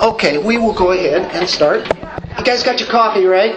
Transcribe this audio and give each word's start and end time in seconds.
Okay, 0.00 0.38
we 0.38 0.58
will 0.58 0.72
go 0.72 0.92
ahead 0.92 1.22
and 1.34 1.48
start. 1.48 1.88
You 2.38 2.44
guys 2.44 2.62
got 2.62 2.78
your 2.78 2.88
coffee, 2.88 3.24
right? 3.24 3.56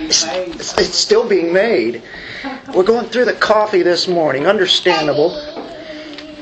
It's, 0.00 0.96
still 0.96 1.28
being 1.28 1.52
made. 1.52 2.02
We're 2.72 2.84
going 2.84 3.06
through 3.06 3.24
the 3.24 3.32
coffee 3.32 3.82
this 3.82 4.06
morning. 4.06 4.46
Understandable. 4.46 5.30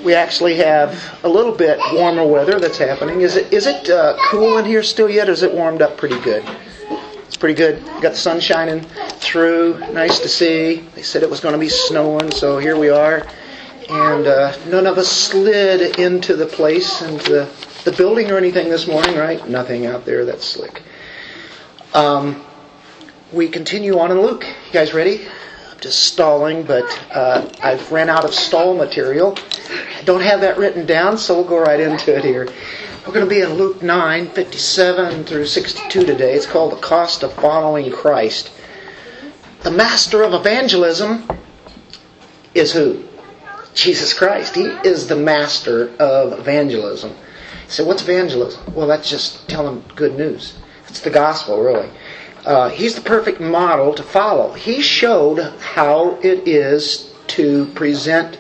We 0.05 0.13
actually 0.13 0.57
have 0.57 1.19
a 1.25 1.29
little 1.29 1.55
bit 1.55 1.79
warmer 1.95 2.27
weather 2.27 2.61
that's 2.61 2.79
happening. 2.79 3.23
Is 3.23 3.37
it 3.37 3.51
is 3.53 3.67
it 3.67 3.89
uh, 3.89 4.17
cool 4.27 4.59
in 4.59 4.67
here 4.67 4.83
still 4.83 5.09
yet? 5.09 5.31
Is 5.31 5.43
it 5.43 5.53
warmed 5.53 5.81
up 5.81 5.97
pretty 5.97 6.21
good? 6.21 6.45
It's 7.27 7.37
pretty 7.37 7.55
good. 7.55 7.83
Got 8.03 8.13
the 8.13 8.17
sun 8.17 8.41
shining 8.41 8.83
through. 9.21 9.79
Nice 9.93 10.19
to 10.21 10.29
see. 10.29 10.87
They 10.95 11.03
said 11.03 11.23
it 11.23 11.31
was 11.31 11.41
going 11.41 11.55
to 11.55 11.59
be 11.59 11.71
snowing, 11.71 12.31
so 12.31 12.59
here 12.59 12.79
we 12.79 12.91
are. 12.91 13.27
And 13.89 14.27
uh, 14.27 14.57
none 14.67 14.87
of 14.87 14.99
us 14.99 15.09
slid 15.09 15.99
into 15.99 16.35
the 16.35 16.47
place, 16.47 17.03
into 17.03 17.33
the, 17.33 17.67
the 17.85 17.93
building 17.93 18.33
or 18.33 18.37
anything 18.37 18.69
this 18.69 18.89
morning, 18.89 19.17
right? 19.17 19.49
Nothing 19.49 19.87
out 19.87 20.05
there 20.05 20.25
that's 20.25 20.45
slick. 20.45 20.83
Um, 21.95 22.45
we 23.33 23.49
continue 23.49 23.99
on 23.99 24.11
in 24.11 24.21
Luke. 24.21 24.45
You 24.45 24.73
guys 24.73 24.93
ready? 24.93 25.27
I'm 25.71 25.79
just 25.81 26.05
stalling, 26.05 26.65
but 26.65 26.85
uh, 27.13 27.49
I've 27.63 27.93
ran 27.93 28.09
out 28.09 28.25
of 28.25 28.35
stall 28.35 28.77
material. 28.77 29.39
I 29.97 30.03
don't 30.03 30.23
have 30.23 30.41
that 30.41 30.59
written 30.59 30.85
down, 30.85 31.17
so 31.17 31.35
we'll 31.35 31.49
go 31.49 31.59
right 31.61 31.79
into 31.79 32.17
it 32.17 32.25
here. 32.25 32.49
We're 33.07 33.13
going 33.13 33.25
to 33.25 33.31
be 33.31 33.41
in 33.41 33.55
Luke 33.55 33.83
9, 33.83 34.31
57 34.31 35.25
through 35.25 35.47
62 35.47 36.05
today. 36.05 36.35
It's 36.35 36.45
called 36.45 36.73
The 36.73 36.81
Cost 36.81 37.23
of 37.23 37.33
Following 37.35 37.93
Christ. 37.93 38.51
The 39.61 39.71
master 39.71 40.25
of 40.25 40.35
evangelism 40.35 41.29
is 42.53 42.73
who? 42.73 43.05
Jesus 43.77 44.15
Christ. 44.15 44.57
He 44.57 44.65
is 44.65 45.07
the 45.07 45.17
master 45.17 45.95
of 45.99 46.39
evangelism. 46.39 47.15
So, 47.69 47.85
what's 47.85 48.03
evangelism? 48.03 48.75
Well, 48.75 48.87
that's 48.87 49.09
just 49.09 49.49
telling 49.49 49.85
good 49.95 50.17
news. 50.17 50.59
It's 50.89 51.01
the 51.01 51.11
gospel, 51.11 51.63
really. 51.63 51.91
Uh, 52.45 52.71
he's 52.71 52.95
the 52.95 53.01
perfect 53.03 53.41
model 53.41 53.93
to 53.95 54.03
follow. 54.03 54.53
He 54.53 54.81
showed 54.81 55.41
how 55.61 56.19
it 56.23 56.49
is 56.49 57.13
to 57.29 57.67
present 57.75 58.39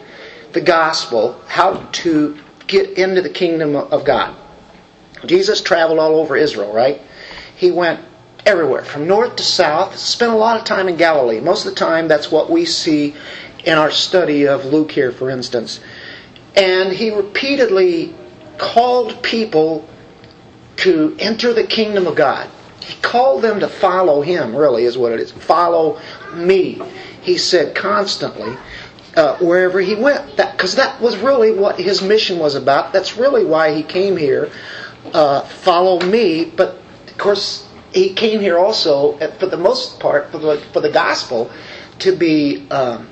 the 0.52 0.60
gospel, 0.60 1.38
how 1.48 1.86
to 1.92 2.38
get 2.66 2.96
into 2.98 3.20
the 3.20 3.28
kingdom 3.28 3.76
of 3.76 4.04
God. 4.04 4.34
Jesus 5.26 5.60
traveled 5.60 5.98
all 5.98 6.16
over 6.16 6.36
Israel, 6.36 6.72
right? 6.72 7.02
He 7.56 7.70
went 7.70 8.00
everywhere, 8.46 8.84
from 8.84 9.08
north 9.08 9.36
to 9.36 9.42
south, 9.42 9.96
spent 9.96 10.32
a 10.32 10.36
lot 10.36 10.58
of 10.58 10.64
time 10.64 10.88
in 10.88 10.96
Galilee. 10.96 11.40
Most 11.40 11.66
of 11.66 11.74
the 11.74 11.78
time, 11.78 12.06
that's 12.06 12.30
what 12.30 12.48
we 12.48 12.64
see 12.64 13.16
in 13.66 13.76
our 13.76 13.90
study 13.90 14.46
of 14.46 14.64
Luke 14.64 14.92
here, 14.92 15.12
for 15.12 15.28
instance. 15.28 15.80
And 16.54 16.92
he 16.92 17.10
repeatedly 17.10 18.14
called 18.56 19.22
people 19.22 19.86
to 20.76 21.16
enter 21.18 21.52
the 21.52 21.66
kingdom 21.66 22.06
of 22.06 22.14
God. 22.14 22.48
He 22.80 22.94
called 23.02 23.42
them 23.42 23.60
to 23.60 23.68
follow 23.68 24.22
him, 24.22 24.54
really, 24.54 24.84
is 24.84 24.96
what 24.96 25.12
it 25.12 25.20
is. 25.20 25.32
Follow 25.32 26.00
me, 26.34 26.80
he 27.22 27.36
said 27.36 27.74
constantly, 27.74 28.56
uh, 29.16 29.36
wherever 29.38 29.80
he 29.80 29.96
went. 29.96 30.36
Because 30.36 30.76
that, 30.76 30.98
that, 30.98 31.00
was 31.00 31.16
really 31.16 31.50
what 31.50 31.80
his 31.80 32.00
mission 32.00 32.38
was 32.38 32.54
about. 32.54 32.92
That's 32.92 33.16
really 33.16 33.44
why 33.44 33.74
he 33.74 33.82
came 33.82 34.16
here. 34.16 34.50
Uh, 35.12 35.40
follow 35.40 36.00
me. 36.00 36.44
But, 36.44 36.78
of 37.08 37.18
course, 37.18 37.66
he 37.92 38.12
came 38.12 38.40
here 38.40 38.58
also, 38.58 39.16
for 39.38 39.46
the 39.46 39.56
most 39.56 39.98
part, 39.98 40.30
for 40.30 40.38
the, 40.38 40.58
for 40.72 40.80
the 40.80 40.90
gospel, 40.90 41.50
to 42.00 42.14
be 42.14 42.68
um, 42.70 43.08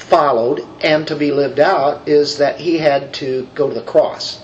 followed 0.00 0.66
and 0.80 1.06
to 1.06 1.14
be 1.14 1.30
lived 1.30 1.60
out 1.60 2.08
is 2.08 2.38
that 2.38 2.60
he 2.60 2.78
had 2.78 3.12
to 3.14 3.48
go 3.54 3.68
to 3.68 3.74
the 3.74 3.82
cross. 3.82 4.40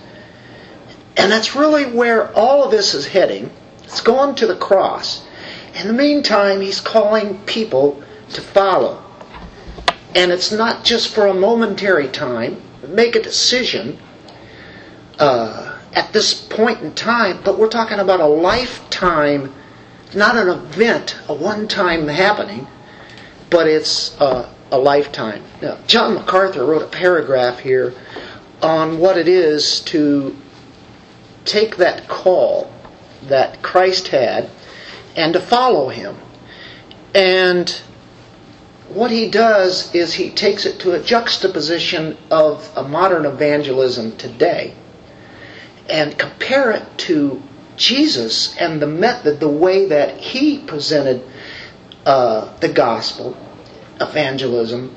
And 1.16 1.32
that's 1.32 1.56
really 1.56 1.86
where 1.86 2.32
all 2.34 2.62
of 2.64 2.70
this 2.70 2.94
is 2.94 3.06
heading. 3.06 3.50
It's 3.84 4.00
going 4.00 4.34
to 4.36 4.46
the 4.46 4.56
cross. 4.56 5.26
In 5.74 5.86
the 5.86 5.92
meantime, 5.92 6.60
he's 6.60 6.80
calling 6.80 7.38
people 7.44 8.02
to 8.30 8.40
follow. 8.40 9.02
And 10.14 10.30
it's 10.30 10.52
not 10.52 10.84
just 10.84 11.14
for 11.14 11.26
a 11.26 11.34
momentary 11.34 12.08
time. 12.08 12.60
Make 12.86 13.16
a 13.16 13.22
decision 13.22 13.98
uh, 15.18 15.78
at 15.94 16.12
this 16.12 16.34
point 16.34 16.82
in 16.82 16.94
time, 16.94 17.40
but 17.44 17.58
we're 17.58 17.68
talking 17.68 17.98
about 17.98 18.20
a 18.20 18.26
lifetime, 18.26 19.54
not 20.14 20.36
an 20.36 20.48
event, 20.48 21.16
a 21.28 21.34
one 21.34 21.66
time 21.66 22.06
happening, 22.08 22.66
but 23.50 23.66
it's 23.66 24.18
uh, 24.20 24.52
a 24.70 24.78
lifetime. 24.78 25.42
Now, 25.62 25.78
John 25.86 26.14
MacArthur 26.14 26.64
wrote 26.64 26.82
a 26.82 26.88
paragraph 26.88 27.60
here 27.60 27.94
on 28.62 28.98
what 28.98 29.16
it 29.16 29.28
is 29.28 29.80
to 29.82 30.36
take 31.44 31.76
that 31.76 32.08
call 32.08 32.72
that 33.28 33.62
Christ 33.62 34.08
had 34.08 34.50
and 35.14 35.32
to 35.34 35.40
follow 35.40 35.88
him. 35.88 36.16
And 37.14 37.70
what 38.88 39.10
he 39.10 39.30
does 39.30 39.94
is 39.94 40.14
he 40.14 40.30
takes 40.30 40.66
it 40.66 40.80
to 40.80 40.92
a 40.92 41.02
juxtaposition 41.02 42.16
of 42.30 42.70
a 42.76 42.82
modern 42.82 43.24
evangelism 43.24 44.16
today 44.16 44.74
and 45.88 46.18
compare 46.18 46.72
it 46.72 46.84
to 46.98 47.42
Jesus 47.76 48.56
and 48.56 48.80
the 48.80 48.86
method, 48.86 49.38
the 49.38 49.48
way 49.48 49.86
that 49.86 50.18
he 50.18 50.58
presented 50.58 51.22
uh, 52.04 52.56
the 52.58 52.68
gospel 52.68 53.36
evangelism, 54.00 54.94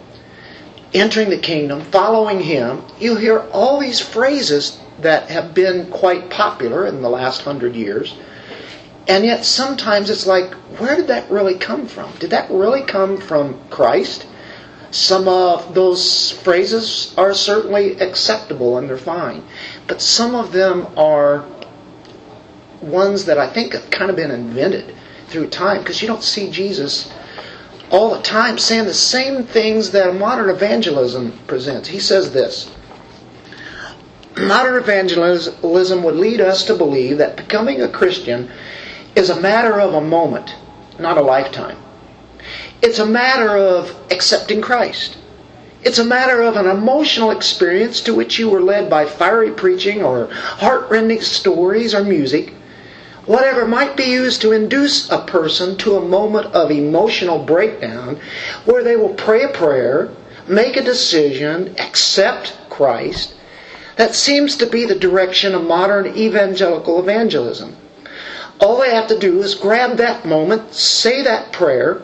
entering 0.93 1.29
the 1.29 1.37
kingdom, 1.37 1.81
following 1.81 2.39
him, 2.39 2.83
you 2.99 3.15
hear 3.15 3.39
all 3.51 3.79
these 3.79 3.99
phrases 3.99 4.79
that 5.01 5.29
have 5.29 5.53
been 5.53 5.89
quite 5.91 6.29
popular 6.29 6.85
in 6.85 7.01
the 7.01 7.09
last 7.09 7.41
hundred 7.41 7.75
years. 7.75 8.15
And 9.07 9.25
yet 9.25 9.45
sometimes 9.45 10.09
it's 10.09 10.27
like, 10.27 10.53
where 10.77 10.95
did 10.95 11.07
that 11.07 11.29
really 11.31 11.55
come 11.55 11.87
from? 11.87 12.11
Did 12.19 12.31
that 12.31 12.49
really 12.51 12.83
come 12.83 13.17
from 13.17 13.59
Christ? 13.69 14.27
Some 14.91 15.27
of 15.27 15.73
those 15.73 16.31
phrases 16.31 17.13
are 17.17 17.33
certainly 17.33 17.99
acceptable 17.99 18.77
and 18.77 18.89
they're 18.89 18.97
fine. 18.97 19.43
But 19.87 20.01
some 20.01 20.35
of 20.35 20.51
them 20.51 20.87
are 20.97 21.45
ones 22.81 23.25
that 23.25 23.37
I 23.37 23.47
think 23.47 23.73
have 23.73 23.89
kind 23.89 24.09
of 24.09 24.15
been 24.15 24.31
invented 24.31 24.95
through 25.27 25.49
time 25.49 25.79
because 25.79 26.01
you 26.01 26.07
don't 26.07 26.23
see 26.23 26.49
Jesus 26.49 27.11
all 27.91 28.15
the 28.15 28.21
time 28.21 28.57
saying 28.57 28.85
the 28.85 28.93
same 28.93 29.43
things 29.43 29.91
that 29.91 30.15
modern 30.15 30.49
evangelism 30.49 31.37
presents. 31.47 31.89
He 31.89 31.99
says 31.99 32.31
this 32.31 32.71
Modern 34.37 34.81
evangelism 34.81 36.03
would 36.03 36.15
lead 36.15 36.39
us 36.39 36.63
to 36.65 36.75
believe 36.75 37.17
that 37.17 37.35
becoming 37.35 37.81
a 37.81 37.89
Christian 37.89 38.49
is 39.15 39.29
a 39.29 39.41
matter 39.41 39.79
of 39.79 39.93
a 39.93 40.01
moment, 40.01 40.55
not 40.97 41.17
a 41.17 41.21
lifetime. 41.21 41.77
It's 42.81 42.99
a 42.99 43.05
matter 43.05 43.57
of 43.57 43.93
accepting 44.11 44.61
Christ. 44.61 45.17
It's 45.83 45.99
a 45.99 46.05
matter 46.05 46.41
of 46.41 46.55
an 46.55 46.67
emotional 46.67 47.31
experience 47.31 48.01
to 48.01 48.13
which 48.13 48.39
you 48.39 48.49
were 48.49 48.61
led 48.61 48.89
by 48.89 49.05
fiery 49.05 49.51
preaching 49.51 50.03
or 50.03 50.27
heartrending 50.31 51.21
stories 51.21 51.93
or 51.93 52.03
music 52.03 52.53
whatever 53.25 53.67
might 53.67 53.95
be 53.95 54.05
used 54.05 54.41
to 54.41 54.51
induce 54.51 55.09
a 55.09 55.19
person 55.19 55.77
to 55.77 55.95
a 55.95 56.07
moment 56.07 56.47
of 56.47 56.71
emotional 56.71 57.43
breakdown 57.43 58.19
where 58.65 58.83
they 58.83 58.95
will 58.95 59.13
pray 59.13 59.43
a 59.43 59.49
prayer, 59.49 60.09
make 60.47 60.75
a 60.77 60.83
decision, 60.83 61.75
accept 61.79 62.57
Christ. 62.69 63.35
That 63.97 64.15
seems 64.15 64.55
to 64.57 64.65
be 64.65 64.85
the 64.85 64.95
direction 64.95 65.53
of 65.53 65.63
modern 65.63 66.07
evangelical 66.15 66.99
evangelism. 66.99 67.75
All 68.59 68.79
they 68.79 68.93
have 68.93 69.07
to 69.07 69.19
do 69.19 69.41
is 69.41 69.55
grab 69.55 69.97
that 69.97 70.25
moment, 70.25 70.73
say 70.73 71.21
that 71.23 71.51
prayer, 71.51 72.01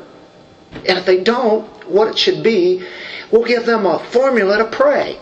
and 0.71 0.97
if 0.97 1.05
they 1.05 1.23
don't, 1.23 1.65
what 1.89 2.07
it 2.07 2.17
should 2.17 2.43
be, 2.43 2.83
we'll 3.31 3.43
give 3.43 3.65
them 3.65 3.85
a 3.85 3.99
formula 3.99 4.57
to 4.57 4.65
pray. 4.65 5.17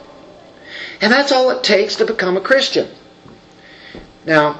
And 1.01 1.11
that's 1.11 1.31
all 1.31 1.49
it 1.51 1.63
takes 1.63 1.95
to 1.97 2.05
become 2.05 2.37
a 2.37 2.41
Christian. 2.41 2.89
Now, 4.25 4.59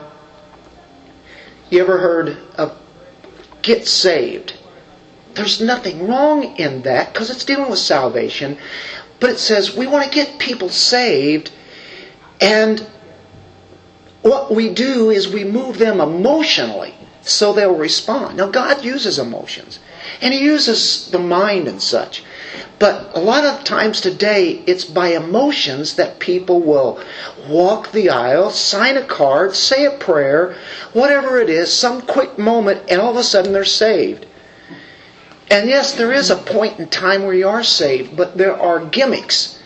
you 1.74 1.82
ever 1.82 1.98
heard 1.98 2.38
of 2.58 2.78
get 3.62 3.88
saved? 3.88 4.54
There's 5.34 5.60
nothing 5.60 6.08
wrong 6.08 6.56
in 6.58 6.84
that 6.84 7.12
because 7.12 7.32
it's 7.32 7.44
dealing 7.44 7.70
with 7.70 7.80
salvation. 7.80 8.58
But 9.20 9.32
it 9.32 9.40
says 9.40 9.76
we 9.76 9.88
want 9.88 10.06
to 10.06 10.14
get 10.14 10.38
people 10.38 10.70
saved, 10.70 11.52
and 12.40 12.86
what 14.22 14.54
we 14.54 14.70
do 14.70 15.10
is 15.10 15.28
we 15.28 15.44
move 15.44 15.78
them 15.78 16.00
emotionally 16.00 16.94
so 17.22 17.54
they'll 17.54 17.76
respond. 17.76 18.38
Now, 18.38 18.50
God 18.50 18.84
uses 18.84 19.18
emotions, 19.18 19.80
and 20.22 20.34
He 20.34 20.42
uses 20.44 21.10
the 21.10 21.20
mind 21.20 21.68
and 21.68 21.82
such. 21.82 22.24
But 22.80 23.12
a 23.14 23.20
lot 23.20 23.46
of 23.46 23.64
times 23.64 24.02
today, 24.02 24.62
it's 24.68 24.86
by 24.86 25.10
emotions 25.10 25.96
that 25.96 26.20
people 26.20 26.60
will 26.62 27.00
walk 27.48 27.92
the 27.92 28.10
aisle, 28.10 28.50
sign 28.50 28.98
a 28.98 29.04
card, 29.04 29.56
say 29.56 29.86
a 29.86 29.92
prayer, 29.92 30.56
whatever 30.94 31.40
it 31.40 31.50
is, 31.50 31.72
some 31.72 32.02
quick 32.02 32.38
moment, 32.38 32.82
and 32.90 33.00
all 33.00 33.12
of 33.12 33.18
a 33.18 33.24
sudden 33.24 33.54
they're 33.54 33.66
saved. 33.66 34.26
And 35.50 35.70
yes, 35.70 35.94
there 35.94 36.12
is 36.12 36.30
a 36.30 36.36
point 36.36 36.80
in 36.80 36.88
time 36.90 37.24
where 37.24 37.36
you 37.36 37.48
are 37.48 37.64
saved, 37.64 38.16
but 38.18 38.38
there 38.38 38.60
are 38.60 38.86
gimmicks. 38.86 39.60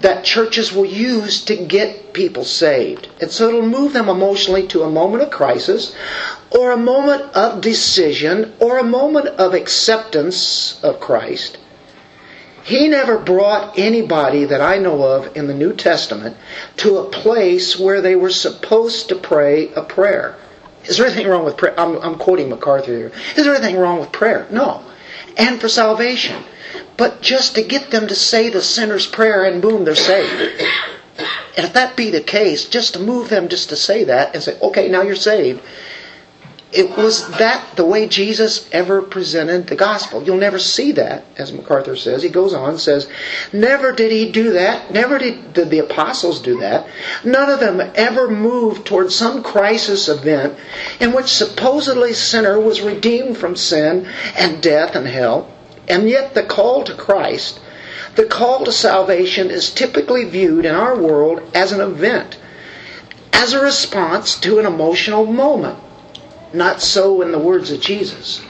that 0.00 0.24
churches 0.24 0.72
will 0.72 0.84
use 0.84 1.42
to 1.44 1.56
get 1.56 2.12
people 2.12 2.44
saved. 2.44 3.08
And 3.20 3.30
so 3.30 3.48
it'll 3.48 3.62
move 3.66 3.92
them 3.92 4.08
emotionally 4.08 4.66
to 4.68 4.82
a 4.82 4.90
moment 4.90 5.22
of 5.22 5.30
crisis 5.30 5.94
or 6.50 6.70
a 6.70 6.76
moment 6.76 7.22
of 7.34 7.60
decision 7.60 8.52
or 8.60 8.78
a 8.78 8.84
moment 8.84 9.28
of 9.28 9.54
acceptance 9.54 10.78
of 10.82 11.00
Christ. 11.00 11.56
He 12.66 12.88
never 12.88 13.16
brought 13.16 13.78
anybody 13.78 14.44
that 14.46 14.60
I 14.60 14.78
know 14.78 15.00
of 15.04 15.36
in 15.36 15.46
the 15.46 15.54
New 15.54 15.72
Testament 15.72 16.36
to 16.78 16.98
a 16.98 17.08
place 17.08 17.78
where 17.78 18.00
they 18.00 18.16
were 18.16 18.30
supposed 18.30 19.08
to 19.08 19.14
pray 19.14 19.72
a 19.74 19.82
prayer. 19.82 20.34
Is 20.84 20.96
there 20.96 21.06
anything 21.06 21.28
wrong 21.28 21.44
with 21.44 21.56
prayer? 21.56 21.78
I'm, 21.78 21.96
I'm 21.98 22.16
quoting 22.16 22.48
MacArthur 22.48 22.96
here. 22.96 23.12
Is 23.36 23.44
there 23.44 23.54
anything 23.54 23.76
wrong 23.76 24.00
with 24.00 24.10
prayer? 24.10 24.48
No. 24.50 24.82
And 25.36 25.60
for 25.60 25.68
salvation. 25.68 26.42
But 26.96 27.22
just 27.22 27.54
to 27.54 27.62
get 27.62 27.92
them 27.92 28.08
to 28.08 28.16
say 28.16 28.48
the 28.48 28.62
sinner's 28.62 29.06
prayer 29.06 29.44
and 29.44 29.62
boom, 29.62 29.84
they're 29.84 29.94
saved. 29.94 30.60
And 31.56 31.64
if 31.64 31.72
that 31.74 31.96
be 31.96 32.10
the 32.10 32.20
case, 32.20 32.64
just 32.64 32.94
to 32.94 32.98
move 32.98 33.28
them 33.28 33.48
just 33.48 33.68
to 33.68 33.76
say 33.76 34.02
that 34.04 34.34
and 34.34 34.42
say, 34.42 34.58
okay, 34.60 34.88
now 34.88 35.02
you're 35.02 35.14
saved, 35.14 35.62
it 36.72 36.96
was 36.96 37.28
that 37.38 37.76
the 37.76 37.84
way 37.84 38.08
Jesus 38.08 38.68
ever 38.72 39.00
presented 39.00 39.68
the 39.68 39.76
gospel. 39.76 40.24
You'll 40.24 40.36
never 40.36 40.58
see 40.58 40.92
that, 40.92 41.24
as 41.36 41.52
MacArthur 41.52 41.94
says. 41.94 42.24
He 42.24 42.28
goes 42.28 42.52
on 42.52 42.70
and 42.70 42.80
says, 42.80 43.08
Never 43.52 43.92
did 43.92 44.10
he 44.10 44.32
do 44.32 44.52
that. 44.54 44.90
Never 44.92 45.18
did, 45.18 45.52
did 45.52 45.70
the 45.70 45.78
apostles 45.78 46.42
do 46.42 46.58
that. 46.58 46.88
None 47.24 47.48
of 47.48 47.60
them 47.60 47.80
ever 47.94 48.28
moved 48.28 48.84
towards 48.84 49.14
some 49.14 49.44
crisis 49.44 50.08
event 50.08 50.58
in 50.98 51.12
which 51.12 51.28
supposedly 51.28 52.12
sinner 52.12 52.58
was 52.58 52.80
redeemed 52.80 53.38
from 53.38 53.54
sin 53.54 54.08
and 54.36 54.60
death 54.60 54.96
and 54.96 55.06
hell. 55.06 55.48
And 55.88 56.08
yet 56.08 56.34
the 56.34 56.42
call 56.42 56.82
to 56.84 56.94
Christ, 56.94 57.60
the 58.16 58.26
call 58.26 58.64
to 58.64 58.72
salvation 58.72 59.50
is 59.50 59.70
typically 59.70 60.24
viewed 60.24 60.64
in 60.64 60.74
our 60.74 60.96
world 60.96 61.42
as 61.54 61.70
an 61.70 61.80
event, 61.80 62.38
as 63.32 63.52
a 63.52 63.62
response 63.62 64.34
to 64.40 64.58
an 64.58 64.66
emotional 64.66 65.26
moment. 65.26 65.78
Not 66.52 66.80
so 66.80 67.22
in 67.22 67.32
the 67.32 67.38
words 67.38 67.70
of 67.70 67.80
Jesus. 67.80 68.40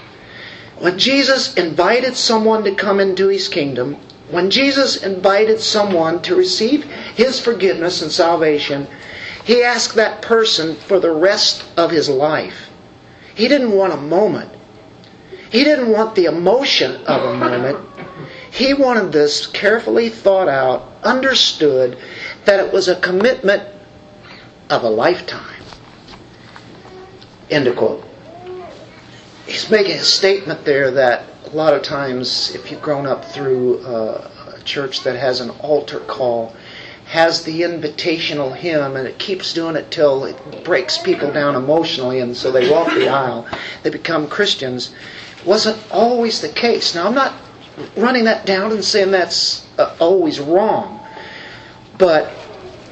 When 0.79 0.99
Jesus 0.99 1.55
invited 1.55 2.17
someone 2.17 2.65
to 2.65 2.75
come 2.75 3.01
into 3.01 3.29
his 3.29 3.49
kingdom, 3.49 3.97
when 4.31 4.51
Jesus 4.51 5.03
invited 5.03 5.61
someone 5.61 6.21
to 6.23 6.35
receive 6.35 6.85
his 7.15 7.41
forgiveness 7.41 8.03
and 8.03 8.13
salvation, 8.13 8.87
he 9.45 9.63
asked 9.63 9.95
that 9.95 10.23
person 10.23 10.75
for 10.75 10.99
the 10.99 11.13
rest 11.13 11.65
of 11.77 11.91
his 11.91 12.09
life. 12.09 12.69
He 13.35 13.49
didn't 13.49 13.73
want 13.73 13.93
a 13.93 13.97
moment. 13.99 14.51
He 15.51 15.63
didn't 15.63 15.91
want 15.91 16.15
the 16.15 16.25
emotion 16.25 16.97
of 17.07 17.23
a 17.23 17.37
moment. 17.37 17.79
He 18.51 18.75
wanted 18.75 19.13
this 19.13 19.47
carefully 19.47 20.09
thought 20.09 20.49
out, 20.49 20.91
understood 21.03 21.99
that 22.45 22.59
it 22.59 22.73
was 22.73 22.89
a 22.89 22.97
commitment 22.97 23.63
of 24.71 24.83
a 24.83 24.89
lifetime. 24.89 25.56
End 27.51 27.67
of 27.67 27.77
quote. 27.77 28.05
He's 29.47 29.71
making 29.71 29.97
a 29.97 30.05
statement 30.05 30.65
there 30.65 30.91
that 30.91 31.25
a 31.47 31.51
lot 31.51 31.75
of 31.75 31.83
times, 31.83 32.55
if 32.55 32.71
you've 32.71 32.83
grown 32.83 33.07
up 33.07 33.25
through 33.25 33.85
a 33.87 34.61
church 34.65 35.03
that 35.05 35.17
has 35.17 35.41
an 35.41 35.51
altar 35.61 36.01
call, 36.01 36.55
has 37.07 37.45
the 37.45 37.61
invitational 37.61 38.55
hymn, 38.55 38.97
and 38.97 39.07
it 39.07 39.19
keeps 39.19 39.55
doing 39.55 39.77
it 39.77 39.93
till 39.93 40.25
it 40.25 40.65
breaks 40.65 40.99
people 40.99 41.33
down 41.33 41.55
emotionally, 41.55 42.19
and 42.19 42.37
so 42.37 42.51
they 42.51 42.69
walk 42.69 42.93
the 42.95 43.09
aisle, 43.09 43.47
they 43.85 43.91
become 43.91 44.27
Christians, 44.27 44.93
wasn't 45.45 45.79
always 45.93 46.41
the 46.41 46.49
case. 46.49 46.97
Now, 46.97 47.07
I'm 47.07 47.15
not 47.15 47.35
running 47.97 48.25
that 48.25 48.45
down 48.45 48.73
and 48.73 48.85
saying 48.85 49.13
that's 49.13 49.65
uh, 49.79 49.95
always 50.01 50.41
wrong, 50.41 51.01
but 51.97 52.33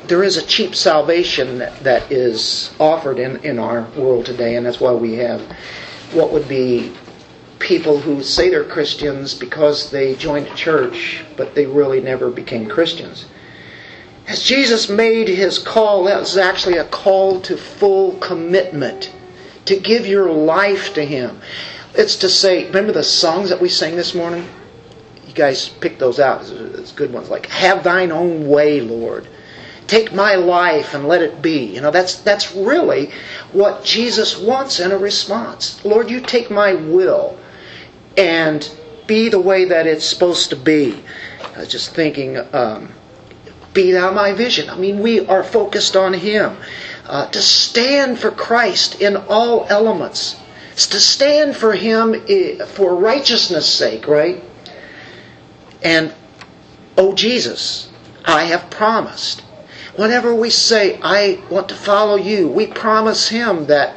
there 0.08 0.22
is 0.22 0.36
a 0.36 0.42
cheap 0.42 0.74
salvation 0.74 1.58
that 1.58 2.10
is 2.10 2.74
offered 2.78 3.18
in, 3.18 3.36
in 3.44 3.58
our 3.58 3.82
world 3.96 4.26
today, 4.26 4.56
and 4.56 4.66
that's 4.66 4.80
why 4.80 4.92
we 4.92 5.14
have 5.14 5.40
what 6.12 6.32
would 6.32 6.48
be 6.48 6.92
people 7.58 7.98
who 7.98 8.22
say 8.22 8.50
they're 8.50 8.64
Christians 8.64 9.34
because 9.34 9.90
they 9.90 10.14
joined 10.16 10.46
a 10.46 10.54
church, 10.54 11.24
but 11.36 11.54
they 11.54 11.66
really 11.66 12.00
never 12.00 12.30
became 12.30 12.68
Christians. 12.68 13.26
As 14.26 14.42
Jesus 14.42 14.88
made 14.88 15.28
his 15.28 15.58
call, 15.58 16.04
that 16.04 16.20
was 16.20 16.36
actually 16.36 16.78
a 16.78 16.84
call 16.84 17.40
to 17.42 17.56
full 17.56 18.16
commitment, 18.18 19.12
to 19.66 19.76
give 19.76 20.06
your 20.06 20.30
life 20.30 20.94
to 20.94 21.04
him. 21.04 21.40
It's 21.94 22.16
to 22.16 22.28
say, 22.28 22.66
remember 22.66 22.92
the 22.92 23.02
songs 23.02 23.50
that 23.50 23.60
we 23.60 23.68
sang 23.68 23.96
this 23.96 24.14
morning? 24.14 24.46
You 25.26 25.34
guys 25.34 25.68
picked 25.68 25.98
those 25.98 26.18
out. 26.18 26.42
It's 26.50 26.92
good 26.92 27.12
ones 27.12 27.30
like, 27.30 27.46
Have 27.46 27.84
thine 27.84 28.12
own 28.12 28.48
way, 28.48 28.80
Lord. 28.80 29.28
Take 29.86 30.12
my 30.12 30.34
life 30.34 30.94
and 30.94 31.06
let 31.06 31.22
it 31.22 31.42
be. 31.42 31.74
You 31.74 31.80
know, 31.80 31.90
that's, 31.90 32.16
that's 32.16 32.54
really 32.54 33.10
what 33.52 33.84
Jesus 33.84 34.38
wants 34.38 34.80
in 34.80 34.92
a 34.92 34.98
response. 34.98 35.84
Lord, 35.84 36.10
you 36.10 36.20
take 36.20 36.50
my 36.50 36.74
will 36.74 37.38
and 38.16 38.68
be 39.06 39.28
the 39.28 39.40
way 39.40 39.66
that 39.66 39.86
it's 39.86 40.06
supposed 40.06 40.50
to 40.50 40.56
be. 40.56 41.02
I 41.54 41.60
was 41.60 41.68
just 41.68 41.90
thinking, 41.90 42.38
um, 42.54 42.92
be 43.74 43.92
thou 43.92 44.12
my 44.12 44.32
vision. 44.32 44.70
I 44.70 44.76
mean, 44.76 45.00
we 45.00 45.26
are 45.26 45.44
focused 45.44 45.96
on 45.96 46.14
Him. 46.14 46.56
Uh, 47.06 47.26
to 47.26 47.42
stand 47.42 48.18
for 48.18 48.30
Christ 48.30 49.02
in 49.02 49.16
all 49.16 49.66
elements. 49.68 50.36
It's 50.72 50.86
to 50.88 51.00
stand 51.00 51.54
for 51.54 51.74
Him 51.74 52.14
eh, 52.28 52.64
for 52.64 52.96
righteousness' 52.96 53.68
sake, 53.68 54.08
right? 54.08 54.42
And, 55.82 56.14
oh 56.96 57.14
Jesus, 57.14 57.90
I 58.24 58.44
have 58.44 58.70
promised 58.70 59.43
Whenever 59.96 60.34
we 60.34 60.50
say, 60.50 60.98
I 61.02 61.40
want 61.50 61.68
to 61.68 61.76
follow 61.76 62.16
you, 62.16 62.48
we 62.48 62.66
promise 62.66 63.28
Him 63.28 63.66
that 63.66 63.96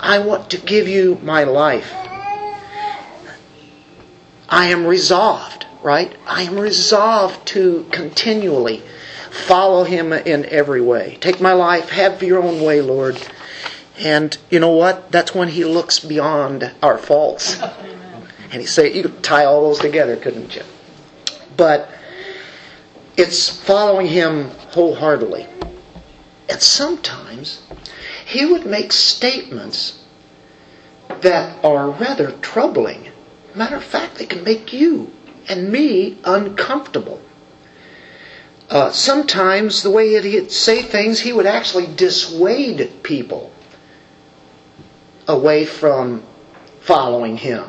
I 0.00 0.18
want 0.18 0.50
to 0.50 0.58
give 0.58 0.88
you 0.88 1.20
my 1.22 1.44
life. 1.44 1.92
I 4.48 4.66
am 4.66 4.84
resolved, 4.84 5.64
right? 5.82 6.12
I 6.26 6.42
am 6.42 6.58
resolved 6.58 7.46
to 7.48 7.86
continually 7.92 8.82
follow 9.30 9.84
Him 9.84 10.12
in 10.12 10.44
every 10.46 10.80
way. 10.80 11.18
Take 11.20 11.40
my 11.40 11.52
life, 11.52 11.90
have 11.90 12.20
your 12.22 12.42
own 12.42 12.60
way, 12.60 12.80
Lord. 12.80 13.16
And 13.98 14.36
you 14.50 14.58
know 14.58 14.72
what? 14.72 15.12
That's 15.12 15.34
when 15.34 15.48
He 15.48 15.64
looks 15.64 16.00
beyond 16.00 16.72
our 16.82 16.98
faults. 16.98 17.60
And 18.50 18.60
He 18.60 18.66
say, 18.66 18.92
you 18.92 19.04
could 19.04 19.22
tie 19.22 19.46
all 19.46 19.62
those 19.62 19.78
together, 19.78 20.14
couldn't 20.14 20.54
you? 20.54 20.62
But 21.56 21.88
it's 23.22 23.48
following 23.48 24.08
Him 24.08 24.50
wholeheartedly. 24.72 25.46
And 26.48 26.60
sometimes 26.60 27.62
He 28.26 28.44
would 28.44 28.66
make 28.66 28.92
statements 28.92 29.98
that 31.20 31.64
are 31.64 31.90
rather 31.90 32.32
troubling. 32.32 33.10
Matter 33.54 33.76
of 33.76 33.84
fact, 33.84 34.16
they 34.16 34.26
can 34.26 34.42
make 34.42 34.72
you 34.72 35.12
and 35.48 35.70
me 35.70 36.18
uncomfortable. 36.24 37.20
Uh, 38.68 38.90
sometimes 38.90 39.82
the 39.82 39.90
way 39.90 40.14
that 40.14 40.24
he'd 40.24 40.50
say 40.50 40.82
things, 40.82 41.20
he 41.20 41.32
would 41.32 41.46
actually 41.46 41.86
dissuade 41.94 43.02
people 43.02 43.52
away 45.28 45.66
from 45.66 46.22
following 46.80 47.36
him, 47.36 47.64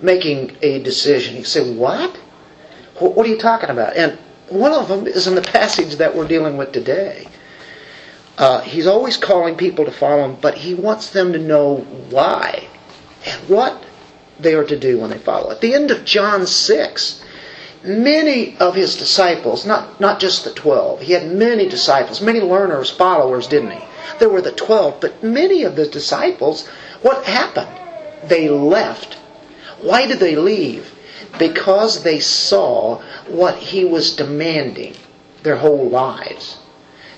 making 0.00 0.56
a 0.62 0.82
decision. 0.82 1.36
He'd 1.36 1.46
say, 1.46 1.74
What? 1.74 2.14
What 2.98 3.26
are 3.26 3.30
you 3.30 3.38
talking 3.38 3.70
about? 3.70 3.96
And 3.96 4.18
one 4.48 4.72
of 4.72 4.88
them 4.88 5.06
is 5.06 5.26
in 5.26 5.34
the 5.34 5.42
passage 5.42 5.96
that 5.96 6.14
we're 6.14 6.28
dealing 6.28 6.56
with 6.56 6.72
today. 6.72 7.26
Uh, 8.36 8.60
he's 8.60 8.86
always 8.86 9.16
calling 9.16 9.56
people 9.56 9.84
to 9.84 9.92
follow 9.92 10.24
him, 10.24 10.36
but 10.40 10.58
he 10.58 10.74
wants 10.74 11.10
them 11.10 11.32
to 11.32 11.38
know 11.38 11.76
why 12.10 12.68
and 13.26 13.48
what 13.48 13.82
they 14.38 14.54
are 14.54 14.64
to 14.64 14.78
do 14.78 14.98
when 14.98 15.10
they 15.10 15.18
follow. 15.18 15.50
At 15.50 15.60
the 15.60 15.74
end 15.74 15.90
of 15.90 16.04
John 16.04 16.46
6, 16.46 17.24
many 17.84 18.56
of 18.58 18.74
his 18.74 18.96
disciples, 18.96 19.64
not, 19.64 20.00
not 20.00 20.18
just 20.20 20.44
the 20.44 20.52
12, 20.52 21.02
he 21.02 21.12
had 21.12 21.26
many 21.30 21.68
disciples, 21.68 22.20
many 22.20 22.40
learners, 22.40 22.90
followers, 22.90 23.46
didn't 23.46 23.70
he? 23.70 23.84
There 24.18 24.28
were 24.28 24.42
the 24.42 24.52
12, 24.52 25.00
but 25.00 25.22
many 25.22 25.62
of 25.62 25.76
the 25.76 25.86
disciples, 25.86 26.66
what 27.02 27.24
happened? 27.24 27.78
They 28.22 28.48
left. 28.48 29.14
Why 29.80 30.06
did 30.06 30.18
they 30.18 30.36
leave? 30.36 30.93
Because 31.38 32.02
they 32.02 32.20
saw 32.20 33.00
what 33.26 33.56
he 33.56 33.84
was 33.84 34.16
demanding 34.16 34.94
their 35.42 35.56
whole 35.56 35.88
lives. 35.88 36.58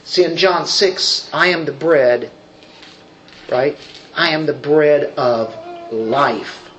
See, 0.05 0.25
in 0.25 0.37
John 0.37 0.67
6, 0.67 1.31
I 1.33 1.49
am 1.49 1.65
the 1.65 1.73
bread, 1.73 2.31
right? 3.51 3.77
I 4.15 4.31
am 4.31 4.47
the 4.47 4.53
bread 4.53 5.15
of 5.19 5.93
life. 5.93 6.71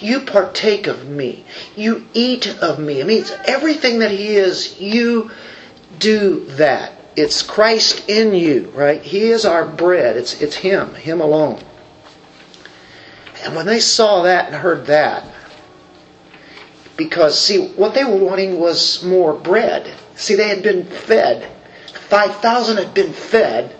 You 0.00 0.20
partake 0.20 0.86
of 0.86 1.08
me. 1.08 1.44
You 1.76 2.06
eat 2.14 2.48
of 2.60 2.78
me. 2.78 3.00
It 3.00 3.06
means 3.06 3.32
everything 3.44 4.00
that 4.00 4.10
He 4.10 4.28
is, 4.28 4.80
you 4.80 5.30
do 5.98 6.44
that. 6.56 6.92
It's 7.16 7.42
Christ 7.42 8.08
in 8.08 8.34
you, 8.34 8.72
right? 8.74 9.02
He 9.02 9.30
is 9.30 9.44
our 9.44 9.66
bread. 9.66 10.16
It's, 10.16 10.40
it's 10.40 10.56
Him, 10.56 10.94
Him 10.94 11.20
alone. 11.20 11.62
And 13.44 13.54
when 13.54 13.66
they 13.66 13.80
saw 13.80 14.22
that 14.22 14.46
and 14.46 14.54
heard 14.54 14.86
that, 14.86 15.24
because, 17.00 17.40
see, 17.40 17.56
what 17.56 17.94
they 17.94 18.04
were 18.04 18.18
wanting 18.18 18.60
was 18.60 19.02
more 19.02 19.32
bread. 19.32 19.90
See, 20.16 20.34
they 20.34 20.48
had 20.48 20.62
been 20.62 20.84
fed. 20.84 21.50
5,000 22.10 22.76
had 22.76 22.92
been 22.92 23.14
fed 23.14 23.74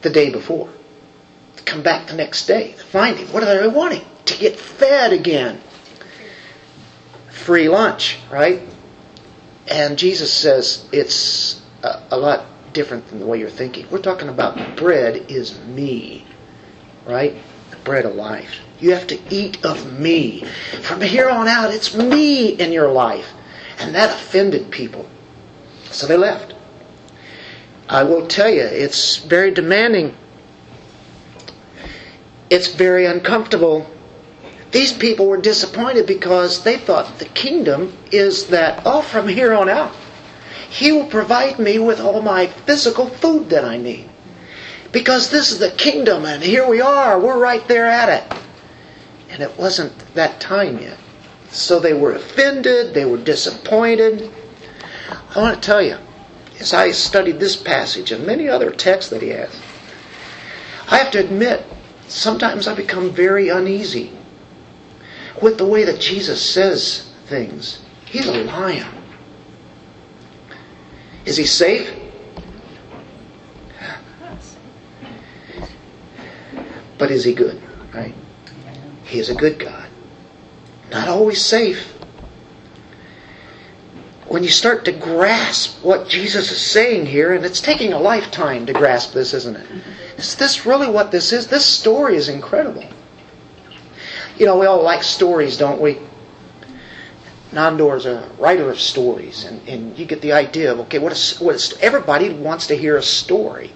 the 0.00 0.08
day 0.08 0.30
before. 0.30 0.70
Come 1.66 1.82
back 1.82 2.06
the 2.06 2.14
next 2.14 2.46
day, 2.46 2.72
find 2.72 3.18
him. 3.18 3.30
What 3.34 3.42
are 3.42 3.60
they 3.60 3.68
wanting? 3.68 4.02
To 4.24 4.38
get 4.38 4.56
fed 4.56 5.12
again. 5.12 5.60
Free 7.28 7.68
lunch, 7.68 8.18
right? 8.30 8.62
And 9.68 9.98
Jesus 9.98 10.32
says 10.32 10.88
it's 10.90 11.60
a, 11.82 12.00
a 12.12 12.16
lot 12.16 12.46
different 12.72 13.08
than 13.08 13.18
the 13.18 13.26
way 13.26 13.38
you're 13.38 13.50
thinking. 13.50 13.86
We're 13.90 14.00
talking 14.00 14.30
about 14.30 14.78
bread 14.78 15.30
is 15.30 15.58
me, 15.66 16.24
right? 17.04 17.36
Bread 17.86 18.04
of 18.04 18.16
life. 18.16 18.58
You 18.80 18.90
have 18.90 19.06
to 19.06 19.18
eat 19.30 19.64
of 19.64 19.98
me. 19.98 20.44
From 20.82 21.00
here 21.00 21.30
on 21.30 21.46
out, 21.46 21.72
it's 21.72 21.94
me 21.94 22.48
in 22.48 22.72
your 22.72 22.90
life. 22.90 23.32
And 23.78 23.94
that 23.94 24.10
offended 24.10 24.70
people. 24.70 25.08
So 25.92 26.06
they 26.06 26.16
left. 26.16 26.54
I 27.88 28.02
will 28.02 28.26
tell 28.26 28.50
you, 28.50 28.62
it's 28.62 29.18
very 29.18 29.52
demanding. 29.52 30.16
It's 32.50 32.74
very 32.74 33.06
uncomfortable. 33.06 33.86
These 34.72 34.92
people 34.92 35.26
were 35.26 35.40
disappointed 35.40 36.06
because 36.06 36.64
they 36.64 36.78
thought 36.78 37.20
the 37.20 37.26
kingdom 37.26 37.96
is 38.10 38.48
that, 38.48 38.82
oh, 38.84 39.02
from 39.02 39.28
here 39.28 39.54
on 39.54 39.68
out, 39.68 39.94
He 40.68 40.90
will 40.90 41.06
provide 41.06 41.60
me 41.60 41.78
with 41.78 42.00
all 42.00 42.20
my 42.20 42.48
physical 42.48 43.06
food 43.06 43.48
that 43.50 43.64
I 43.64 43.76
need. 43.76 44.10
Because 44.96 45.28
this 45.28 45.52
is 45.52 45.58
the 45.58 45.72
kingdom, 45.72 46.24
and 46.24 46.42
here 46.42 46.66
we 46.66 46.80
are, 46.80 47.20
we're 47.20 47.38
right 47.38 47.68
there 47.68 47.84
at 47.84 48.08
it. 48.08 48.38
And 49.28 49.42
it 49.42 49.58
wasn't 49.58 49.92
that 50.14 50.40
time 50.40 50.78
yet. 50.78 50.96
So 51.50 51.78
they 51.78 51.92
were 51.92 52.14
offended, 52.14 52.94
they 52.94 53.04
were 53.04 53.18
disappointed. 53.18 54.32
I 55.34 55.38
want 55.38 55.54
to 55.54 55.60
tell 55.60 55.82
you, 55.82 55.98
as 56.60 56.72
I 56.72 56.92
studied 56.92 57.38
this 57.38 57.56
passage 57.56 58.10
and 58.10 58.26
many 58.26 58.48
other 58.48 58.70
texts 58.70 59.10
that 59.10 59.20
he 59.20 59.28
has, 59.28 59.54
I 60.90 60.96
have 60.96 61.10
to 61.10 61.20
admit, 61.20 61.62
sometimes 62.08 62.66
I 62.66 62.74
become 62.74 63.10
very 63.10 63.50
uneasy 63.50 64.12
with 65.42 65.58
the 65.58 65.66
way 65.66 65.84
that 65.84 66.00
Jesus 66.00 66.42
says 66.42 67.12
things. 67.26 67.82
He's 68.06 68.28
a 68.28 68.44
lion. 68.44 68.88
Is 71.26 71.36
he 71.36 71.44
safe? 71.44 71.94
But 76.98 77.10
is 77.10 77.24
he 77.24 77.34
good? 77.34 77.60
Right? 77.94 78.14
He 79.04 79.18
is 79.18 79.30
a 79.30 79.34
good 79.34 79.58
God. 79.58 79.88
Not 80.90 81.08
always 81.08 81.44
safe. 81.44 81.92
When 84.28 84.42
you 84.42 84.48
start 84.48 84.84
to 84.86 84.92
grasp 84.92 85.84
what 85.84 86.08
Jesus 86.08 86.50
is 86.50 86.60
saying 86.60 87.06
here, 87.06 87.32
and 87.32 87.44
it's 87.44 87.60
taking 87.60 87.92
a 87.92 87.98
lifetime 87.98 88.66
to 88.66 88.72
grasp 88.72 89.12
this, 89.12 89.32
isn't 89.32 89.56
it? 89.56 89.66
Is 90.16 90.34
this 90.34 90.66
really 90.66 90.88
what 90.88 91.12
this 91.12 91.32
is? 91.32 91.46
This 91.46 91.64
story 91.64 92.16
is 92.16 92.28
incredible. 92.28 92.84
You 94.36 94.46
know, 94.46 94.58
we 94.58 94.66
all 94.66 94.82
like 94.82 95.02
stories, 95.02 95.56
don't 95.56 95.80
we? 95.80 95.98
Nandor 97.52 97.96
is 97.96 98.06
a 98.06 98.28
writer 98.38 98.68
of 98.68 98.80
stories, 98.80 99.44
and, 99.44 99.66
and 99.68 99.98
you 99.98 100.04
get 100.04 100.20
the 100.20 100.32
idea 100.32 100.72
of 100.72 100.80
okay, 100.80 100.98
what 100.98 101.12
is, 101.12 101.38
what 101.40 101.54
is 101.54 101.74
everybody 101.80 102.28
wants 102.30 102.66
to 102.66 102.76
hear 102.76 102.96
a 102.96 103.02
story. 103.02 103.72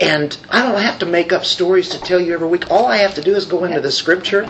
And 0.00 0.36
I 0.50 0.62
don't 0.62 0.80
have 0.80 0.98
to 1.00 1.06
make 1.06 1.32
up 1.32 1.44
stories 1.44 1.90
to 1.90 2.00
tell 2.00 2.20
you 2.20 2.34
every 2.34 2.48
week. 2.48 2.70
All 2.70 2.86
I 2.86 2.98
have 2.98 3.14
to 3.14 3.22
do 3.22 3.36
is 3.36 3.46
go 3.46 3.64
into 3.64 3.80
the 3.80 3.92
scripture 3.92 4.48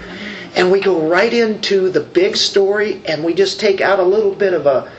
and 0.54 0.70
we 0.70 0.80
go 0.80 1.06
right 1.08 1.32
into 1.32 1.90
the 1.90 2.00
big 2.00 2.36
story 2.36 3.02
and 3.06 3.24
we 3.24 3.34
just 3.34 3.60
take 3.60 3.80
out 3.80 3.98
a 3.98 4.04
little 4.04 4.34
bit 4.34 4.54
of 4.54 4.66
a, 4.66 4.90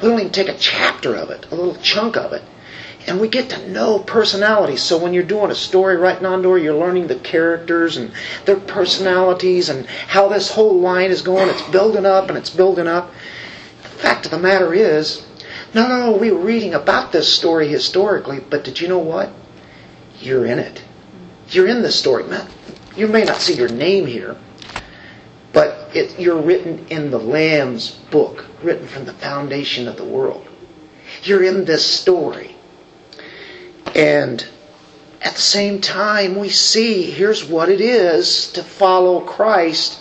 we 0.00 0.08
don't 0.08 0.18
even 0.18 0.32
take 0.32 0.48
a 0.48 0.56
chapter 0.58 1.14
of 1.14 1.30
it, 1.30 1.46
a 1.50 1.54
little 1.54 1.76
chunk 1.76 2.16
of 2.16 2.32
it. 2.32 2.42
And 3.06 3.20
we 3.20 3.28
get 3.28 3.50
to 3.50 3.68
know 3.68 3.98
personalities. 3.98 4.82
So 4.82 4.96
when 4.96 5.12
you're 5.12 5.24
doing 5.24 5.50
a 5.50 5.56
story 5.56 5.96
right 5.96 6.20
Nandor, 6.20 6.62
you're 6.62 6.74
learning 6.74 7.08
the 7.08 7.16
characters 7.16 7.96
and 7.96 8.12
their 8.44 8.56
personalities 8.56 9.68
and 9.68 9.86
how 9.86 10.28
this 10.28 10.50
whole 10.50 10.80
line 10.80 11.10
is 11.10 11.22
going. 11.22 11.48
It's 11.48 11.68
building 11.70 12.06
up 12.06 12.28
and 12.28 12.38
it's 12.38 12.50
building 12.50 12.86
up. 12.86 13.12
The 13.82 13.88
fact 13.88 14.24
of 14.24 14.30
the 14.30 14.38
matter 14.38 14.72
is, 14.72 15.26
no, 15.74 15.88
no, 15.88 16.10
no, 16.10 16.16
we 16.16 16.30
were 16.30 16.40
reading 16.40 16.74
about 16.74 17.12
this 17.12 17.32
story 17.32 17.68
historically, 17.68 18.40
but 18.40 18.64
did 18.64 18.80
you 18.80 18.88
know 18.88 18.98
what? 18.98 19.32
You're 20.24 20.46
in 20.46 20.58
it. 20.58 20.82
You're 21.48 21.68
in 21.68 21.82
the 21.82 21.92
story. 21.92 22.24
Man, 22.24 22.46
you 22.96 23.06
may 23.06 23.24
not 23.24 23.40
see 23.40 23.54
your 23.54 23.68
name 23.68 24.06
here, 24.06 24.36
but 25.52 25.90
it, 25.94 26.18
you're 26.18 26.40
written 26.40 26.86
in 26.88 27.10
the 27.10 27.18
Lamb's 27.18 27.90
book, 27.90 28.46
written 28.62 28.86
from 28.86 29.04
the 29.04 29.12
foundation 29.12 29.88
of 29.88 29.96
the 29.96 30.04
world. 30.04 30.46
You're 31.22 31.44
in 31.44 31.64
this 31.64 31.84
story. 31.84 32.56
And 33.94 34.46
at 35.20 35.34
the 35.34 35.40
same 35.40 35.80
time, 35.80 36.36
we 36.36 36.48
see 36.48 37.10
here's 37.10 37.44
what 37.44 37.68
it 37.68 37.80
is 37.80 38.50
to 38.52 38.62
follow 38.62 39.20
Christ. 39.20 40.00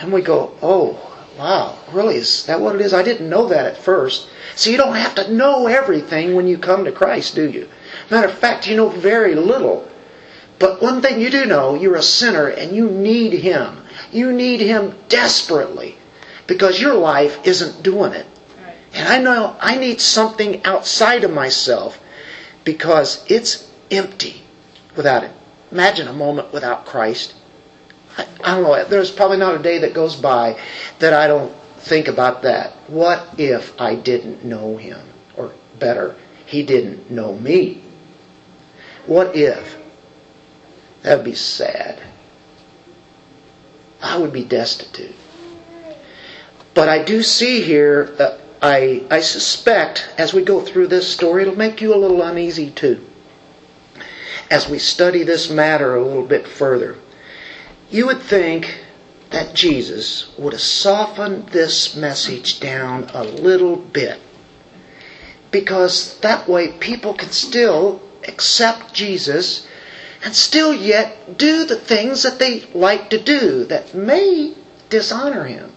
And 0.00 0.12
we 0.12 0.22
go, 0.22 0.56
oh, 0.62 1.08
wow, 1.38 1.78
really? 1.92 2.16
Is 2.16 2.46
that 2.46 2.60
what 2.60 2.74
it 2.74 2.80
is? 2.80 2.94
I 2.94 3.02
didn't 3.02 3.28
know 3.28 3.48
that 3.48 3.66
at 3.66 3.76
first. 3.76 4.28
So 4.56 4.70
you 4.70 4.76
don't 4.76 4.96
have 4.96 5.14
to 5.16 5.32
know 5.32 5.66
everything 5.66 6.34
when 6.34 6.48
you 6.48 6.58
come 6.58 6.84
to 6.84 6.92
Christ, 6.92 7.34
do 7.34 7.48
you? 7.48 7.68
Matter 8.10 8.28
of 8.28 8.38
fact, 8.38 8.66
you 8.66 8.76
know 8.76 8.88
very 8.88 9.34
little. 9.34 9.88
But 10.58 10.82
one 10.82 11.00
thing 11.00 11.20
you 11.20 11.30
do 11.30 11.44
know, 11.44 11.74
you're 11.74 11.96
a 11.96 12.02
sinner 12.02 12.48
and 12.48 12.74
you 12.74 12.90
need 12.90 13.32
Him. 13.32 13.78
You 14.12 14.32
need 14.32 14.60
Him 14.60 14.94
desperately 15.08 15.96
because 16.46 16.80
your 16.80 16.94
life 16.94 17.46
isn't 17.46 17.82
doing 17.82 18.12
it. 18.12 18.26
And 18.92 19.08
I 19.08 19.18
know 19.18 19.56
I 19.60 19.76
need 19.76 20.00
something 20.00 20.64
outside 20.64 21.22
of 21.22 21.30
myself 21.30 22.00
because 22.64 23.24
it's 23.28 23.70
empty 23.90 24.42
without 24.96 25.24
it. 25.24 25.30
Imagine 25.70 26.08
a 26.08 26.12
moment 26.12 26.52
without 26.52 26.86
Christ. 26.86 27.34
I, 28.16 28.26
I 28.42 28.54
don't 28.54 28.62
know, 28.62 28.84
there's 28.84 29.10
probably 29.10 29.36
not 29.36 29.54
a 29.54 29.62
day 29.62 29.78
that 29.80 29.94
goes 29.94 30.16
by 30.16 30.58
that 30.98 31.12
I 31.12 31.28
don't 31.28 31.54
think 31.78 32.08
about 32.08 32.42
that. 32.42 32.72
What 32.88 33.38
if 33.38 33.78
I 33.80 33.94
didn't 33.94 34.44
know 34.44 34.76
Him? 34.76 35.00
Or 35.36 35.52
better, 35.78 36.16
He 36.46 36.62
didn't 36.62 37.10
know 37.10 37.34
me? 37.34 37.82
What 39.08 39.34
if? 39.34 39.74
That'd 41.02 41.24
be 41.24 41.34
sad. 41.34 41.98
I 44.02 44.18
would 44.18 44.34
be 44.34 44.44
destitute. 44.44 45.14
But 46.74 46.90
I 46.90 47.02
do 47.02 47.22
see 47.22 47.62
here, 47.62 48.14
uh, 48.18 48.36
I, 48.60 49.06
I 49.10 49.20
suspect, 49.20 50.10
as 50.18 50.34
we 50.34 50.44
go 50.44 50.60
through 50.60 50.88
this 50.88 51.10
story, 51.10 51.42
it'll 51.42 51.56
make 51.56 51.80
you 51.80 51.94
a 51.94 51.96
little 51.96 52.20
uneasy 52.20 52.70
too. 52.70 53.02
As 54.50 54.68
we 54.68 54.78
study 54.78 55.22
this 55.22 55.48
matter 55.48 55.96
a 55.96 56.04
little 56.04 56.26
bit 56.26 56.46
further, 56.46 56.96
you 57.90 58.06
would 58.06 58.20
think 58.20 58.78
that 59.30 59.54
Jesus 59.54 60.36
would 60.36 60.52
have 60.52 60.60
softened 60.60 61.48
this 61.48 61.96
message 61.96 62.60
down 62.60 63.08
a 63.14 63.24
little 63.24 63.76
bit. 63.76 64.20
Because 65.50 66.18
that 66.18 66.46
way 66.46 66.72
people 66.72 67.14
can 67.14 67.30
still 67.30 68.02
accept 68.28 68.92
Jesus 68.92 69.66
and 70.24 70.34
still 70.34 70.74
yet 70.74 71.38
do 71.38 71.64
the 71.64 71.76
things 71.76 72.22
that 72.24 72.38
they 72.38 72.62
like 72.74 73.10
to 73.10 73.18
do 73.18 73.64
that 73.64 73.94
may 73.94 74.54
dishonor 74.90 75.44
Him. 75.44 75.72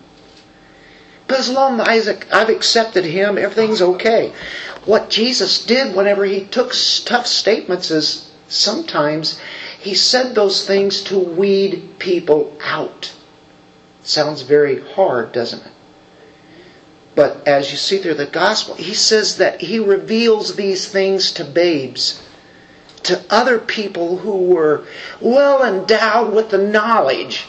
But 1.27 1.39
as 1.39 1.50
long 1.50 1.79
as 1.79 2.08
I've 2.08 2.50
accepted 2.50 3.05
Him, 3.05 3.38
everything's 3.38 3.81
okay. 3.81 4.34
What 4.86 5.10
Jesus 5.10 5.63
did 5.63 5.96
whenever 5.96 6.25
He 6.25 6.46
took 6.46 6.74
tough 7.05 7.27
statements 7.27 7.91
is 7.91 8.29
sometimes 8.48 9.39
He 9.79 9.93
said 9.93 10.36
those 10.36 10.65
things 10.65 11.03
to 11.03 11.20
weed 11.20 12.00
people 12.00 12.58
out. 12.62 13.13
Sounds 14.03 14.41
very 14.41 14.81
hard, 14.81 15.31
doesn't 15.31 15.62
it? 15.65 15.72
But 17.13 17.48
as 17.48 17.72
you 17.72 17.77
see 17.77 18.00
through 18.00 18.15
the 18.15 18.25
gospel, 18.25 18.75
he 18.75 18.93
says 18.93 19.38
that 19.38 19.62
he 19.62 19.79
reveals 19.79 20.55
these 20.55 20.88
things 20.88 21.34
to 21.34 21.43
babes 21.43 22.22
to 23.03 23.24
other 23.29 23.60
people 23.60 24.17
who 24.17 24.53
were 24.53 24.86
well 25.20 25.63
endowed 25.63 26.34
with 26.34 26.50
the 26.50 26.58
knowledge 26.58 27.48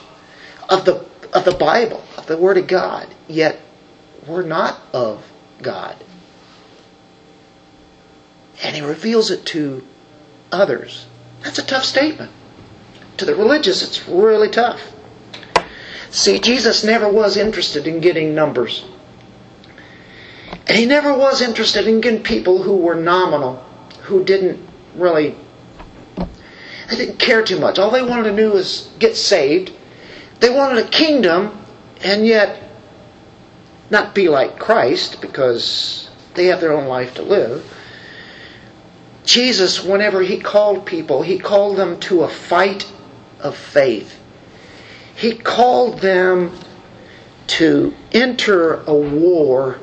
of 0.69 0.85
the, 0.85 1.05
of 1.33 1.45
the 1.45 1.55
Bible, 1.55 2.03
of 2.17 2.27
the 2.27 2.37
Word 2.37 2.57
of 2.59 2.67
God, 2.67 3.07
yet 3.29 3.61
were 4.27 4.43
not 4.43 4.81
of 4.93 5.25
God. 5.61 5.97
And 8.63 8.77
he 8.77 8.83
reveals 8.83 9.31
it 9.31 9.45
to 9.47 9.85
others. 10.51 11.07
That's 11.43 11.59
a 11.59 11.67
tough 11.67 11.85
statement. 11.85 12.31
To 13.19 13.25
the 13.25 13.35
religious, 13.35 13.83
it's 13.83 14.09
really 14.09 14.49
tough. 14.49 14.93
See, 16.11 16.39
Jesus 16.39 16.85
never 16.85 17.09
was 17.09 17.37
interested 17.37 17.87
in 17.87 18.01
getting 18.01 18.35
numbers. 18.35 18.85
And 20.67 20.79
he 20.79 20.87
never 20.87 21.17
was 21.17 21.43
interested 21.43 21.87
in 21.87 22.01
getting 22.01 22.23
people 22.23 22.63
who 22.63 22.77
were 22.77 22.95
nominal, 22.95 23.57
who 24.03 24.23
didn't 24.25 24.61
really 24.95 25.37
they 26.89 26.97
didn't 26.97 27.19
care 27.19 27.43
too 27.43 27.59
much. 27.59 27.79
All 27.79 27.91
they 27.91 28.03
wanted 28.03 28.31
to 28.31 28.37
do 28.37 28.53
was 28.53 28.91
get 28.99 29.17
saved. 29.17 29.73
They 30.41 30.51
wanted 30.51 30.85
a 30.85 30.89
kingdom 30.89 31.59
and 32.03 32.27
yet 32.27 32.71
not 33.91 34.15
be 34.15 34.29
like 34.29 34.59
Christ 34.59 35.21
because 35.21 36.11
they 36.35 36.47
have 36.47 36.61
their 36.61 36.73
own 36.73 36.87
life 36.87 37.15
to 37.15 37.23
live. 37.23 37.65
Jesus, 39.25 39.83
whenever 39.83 40.23
he 40.23 40.41
called 40.41 40.85
people, 40.85 41.23
he 41.23 41.39
called 41.39 41.77
them 41.77 41.99
to 42.01 42.23
a 42.23 42.29
fight 42.29 42.91
of 43.41 43.57
faith. 43.57 44.19
He 45.15 45.35
called 45.35 46.01
them 46.01 46.59
to 47.49 47.95
enter 48.13 48.83
a 48.83 48.95
war. 48.95 49.79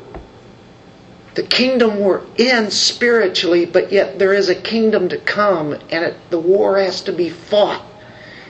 The 1.40 1.46
kingdom 1.48 2.02
we're 2.02 2.24
in 2.36 2.70
spiritually, 2.70 3.64
but 3.64 3.94
yet 3.94 4.20
there 4.20 4.34
is 4.34 4.50
a 4.50 4.56
kingdom 4.56 5.08
to 5.08 5.18
come, 5.18 5.72
and 5.72 6.04
it, 6.04 6.18
the 6.32 6.38
war 6.38 6.78
has 6.78 7.00
to 7.04 7.14
be 7.14 7.30
fought 7.30 7.82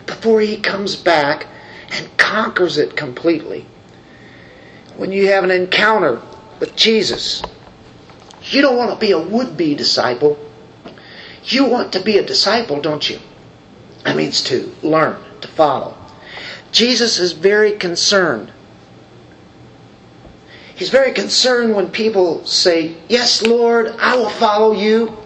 before 0.07 0.41
he 0.41 0.57
comes 0.57 0.95
back 0.95 1.45
and 1.91 2.17
conquers 2.17 2.79
it 2.79 2.97
completely. 2.97 3.67
When 4.97 5.11
you 5.11 5.27
have 5.27 5.43
an 5.43 5.51
encounter 5.51 6.19
with 6.59 6.75
Jesus, 6.75 7.43
you 8.45 8.63
don't 8.63 8.75
want 8.75 8.89
to 8.89 8.97
be 8.97 9.11
a 9.11 9.19
would 9.19 9.55
be 9.55 9.75
disciple. 9.75 10.39
You 11.43 11.65
want 11.65 11.93
to 11.93 11.99
be 11.99 12.17
a 12.17 12.25
disciple, 12.25 12.81
don't 12.81 13.07
you? 13.07 13.19
That 14.03 14.15
means 14.15 14.41
to 14.45 14.75
learn, 14.81 15.23
to 15.41 15.47
follow. 15.47 15.95
Jesus 16.71 17.19
is 17.19 17.33
very 17.33 17.73
concerned. 17.73 18.51
He's 20.79 20.89
very 20.89 21.11
concerned 21.11 21.75
when 21.75 21.89
people 21.89 22.45
say, 22.45 22.95
Yes, 23.09 23.45
Lord, 23.45 23.87
I 23.99 24.15
will 24.15 24.29
follow 24.29 24.71
you. 24.71 25.17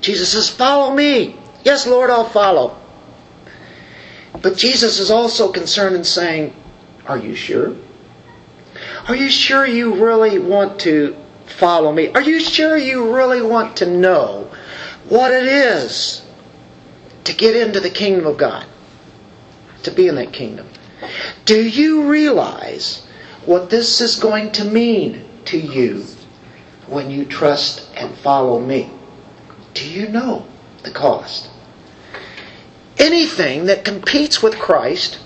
Jesus 0.00 0.32
says, 0.32 0.48
Follow 0.48 0.94
me. 0.94 1.36
Yes, 1.62 1.86
Lord, 1.86 2.08
I'll 2.08 2.24
follow. 2.24 2.78
But 4.40 4.56
Jesus 4.56 4.98
is 4.98 5.10
also 5.10 5.52
concerned 5.52 5.94
in 5.94 6.04
saying, 6.04 6.54
Are 7.04 7.18
you 7.18 7.34
sure? 7.34 7.76
Are 9.08 9.14
you 9.14 9.28
sure 9.28 9.66
you 9.66 10.02
really 10.02 10.38
want 10.38 10.80
to 10.80 11.14
follow 11.44 11.92
me? 11.92 12.08
Are 12.12 12.22
you 12.22 12.40
sure 12.40 12.78
you 12.78 13.14
really 13.14 13.42
want 13.42 13.76
to 13.76 13.86
know 13.90 14.50
what 15.10 15.32
it 15.32 15.44
is 15.44 16.24
to 17.24 17.34
get 17.34 17.54
into 17.54 17.78
the 17.78 17.90
kingdom 17.90 18.26
of 18.26 18.38
God? 18.38 18.64
To 19.82 19.90
be 19.90 20.08
in 20.08 20.14
that 20.14 20.32
kingdom? 20.32 20.66
Do 21.44 21.62
you 21.62 22.08
realize 22.08 23.06
what 23.48 23.70
this 23.70 24.00
is 24.00 24.16
going 24.16 24.52
to 24.52 24.64
mean 24.64 25.24
to 25.46 25.58
you 25.58 26.04
when 26.86 27.10
you 27.10 27.24
trust 27.24 27.88
and 27.94 28.16
follow 28.18 28.60
me? 28.60 28.90
Do 29.74 29.88
you 29.88 30.08
know 30.08 30.46
the 30.82 30.90
cost? 30.90 31.48
anything 32.98 33.66
that 33.66 33.84
competes 33.84 34.42
with 34.42 34.58
Christ 34.58 35.18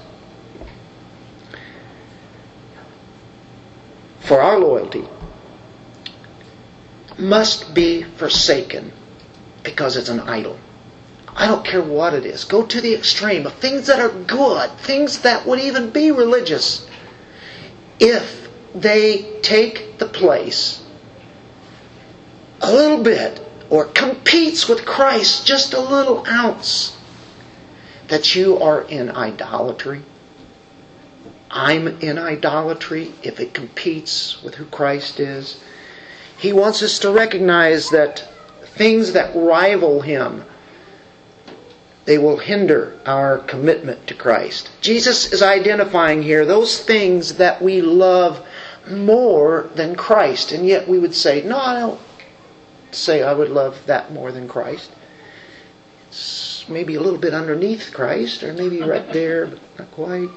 for 4.21 4.41
our 4.41 4.59
loyalty 4.59 5.05
must 7.19 7.75
be 7.75 8.03
forsaken 8.03 8.93
because 9.63 9.97
it's 9.97 10.09
an 10.09 10.21
idol. 10.21 10.59
I 11.35 11.47
don't 11.47 11.65
care 11.65 11.83
what 11.83 12.15
it 12.15 12.27
is. 12.27 12.45
Go 12.45 12.65
to 12.67 12.81
the 12.81 12.95
extreme 12.95 13.47
of 13.47 13.55
things 13.55 13.87
that 13.87 14.01
are 14.01 14.11
good, 14.11 14.71
things 14.79 15.21
that 15.21 15.47
would 15.47 15.61
even 15.61 15.91
be 15.91 16.13
religious, 16.13 16.87
if 18.03 18.51
they 18.75 19.23
take 19.43 19.99
the 19.99 20.07
place 20.07 20.85
a 22.61 22.73
little 22.73 23.03
bit 23.03 23.41
or 23.71 23.85
competes 23.85 24.69
with 24.69 24.85
Christ 24.85 25.47
just 25.47 25.73
a 25.73 25.81
little 25.81 26.27
ounce 26.27 26.97
that 28.09 28.35
you 28.35 28.59
are 28.59 28.83
in 28.83 29.09
idolatry. 29.09 30.03
I'm 31.49 31.87
in 32.01 32.19
idolatry 32.19 33.13
if 33.23 33.39
it 33.39 33.55
competes 33.55 34.43
with 34.43 34.57
who 34.57 34.65
Christ 34.65 35.21
is. 35.21 35.63
He 36.37 36.53
wants 36.53 36.83
us 36.83 36.99
to 37.01 37.13
recognize 37.13 37.91
that 37.91 38.29
things 38.65 39.13
that 39.13 39.37
rival 39.37 40.01
Him, 40.01 40.45
they 42.05 42.19
will 42.19 42.39
hinder 42.39 42.99
our 43.07 43.39
commitment 43.39 44.07
to 44.09 44.15
Christ. 44.15 44.71
Jesus 44.81 45.33
is 45.33 45.43
identifying 45.43 46.23
here 46.23 46.45
those 46.45 46.81
things 46.81 47.35
that 47.35 47.63
we 47.63 47.81
love 47.81 48.45
more 48.91 49.71
than 49.75 49.95
Christ, 49.95 50.53
and 50.53 50.67
yet 50.67 50.89
we 50.89 50.99
would 50.99 51.15
say, 51.15 51.43
no, 51.43 51.57
I 51.59 51.79
don't 51.79 52.01
say 52.91 53.23
I 53.23 53.33
would 53.33 53.51
love 53.51 53.87
that 53.87 54.13
more 54.13 54.33
than 54.33 54.49
Christ. 54.49 54.91
It's 56.09 56.69
maybe 56.69 56.97
a 56.97 57.01
little 57.01 57.19
bit 57.19 57.35
underneath 57.35 57.93
Christ, 57.95 58.43
or 58.43 58.53
maybe 58.53 58.83
right 58.83 59.13
there, 59.13 59.47
but 59.47 59.61
not 59.79 59.91
quite. 59.93 60.29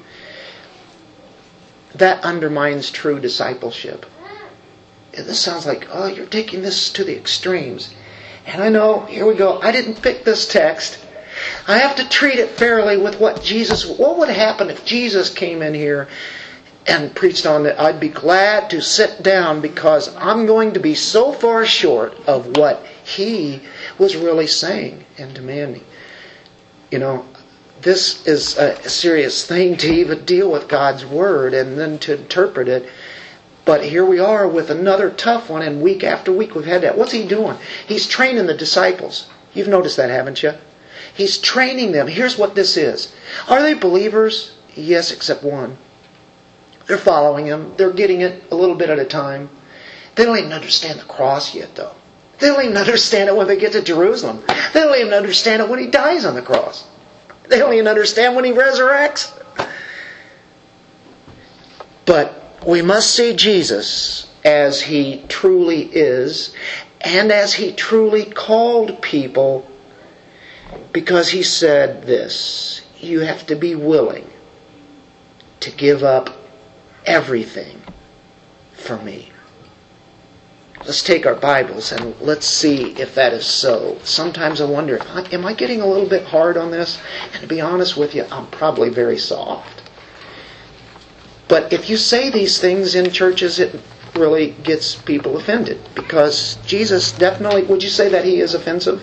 That 1.96 2.24
undermines 2.24 2.90
true 2.90 3.18
discipleship. 3.18 4.06
This 5.12 5.40
sounds 5.40 5.66
like, 5.66 5.88
oh, 5.90 6.06
you're 6.06 6.26
taking 6.26 6.62
this 6.62 6.92
to 6.92 7.04
the 7.04 7.16
extremes. 7.16 7.94
And 8.44 8.62
I 8.62 8.68
know, 8.68 9.00
here 9.06 9.26
we 9.26 9.34
go. 9.34 9.60
I 9.60 9.72
didn't 9.72 10.02
pick 10.02 10.24
this 10.24 10.46
text. 10.46 11.04
I 11.66 11.78
have 11.78 11.96
to 11.96 12.08
treat 12.08 12.38
it 12.38 12.50
fairly 12.50 12.96
with 12.96 13.20
what 13.20 13.42
Jesus, 13.42 13.86
what 13.86 14.18
would 14.18 14.28
happen 14.28 14.70
if 14.70 14.84
Jesus 14.84 15.30
came 15.30 15.62
in 15.62 15.74
here 15.74 16.08
and 16.86 17.14
preached 17.14 17.46
on 17.46 17.66
it? 17.66 17.78
I'd 17.78 18.00
be 18.00 18.08
glad 18.08 18.70
to 18.70 18.80
sit 18.80 19.22
down 19.22 19.60
because 19.60 20.14
I'm 20.16 20.46
going 20.46 20.72
to 20.74 20.80
be 20.80 20.94
so 20.94 21.32
far 21.32 21.66
short 21.66 22.14
of 22.26 22.56
what 22.56 22.84
he 23.04 23.60
was 23.98 24.16
really 24.16 24.46
saying 24.46 25.04
and 25.18 25.34
demanding 25.34 25.84
you 26.90 26.98
know, 26.98 27.24
this 27.82 28.26
is 28.26 28.56
a 28.56 28.88
serious 28.88 29.44
thing 29.44 29.76
to 29.78 29.92
even 29.92 30.24
deal 30.24 30.50
with 30.50 30.68
God's 30.68 31.04
Word 31.04 31.54
and 31.54 31.78
then 31.78 31.98
to 32.00 32.18
interpret 32.18 32.68
it. 32.68 32.88
But 33.64 33.84
here 33.84 34.04
we 34.04 34.18
are 34.20 34.46
with 34.46 34.70
another 34.70 35.10
tough 35.10 35.50
one, 35.50 35.62
and 35.62 35.82
week 35.82 36.04
after 36.04 36.32
week 36.32 36.54
we've 36.54 36.64
had 36.64 36.82
that. 36.82 36.96
What's 36.96 37.12
he 37.12 37.26
doing? 37.26 37.56
He's 37.86 38.06
training 38.06 38.46
the 38.46 38.54
disciples. 38.54 39.28
You've 39.54 39.68
noticed 39.68 39.96
that, 39.96 40.10
haven't 40.10 40.42
you? 40.42 40.52
He's 41.16 41.38
training 41.38 41.92
them. 41.92 42.06
Here's 42.06 42.36
what 42.36 42.54
this 42.54 42.76
is. 42.76 43.14
Are 43.48 43.62
they 43.62 43.72
believers? 43.72 44.54
Yes, 44.74 45.10
except 45.10 45.42
one. 45.42 45.78
They're 46.86 46.98
following 46.98 47.46
him. 47.46 47.74
They're 47.76 47.92
getting 47.92 48.20
it 48.20 48.44
a 48.50 48.54
little 48.54 48.74
bit 48.74 48.90
at 48.90 48.98
a 48.98 49.04
time. 49.04 49.48
They 50.14 50.26
don't 50.26 50.36
even 50.36 50.52
understand 50.52 51.00
the 51.00 51.04
cross 51.04 51.54
yet, 51.54 51.74
though. 51.74 51.94
They 52.38 52.48
don't 52.48 52.62
even 52.62 52.76
understand 52.76 53.30
it 53.30 53.36
when 53.36 53.46
they 53.46 53.56
get 53.56 53.72
to 53.72 53.82
Jerusalem. 53.82 54.42
They 54.74 54.80
don't 54.80 55.00
even 55.00 55.14
understand 55.14 55.62
it 55.62 55.70
when 55.70 55.78
he 55.78 55.86
dies 55.86 56.26
on 56.26 56.34
the 56.34 56.42
cross. 56.42 56.86
They 57.48 57.58
don't 57.58 57.72
even 57.72 57.88
understand 57.88 58.36
when 58.36 58.44
he 58.44 58.52
resurrects. 58.52 59.32
But 62.04 62.60
we 62.66 62.82
must 62.82 63.14
see 63.14 63.34
Jesus 63.34 64.28
as 64.44 64.82
he 64.82 65.24
truly 65.28 65.82
is 65.82 66.54
and 67.00 67.32
as 67.32 67.54
he 67.54 67.72
truly 67.72 68.26
called 68.26 69.00
people 69.00 69.66
because 70.92 71.28
he 71.28 71.42
said 71.42 72.02
this 72.06 72.82
you 73.00 73.20
have 73.20 73.46
to 73.46 73.54
be 73.56 73.74
willing 73.74 74.28
to 75.60 75.70
give 75.70 76.02
up 76.02 76.30
everything 77.04 77.80
for 78.72 78.96
me. 78.98 79.30
Let's 80.84 81.02
take 81.02 81.26
our 81.26 81.34
Bibles 81.34 81.90
and 81.92 82.18
let's 82.20 82.46
see 82.46 82.92
if 82.92 83.14
that 83.16 83.32
is 83.32 83.46
so. 83.46 83.98
Sometimes 84.04 84.60
I 84.60 84.66
wonder, 84.66 85.00
am 85.32 85.44
I 85.44 85.52
getting 85.54 85.80
a 85.80 85.86
little 85.86 86.08
bit 86.08 86.24
hard 86.24 86.56
on 86.56 86.70
this? 86.70 87.00
And 87.32 87.40
to 87.42 87.46
be 87.48 87.60
honest 87.60 87.96
with 87.96 88.14
you, 88.14 88.24
I'm 88.30 88.46
probably 88.48 88.88
very 88.90 89.18
soft. 89.18 89.82
But 91.48 91.72
if 91.72 91.88
you 91.90 91.96
say 91.96 92.30
these 92.30 92.60
things 92.60 92.94
in 92.94 93.10
churches, 93.10 93.58
it 93.58 93.80
really 94.14 94.50
gets 94.62 94.94
people 94.94 95.36
offended 95.36 95.80
because 95.94 96.56
Jesus 96.66 97.12
definitely, 97.12 97.62
would 97.64 97.82
you 97.82 97.90
say 97.90 98.08
that 98.08 98.24
he 98.24 98.40
is 98.40 98.54
offensive? 98.54 99.02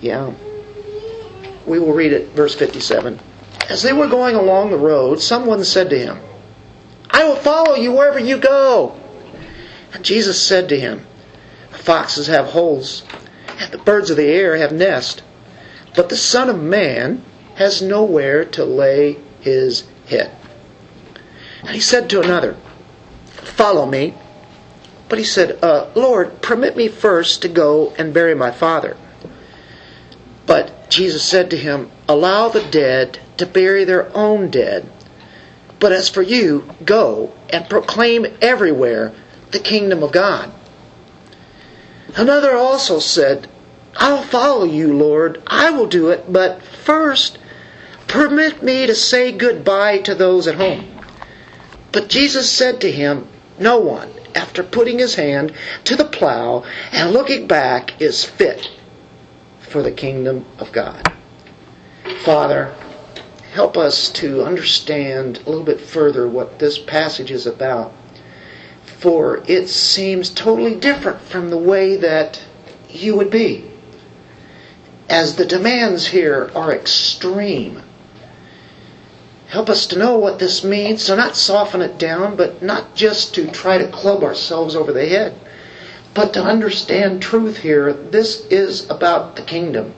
Yeah. 0.00 0.32
We 1.66 1.78
will 1.78 1.92
read 1.92 2.12
it, 2.12 2.28
verse 2.30 2.54
57. 2.54 3.20
As 3.68 3.82
they 3.82 3.92
were 3.92 4.08
going 4.08 4.34
along 4.34 4.70
the 4.70 4.78
road, 4.78 5.20
someone 5.20 5.64
said 5.64 5.90
to 5.90 5.98
him, 5.98 6.18
I 7.10 7.24
will 7.24 7.36
follow 7.36 7.74
you 7.74 7.92
wherever 7.92 8.18
you 8.18 8.38
go. 8.38 8.98
And 9.92 10.04
Jesus 10.04 10.40
said 10.40 10.68
to 10.68 10.80
him, 10.80 11.06
The 11.72 11.78
Foxes 11.78 12.26
have 12.28 12.46
holes, 12.46 13.04
and 13.58 13.70
the 13.70 13.78
birds 13.78 14.10
of 14.10 14.16
the 14.16 14.26
air 14.26 14.56
have 14.56 14.72
nests, 14.72 15.22
but 15.94 16.08
the 16.08 16.16
Son 16.16 16.48
of 16.48 16.60
Man 16.60 17.24
has 17.56 17.82
nowhere 17.82 18.44
to 18.44 18.64
lay 18.64 19.18
his 19.40 19.84
head. 20.08 20.30
And 21.62 21.70
he 21.70 21.80
said 21.80 22.08
to 22.10 22.20
another, 22.20 22.56
Follow 23.26 23.86
me. 23.86 24.14
But 25.08 25.18
he 25.18 25.24
said, 25.24 25.58
uh, 25.62 25.88
Lord, 25.94 26.40
permit 26.40 26.76
me 26.76 26.88
first 26.88 27.42
to 27.42 27.48
go 27.48 27.92
and 27.98 28.14
bury 28.14 28.34
my 28.34 28.52
father. 28.52 28.96
But 30.50 30.90
Jesus 30.90 31.22
said 31.22 31.48
to 31.50 31.56
him, 31.56 31.92
Allow 32.08 32.48
the 32.48 32.64
dead 32.64 33.20
to 33.36 33.46
bury 33.46 33.84
their 33.84 34.10
own 34.16 34.50
dead. 34.50 34.90
But 35.78 35.92
as 35.92 36.08
for 36.08 36.22
you, 36.22 36.68
go 36.84 37.32
and 37.50 37.68
proclaim 37.68 38.26
everywhere 38.42 39.12
the 39.52 39.60
kingdom 39.60 40.02
of 40.02 40.10
God. 40.10 40.50
Another 42.16 42.56
also 42.56 42.98
said, 42.98 43.46
I'll 43.96 44.24
follow 44.24 44.64
you, 44.64 44.92
Lord. 44.92 45.40
I 45.46 45.70
will 45.70 45.86
do 45.86 46.08
it, 46.08 46.32
but 46.32 46.64
first 46.64 47.38
Permit 48.08 48.60
me 48.60 48.86
to 48.86 48.94
say 48.96 49.30
goodbye 49.30 49.98
to 49.98 50.16
those 50.16 50.48
at 50.48 50.56
home. 50.56 50.84
But 51.92 52.08
Jesus 52.08 52.50
said 52.50 52.80
to 52.80 52.90
him, 52.90 53.28
No 53.56 53.78
one, 53.78 54.10
after 54.34 54.64
putting 54.64 54.98
his 54.98 55.14
hand 55.14 55.52
to 55.84 55.94
the 55.94 56.04
plow 56.04 56.64
and 56.90 57.12
looking 57.12 57.46
back, 57.46 58.02
is 58.02 58.24
fit 58.24 58.68
for 59.70 59.82
the 59.82 59.92
kingdom 59.92 60.44
of 60.58 60.72
God. 60.72 61.12
Father, 62.24 62.74
help 63.52 63.76
us 63.76 64.10
to 64.10 64.42
understand 64.44 65.38
a 65.38 65.48
little 65.48 65.64
bit 65.64 65.80
further 65.80 66.28
what 66.28 66.58
this 66.58 66.78
passage 66.78 67.30
is 67.30 67.46
about. 67.46 67.92
For 68.98 69.42
it 69.46 69.68
seems 69.68 70.28
totally 70.28 70.74
different 70.74 71.20
from 71.20 71.50
the 71.50 71.56
way 71.56 71.96
that 71.96 72.42
you 72.88 73.16
would 73.16 73.30
be. 73.30 73.70
As 75.08 75.36
the 75.36 75.46
demands 75.46 76.08
here 76.08 76.50
are 76.54 76.72
extreme. 76.72 77.82
Help 79.46 79.70
us 79.70 79.86
to 79.86 79.98
know 79.98 80.18
what 80.18 80.38
this 80.38 80.62
means, 80.62 81.02
so 81.02 81.16
not 81.16 81.36
soften 81.36 81.80
it 81.80 81.98
down, 81.98 82.36
but 82.36 82.60
not 82.62 82.94
just 82.94 83.34
to 83.34 83.50
try 83.50 83.78
to 83.78 83.88
club 83.88 84.22
ourselves 84.22 84.76
over 84.76 84.92
the 84.92 85.06
head, 85.06 85.34
but 86.14 86.34
to 86.34 86.42
understand 86.42 87.22
truth 87.22 87.58
here. 87.58 87.92
This 87.92 88.46
is 88.46 88.88
about 88.90 89.36
the 89.36 89.42
kingdom 89.42 89.94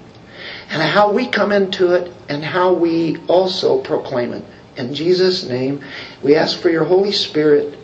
and 0.71 0.83
how 0.83 1.13
we 1.13 1.27
come 1.27 1.53
into 1.53 1.93
it 1.93 2.13
and 2.29 2.45
how 2.45 2.73
we 2.73 3.19
also 3.29 3.81
proclaim 3.81 4.33
it. 4.33 4.45
In 4.77 4.95
Jesus' 4.95 5.45
name, 5.45 5.85
we 6.23 6.35
ask 6.35 6.59
for 6.59 6.71
your 6.71 6.85
Holy 6.85 7.13
Spirit 7.13 7.79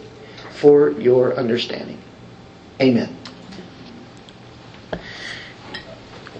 for 0.50 0.90
your 0.90 1.36
understanding. 1.36 1.98
Amen. 2.80 3.14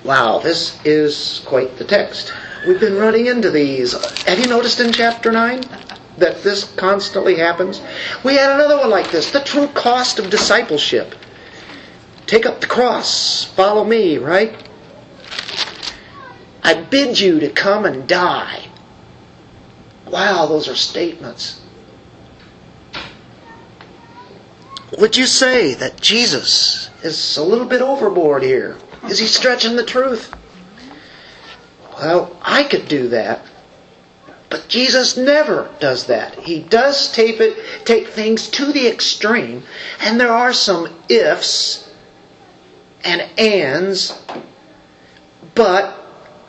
Wow, 0.05 0.39
this 0.39 0.79
is 0.87 1.43
quite 1.45 1.77
the 1.77 1.85
text. 1.85 2.33
We've 2.67 2.81
been 2.81 2.97
running 2.97 3.27
into 3.27 3.51
these. 3.51 3.93
Have 4.25 4.39
you 4.39 4.47
noticed 4.47 4.81
in 4.81 4.93
chapter 4.93 5.31
9 5.31 5.63
that 6.17 6.43
this 6.43 6.65
constantly 6.77 7.37
happens? 7.37 7.83
We 8.25 8.35
had 8.37 8.53
another 8.53 8.79
one 8.79 8.91
like 8.91 9.11
this 9.11 9.31
the 9.31 9.45
true 9.45 9.69
cost 9.69 10.19
of 10.19 10.31
discipleship. 10.31 11.15
Take 12.29 12.45
up 12.45 12.61
the 12.61 12.67
cross, 12.67 13.45
follow 13.45 13.85
me, 13.85 14.19
right? 14.19 14.55
I 16.63 16.75
bid 16.75 17.19
you 17.19 17.41
to 17.41 17.49
come 17.49 17.87
and 17.87 18.07
die. 18.07 18.69
Wow, 20.07 20.45
those 20.45 20.69
are 20.69 20.75
statements. 20.75 21.63
Would 24.99 25.17
you 25.17 25.25
say 25.25 25.73
that 25.73 26.03
Jesus 26.03 26.91
is 27.03 27.39
a 27.39 27.43
little 27.43 27.65
bit 27.65 27.81
overboard 27.81 28.43
here? 28.43 28.77
Is 29.09 29.19
he 29.19 29.27
stretching 29.27 29.77
the 29.77 29.85
truth? 29.85 30.31
Well, 31.95 32.37
I 32.43 32.65
could 32.65 32.89
do 32.89 33.09
that. 33.09 33.43
But 34.51 34.69
Jesus 34.69 35.17
never 35.17 35.71
does 35.81 36.09
that. 36.09 36.35
He 36.41 36.61
does 36.61 37.11
take 37.11 37.41
it, 37.41 37.57
take 37.87 38.09
things 38.09 38.49
to 38.51 38.71
the 38.71 38.87
extreme, 38.87 39.63
and 40.01 40.21
there 40.21 40.33
are 40.33 40.53
some 40.53 40.95
ifs 41.09 41.88
and 43.05 43.23
ands, 43.39 44.21
but 45.55 45.97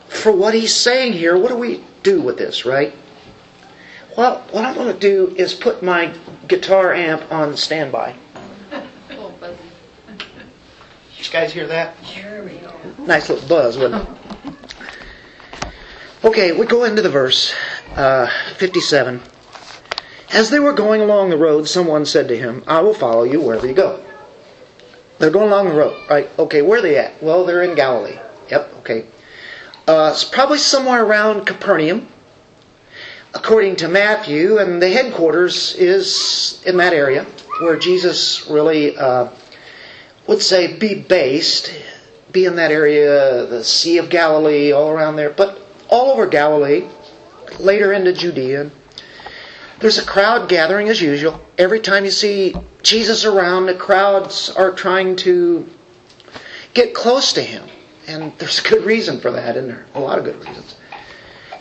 for 0.07 0.31
what 0.31 0.53
he's 0.53 0.73
saying 0.75 1.13
here, 1.13 1.37
what 1.37 1.49
do 1.49 1.55
we 1.55 1.83
do 2.03 2.21
with 2.21 2.37
this, 2.37 2.65
right? 2.65 2.95
Well, 4.17 4.39
what 4.51 4.65
I'm 4.65 4.75
going 4.75 4.93
to 4.93 4.99
do 4.99 5.35
is 5.35 5.53
put 5.53 5.83
my 5.83 6.13
guitar 6.47 6.93
amp 6.93 7.31
on 7.31 7.55
standby. 7.55 8.15
You 11.19 11.25
guys 11.31 11.53
hear 11.53 11.67
that? 11.67 11.95
Go. 12.15 13.03
Nice 13.05 13.29
little 13.29 13.47
buzz, 13.47 13.77
wasn't 13.77 14.07
it? 14.09 15.73
Okay, 16.23 16.51
we 16.51 16.65
go 16.65 16.83
into 16.85 17.01
the 17.01 17.09
verse 17.09 17.53
uh, 17.95 18.27
57. 18.55 19.21
As 20.31 20.49
they 20.49 20.59
were 20.59 20.73
going 20.73 21.01
along 21.01 21.29
the 21.29 21.37
road, 21.37 21.67
someone 21.67 22.05
said 22.05 22.27
to 22.27 22.37
him, 22.37 22.63
I 22.67 22.81
will 22.81 22.93
follow 22.93 23.23
you 23.23 23.41
wherever 23.41 23.67
you 23.67 23.73
go. 23.73 24.03
They're 25.19 25.29
going 25.29 25.49
along 25.49 25.67
the 25.67 25.75
road, 25.75 26.09
right? 26.09 26.29
Okay, 26.39 26.61
where 26.61 26.79
are 26.79 26.81
they 26.81 26.97
at? 26.97 27.21
Well, 27.21 27.45
they're 27.45 27.63
in 27.63 27.75
Galilee. 27.75 28.17
Yep, 28.49 28.73
okay. 28.79 29.05
Uh, 29.85 30.11
it's 30.13 30.23
probably 30.23 30.57
somewhere 30.57 31.03
around 31.03 31.45
Capernaum, 31.45 32.07
according 33.33 33.75
to 33.77 33.89
Matthew, 33.89 34.57
and 34.59 34.81
the 34.81 34.89
headquarters 34.89 35.75
is 35.75 36.63
in 36.65 36.77
that 36.77 36.93
area 36.93 37.25
where 37.59 37.77
Jesus 37.77 38.47
really 38.49 38.95
uh, 38.95 39.29
would 40.27 40.41
say 40.41 40.77
be 40.77 40.95
based, 40.95 41.73
be 42.31 42.45
in 42.45 42.55
that 42.55 42.71
area, 42.71 43.45
the 43.45 43.63
Sea 43.63 43.97
of 43.97 44.09
Galilee, 44.09 44.71
all 44.71 44.89
around 44.89 45.17
there, 45.17 45.31
but 45.31 45.59
all 45.89 46.11
over 46.11 46.27
Galilee, 46.27 46.87
later 47.59 47.91
into 47.91 48.13
Judea. 48.13 48.71
There's 49.79 49.97
a 49.97 50.05
crowd 50.05 50.49
gathering 50.49 50.89
as 50.89 51.01
usual. 51.01 51.39
Every 51.57 51.79
time 51.79 52.03
you 52.03 52.11
see 52.11 52.53
Jesus 52.81 53.23
around, 53.23 53.67
the 53.67 53.75
crowds 53.75 54.49
are 54.49 54.71
trying 54.71 55.15
to 55.17 55.69
get 56.73 56.93
close 56.93 57.33
to 57.33 57.41
him. 57.41 57.67
And 58.07 58.33
there's 58.39 58.59
a 58.59 58.67
good 58.67 58.83
reason 58.83 59.19
for 59.19 59.31
that, 59.31 59.55
isn't 59.55 59.69
there? 59.69 59.85
A 59.93 59.99
lot 59.99 60.19
of 60.19 60.25
good 60.25 60.43
reasons. 60.45 60.75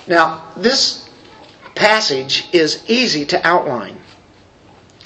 Now, 0.09 0.53
this 0.57 1.09
passage 1.75 2.49
is 2.53 2.83
easy 2.89 3.27
to 3.27 3.47
outline. 3.47 3.99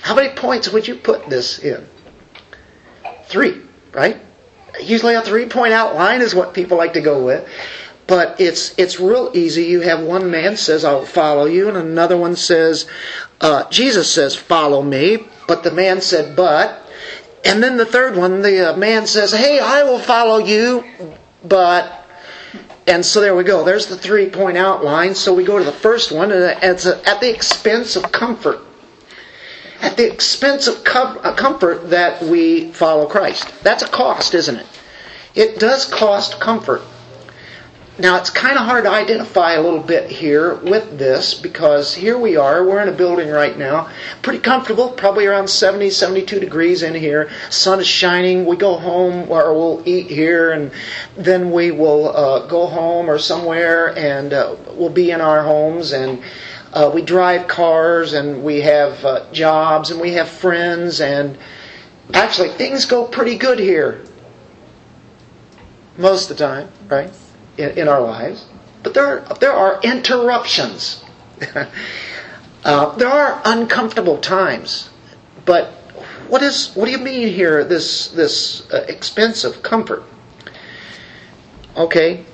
How 0.01 0.15
many 0.15 0.31
points 0.31 0.73
would 0.73 0.89
you 0.89 0.95
put 0.95 1.29
this 1.29 1.59
in? 1.59 1.87
Three, 3.27 3.61
right? 3.93 4.21
Usually 4.81 5.15
a 5.15 5.23
three 5.23 5.47
point 5.47 5.73
outline 5.75 6.23
is 6.23 6.35
what 6.35 6.55
people 6.55 6.79
like 6.79 6.95
to 6.95 7.01
go 7.01 7.25
with. 7.25 7.47
But 8.07 8.41
it's 8.41 8.77
it's 8.79 9.01
real 9.01 9.31
easy. 9.33 9.65
You 9.65 9.81
have 9.81 10.01
one 10.01 10.31
man 10.31 10.57
says, 10.57 10.85
"I'll 10.85 11.07
follow 11.07 11.45
you," 11.45 11.69
and 11.69 11.77
another 11.77 12.17
one 12.17 12.37
says, 12.37 12.87
uh, 13.41 13.65
"Jesus 13.71 14.11
says, 14.11 14.35
follow 14.35 14.83
me." 14.83 15.25
But 15.47 15.63
the 15.63 15.71
man 15.71 16.01
said, 16.01 16.37
"But," 16.37 16.85
and 17.45 17.63
then 17.63 17.77
the 17.77 17.87
third 17.87 18.17
one, 18.17 18.43
the 18.43 18.73
uh, 18.73 18.77
man 18.77 19.07
says, 19.07 19.33
"Hey, 19.33 19.61
I 19.61 19.85
will 19.85 20.01
follow 20.01 20.39
you," 20.39 20.85
but 21.45 22.05
and 22.87 23.07
so 23.07 23.21
there 23.21 23.37
we 23.37 23.45
go. 23.45 23.65
There's 23.65 23.87
the 23.87 23.97
three 23.97 24.29
point 24.29 24.57
outline. 24.57 25.15
So 25.15 25.33
we 25.33 25.45
go 25.45 25.59
to 25.59 25.65
the 25.65 25.73
first 25.73 26.11
one, 26.13 26.33
and 26.33 26.59
it's 26.63 26.87
at 26.87 27.21
the 27.21 27.33
expense 27.33 27.97
of 27.97 28.11
comfort 28.11 28.61
at 29.83 29.97
the 29.97 30.11
expense 30.11 30.69
of 30.69 30.83
uh, 30.87 31.35
comfort 31.35 31.91
that 31.91 32.23
we 32.23 32.73
follow 32.73 33.07
Christ. 33.07 33.53
That's 33.63 33.83
a 33.83 33.89
cost, 33.89 34.33
isn't 34.35 34.57
it? 34.57 34.67
It 35.35 35.59
does 35.59 35.85
cost 35.85 36.41
comfort. 36.41 36.83
Now, 37.99 38.17
it's 38.17 38.31
kind 38.31 38.57
of 38.57 38.65
hard 38.65 38.85
to 38.85 38.91
identify 38.91 39.53
a 39.53 39.61
little 39.61 39.83
bit 39.83 40.11
here 40.11 40.55
with 40.55 40.99
this 40.99 41.35
because 41.35 41.95
here 41.95 42.17
we 42.17 42.37
are, 42.37 42.65
we're 42.65 42.81
in 42.81 42.89
a 42.89 42.93
building 42.93 43.29
right 43.29 43.57
now, 43.57 43.91
pretty 44.23 44.39
comfortable, 44.39 44.89
probably 44.89 45.27
around 45.27 45.49
70, 45.49 45.91
72 45.91 46.41
degrees 46.41 46.83
in 46.83 46.95
here. 46.95 47.31
Sun 47.51 47.81
is 47.81 47.87
shining. 47.87 48.47
We 48.47 48.57
go 48.57 48.79
home 48.79 49.31
or 49.31 49.53
we'll 49.53 49.83
eat 49.85 50.07
here 50.07 50.53
and 50.53 50.73
then 51.19 51.51
we 51.53 51.71
will 51.71 52.17
uh, 52.17 52.47
go 52.47 52.67
home 52.67 53.11
or 53.11 53.19
somewhere 53.19 53.95
and 53.95 54.33
uh, 54.33 54.57
we'll 54.71 54.89
be 54.89 55.11
in 55.11 55.21
our 55.21 55.43
homes 55.43 55.93
and 55.93 56.23
uh, 56.73 56.91
we 56.95 57.03
drive 57.03 57.47
cars 57.47 58.15
and 58.15 58.43
we 58.43 58.63
have 58.63 59.05
uh, 59.05 59.31
jobs 59.33 59.91
and 59.91 60.01
we 60.01 60.13
have 60.13 60.31
friends 60.31 61.03
and 61.03 61.37
actually 62.15 62.49
things 62.49 62.87
go 62.87 63.07
pretty 63.07 63.37
good 63.37 63.59
here 63.59 64.03
most 65.99 66.31
of 66.31 66.39
the 66.39 66.43
time, 66.43 66.71
right? 66.89 67.13
In, 67.59 67.71
in 67.79 67.89
our 67.89 68.01
lives. 68.01 68.47
But 68.83 68.95
there, 68.95 69.21
there 69.41 69.53
are 69.53 69.81
interruptions. 69.83 71.05
uh, 72.65 72.97
there 72.97 73.09
are 73.09 73.41
uncomfortable 73.45 74.19
times. 74.19 74.89
But 75.45 75.69
what 76.29 76.43
is 76.43 76.75
what 76.75 76.87
do 76.87 76.91
you 76.91 76.99
mean 76.99 77.29
here? 77.29 77.63
This 77.65 78.09
this 78.09 78.71
uh, 78.73 78.85
expensive 78.89 79.63
comfort. 79.63 80.03
Okay, 81.77 82.25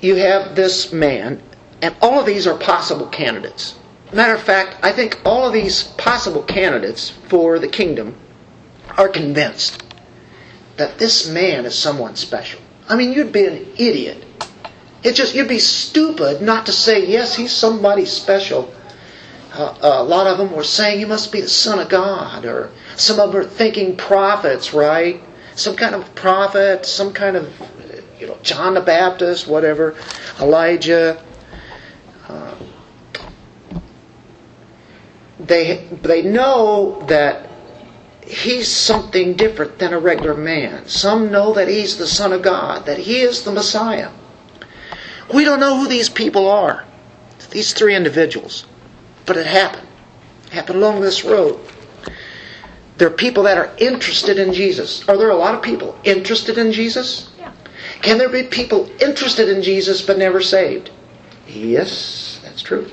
you 0.00 0.16
have 0.16 0.54
this 0.54 0.92
man, 0.92 1.42
and 1.80 1.94
all 2.02 2.20
of 2.20 2.26
these 2.26 2.46
are 2.46 2.56
possible 2.56 3.06
candidates. 3.06 3.76
Matter 4.12 4.34
of 4.34 4.42
fact, 4.42 4.76
I 4.82 4.92
think 4.92 5.18
all 5.24 5.46
of 5.46 5.52
these 5.52 5.84
possible 5.84 6.42
candidates 6.42 7.10
for 7.10 7.58
the 7.58 7.68
kingdom 7.68 8.14
are 8.96 9.08
convinced 9.08 9.85
that 10.76 10.98
this 10.98 11.28
man 11.28 11.64
is 11.64 11.76
someone 11.78 12.16
special. 12.16 12.60
I 12.88 12.96
mean, 12.96 13.12
you'd 13.12 13.32
be 13.32 13.46
an 13.46 13.66
idiot. 13.76 14.24
It 15.02 15.14
just, 15.14 15.34
you'd 15.34 15.48
be 15.48 15.58
stupid 15.58 16.42
not 16.42 16.66
to 16.66 16.72
say, 16.72 17.06
yes, 17.06 17.34
he's 17.36 17.52
somebody 17.52 18.04
special. 18.04 18.72
Uh, 19.52 19.74
a 19.80 20.02
lot 20.04 20.26
of 20.26 20.38
them 20.38 20.52
were 20.52 20.64
saying 20.64 20.98
he 20.98 21.04
must 21.04 21.32
be 21.32 21.40
the 21.40 21.48
Son 21.48 21.78
of 21.78 21.88
God, 21.88 22.44
or 22.44 22.70
some 22.96 23.18
of 23.18 23.32
them 23.32 23.42
were 23.42 23.48
thinking 23.48 23.96
prophets, 23.96 24.74
right? 24.74 25.22
Some 25.54 25.76
kind 25.76 25.94
of 25.94 26.14
prophet, 26.14 26.84
some 26.84 27.12
kind 27.12 27.36
of 27.36 27.50
you 28.18 28.26
know, 28.26 28.38
John 28.42 28.74
the 28.74 28.80
Baptist, 28.80 29.46
whatever, 29.46 29.94
Elijah. 30.40 31.22
Uh, 32.28 32.54
they 35.38 35.86
they 36.02 36.22
know 36.22 37.02
that 37.08 37.48
he's 38.26 38.68
something 38.68 39.34
different 39.34 39.78
than 39.78 39.92
a 39.92 39.98
regular 39.98 40.34
man. 40.34 40.86
Some 40.86 41.30
know 41.30 41.52
that 41.54 41.68
he's 41.68 41.96
the 41.96 42.06
Son 42.06 42.32
of 42.32 42.42
God, 42.42 42.86
that 42.86 42.98
he 42.98 43.20
is 43.20 43.42
the 43.42 43.52
Messiah. 43.52 44.10
We 45.32 45.44
don't 45.44 45.60
know 45.60 45.78
who 45.78 45.88
these 45.88 46.08
people 46.08 46.48
are, 46.48 46.84
these 47.50 47.72
three 47.72 47.94
individuals, 47.94 48.66
but 49.24 49.36
it 49.36 49.46
happened. 49.46 49.86
It 50.46 50.52
happened 50.52 50.78
along 50.78 51.00
this 51.00 51.24
road. 51.24 51.60
There 52.98 53.08
are 53.08 53.12
people 53.14 53.42
that 53.44 53.58
are 53.58 53.74
interested 53.78 54.38
in 54.38 54.52
Jesus. 54.52 55.06
Are 55.08 55.16
there 55.16 55.30
a 55.30 55.36
lot 55.36 55.54
of 55.54 55.62
people 55.62 55.98
interested 56.04 56.58
in 56.58 56.72
Jesus? 56.72 57.30
Yeah. 57.38 57.52
Can 58.02 58.18
there 58.18 58.28
be 58.28 58.44
people 58.44 58.90
interested 59.00 59.48
in 59.48 59.62
Jesus 59.62 60.00
but 60.02 60.18
never 60.18 60.40
saved? 60.40 60.90
Yes, 61.46 62.40
that's 62.42 62.62
true. 62.62 62.88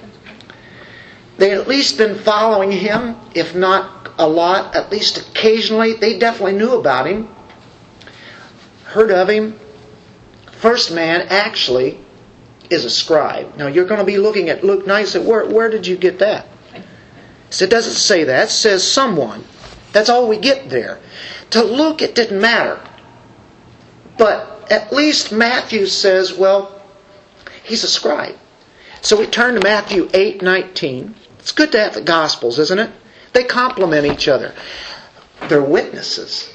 They 1.44 1.52
at 1.52 1.68
least 1.68 1.98
been 1.98 2.16
following 2.16 2.72
him, 2.72 3.18
if 3.36 3.54
not 3.54 4.14
a 4.18 4.26
lot, 4.26 4.78
at 4.78 4.90
least 4.90 5.18
occasionally. 5.18 5.92
They 5.92 6.18
definitely 6.18 6.54
knew 6.54 6.80
about 6.80 7.06
him, 7.06 7.28
heard 8.86 9.12
of 9.12 9.30
him. 9.30 9.60
First 10.54 10.94
man 10.94 11.28
actually 11.30 12.00
is 12.70 12.86
a 12.86 12.90
scribe. 12.90 13.58
Now 13.58 13.68
you're 13.68 13.84
going 13.84 14.00
to 14.00 14.06
be 14.06 14.18
looking 14.18 14.48
at 14.48 14.64
Luke 14.64 14.88
9 14.88 15.02
and 15.02 15.10
say, 15.10 15.20
where, 15.20 15.46
where 15.46 15.70
did 15.70 15.86
you 15.86 15.98
get 15.98 16.20
that? 16.20 16.48
So 17.50 17.66
it 17.66 17.70
doesn't 17.70 17.96
say 17.96 18.24
that. 18.24 18.48
It 18.48 18.52
says 18.52 18.90
someone. 18.90 19.44
That's 19.92 20.08
all 20.08 20.30
we 20.30 20.38
get 20.38 20.70
there. 20.70 21.02
To 21.50 21.62
Luke, 21.62 22.02
it 22.02 22.16
didn't 22.16 22.40
matter. 22.40 22.80
But 24.18 24.72
at 24.72 24.94
least 24.94 25.34
Matthew 25.34 25.88
says, 25.88 26.32
well, 26.32 26.82
he's 27.66 27.84
a 27.84 27.90
scribe. 27.90 28.38
So 29.02 29.20
we 29.20 29.26
turn 29.26 29.56
to 29.56 29.60
Matthew 29.62 30.08
8 30.14 30.42
19. 30.42 31.16
It's 31.44 31.52
good 31.52 31.74
to 31.74 31.80
have 31.80 31.94
the 31.94 32.02
Gospels, 32.02 32.58
isn't 32.58 32.80
it? 32.80 32.90
They 33.34 33.44
complement 33.44 34.06
each 34.06 34.30
other. 34.30 34.56
They're 35.50 35.62
witnesses. 35.62 36.50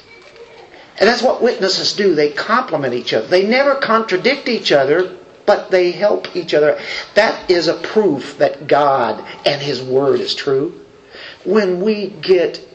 And 0.98 1.06
that's 1.06 1.22
what 1.22 1.42
witnesses 1.42 1.92
do. 1.92 2.14
They 2.14 2.30
complement 2.30 2.94
each 2.94 3.12
other. 3.12 3.26
They 3.26 3.46
never 3.46 3.74
contradict 3.74 4.48
each 4.48 4.72
other, 4.72 5.14
but 5.44 5.70
they 5.70 5.90
help 5.90 6.34
each 6.34 6.54
other. 6.54 6.80
That 7.14 7.50
is 7.50 7.68
a 7.68 7.74
proof 7.74 8.38
that 8.38 8.66
God 8.66 9.22
and 9.44 9.60
His 9.60 9.82
Word 9.82 10.20
is 10.20 10.34
true. 10.34 10.86
When 11.44 11.82
we 11.82 12.06
get 12.06 12.66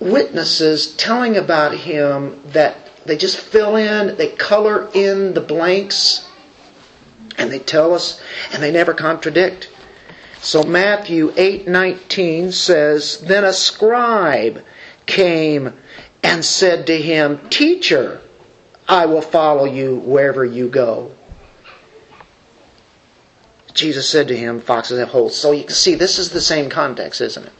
witnesses 0.00 0.96
telling 0.96 1.36
about 1.36 1.72
Him 1.72 2.42
that 2.46 3.04
they 3.06 3.16
just 3.16 3.36
fill 3.36 3.76
in, 3.76 4.16
they 4.16 4.30
color 4.32 4.90
in 4.92 5.34
the 5.34 5.40
blanks, 5.40 6.28
and 7.38 7.48
they 7.52 7.60
tell 7.60 7.94
us, 7.94 8.20
and 8.52 8.60
they 8.60 8.72
never 8.72 8.92
contradict. 8.92 9.70
So 10.40 10.62
Matthew 10.62 11.32
8:19 11.36 12.52
says, 12.52 13.18
"Then 13.18 13.44
a 13.44 13.52
scribe 13.52 14.62
came 15.06 15.74
and 16.22 16.44
said 16.44 16.86
to 16.86 17.00
him, 17.00 17.40
"Teacher, 17.50 18.20
I 18.88 19.06
will 19.06 19.20
follow 19.20 19.64
you 19.64 19.96
wherever 19.96 20.44
you 20.44 20.68
go." 20.68 21.10
Jesus 23.74 24.08
said 24.08 24.28
to 24.28 24.36
him, 24.36 24.60
"Foxes 24.60 24.98
have 24.98 25.08
holes." 25.08 25.36
So 25.36 25.52
you 25.52 25.64
can 25.64 25.74
see 25.74 25.94
this 25.94 26.18
is 26.18 26.30
the 26.30 26.40
same 26.40 26.68
context, 26.68 27.20
isn't 27.20 27.44
it? 27.44 27.52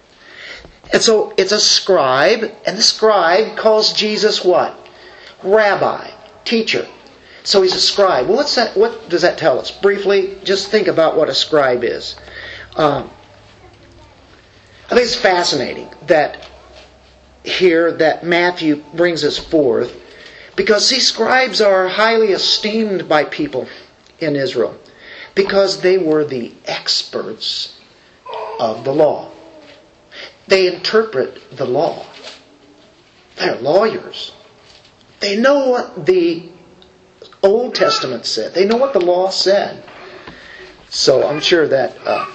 And 0.92 1.02
so 1.02 1.32
it's 1.36 1.52
a 1.52 1.60
scribe, 1.60 2.50
and 2.64 2.78
the 2.78 2.82
scribe 2.82 3.56
calls 3.56 3.92
Jesus 3.92 4.44
what? 4.44 4.74
Rabbi, 5.42 6.10
teacher. 6.44 6.86
So 7.44 7.62
he's 7.62 7.74
a 7.74 7.80
scribe. 7.80 8.26
Well, 8.26 8.36
what's 8.36 8.54
that? 8.54 8.76
What 8.76 9.08
does 9.08 9.22
that 9.22 9.38
tell 9.38 9.58
us? 9.58 9.70
Briefly, 9.70 10.36
just 10.44 10.68
think 10.68 10.88
about 10.88 11.16
what 11.16 11.28
a 11.28 11.34
scribe 11.34 11.84
is. 11.84 12.16
Um, 12.76 13.10
I 14.86 14.94
think 14.94 15.02
it's 15.02 15.14
fascinating 15.14 15.90
that 16.06 16.48
here 17.44 17.92
that 17.92 18.24
Matthew 18.24 18.84
brings 18.94 19.24
us 19.24 19.38
forth 19.38 19.96
because 20.56 20.88
these 20.88 21.06
scribes 21.06 21.60
are 21.60 21.88
highly 21.88 22.28
esteemed 22.28 23.08
by 23.08 23.24
people 23.24 23.68
in 24.18 24.34
Israel 24.36 24.78
because 25.34 25.80
they 25.80 25.98
were 25.98 26.24
the 26.24 26.52
experts 26.64 27.78
of 28.58 28.84
the 28.84 28.92
law. 28.92 29.30
They 30.48 30.74
interpret 30.74 31.56
the 31.56 31.66
law. 31.66 32.06
They're 33.36 33.60
lawyers. 33.60 34.32
They 35.20 35.36
know 35.36 35.68
what 35.68 36.06
the 36.06 36.48
Old 37.42 37.74
Testament 37.74 38.26
said. 38.26 38.54
They 38.54 38.64
know 38.64 38.76
what 38.76 38.94
the 38.94 39.00
law 39.00 39.30
said. 39.30 39.84
So 40.88 41.28
I'm 41.28 41.40
sure 41.40 41.68
that 41.68 41.96
uh, 42.04 42.26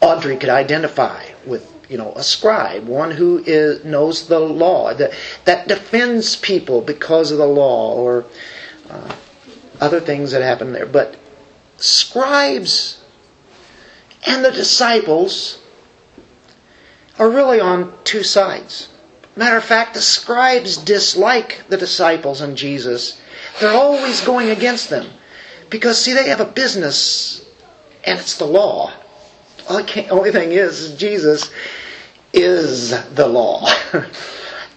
Audrey 0.00 0.36
could 0.36 0.48
identify 0.48 1.24
with, 1.46 1.72
you 1.88 1.98
know, 1.98 2.12
a 2.14 2.22
scribe, 2.22 2.86
one 2.86 3.10
who 3.10 3.42
is, 3.44 3.84
knows 3.84 4.28
the 4.28 4.38
law, 4.38 4.94
that, 4.94 5.12
that 5.44 5.68
defends 5.68 6.36
people 6.36 6.80
because 6.80 7.30
of 7.30 7.38
the 7.38 7.46
law 7.46 7.94
or 7.94 8.24
uh, 8.90 9.14
other 9.80 10.00
things 10.00 10.32
that 10.32 10.42
happen 10.42 10.72
there. 10.72 10.86
But 10.86 11.16
scribes 11.76 13.00
and 14.26 14.44
the 14.44 14.52
disciples 14.52 15.60
are 17.18 17.30
really 17.30 17.60
on 17.60 17.92
two 18.04 18.22
sides. 18.22 18.88
Matter 19.36 19.56
of 19.56 19.64
fact, 19.64 19.94
the 19.94 20.00
scribes 20.00 20.76
dislike 20.76 21.62
the 21.68 21.76
disciples 21.76 22.40
and 22.40 22.56
Jesus. 22.56 23.20
They're 23.60 23.72
always 23.72 24.20
going 24.20 24.50
against 24.50 24.90
them. 24.90 25.08
Because, 25.70 26.00
see, 26.00 26.12
they 26.12 26.28
have 26.28 26.40
a 26.40 26.44
business, 26.44 27.44
and 28.04 28.18
it's 28.18 28.36
the 28.36 28.46
law. 28.46 28.92
Only 29.68 30.32
thing 30.32 30.52
is, 30.52 30.96
Jesus 30.96 31.50
is 32.32 32.90
the 33.14 33.26
law. 33.26 33.68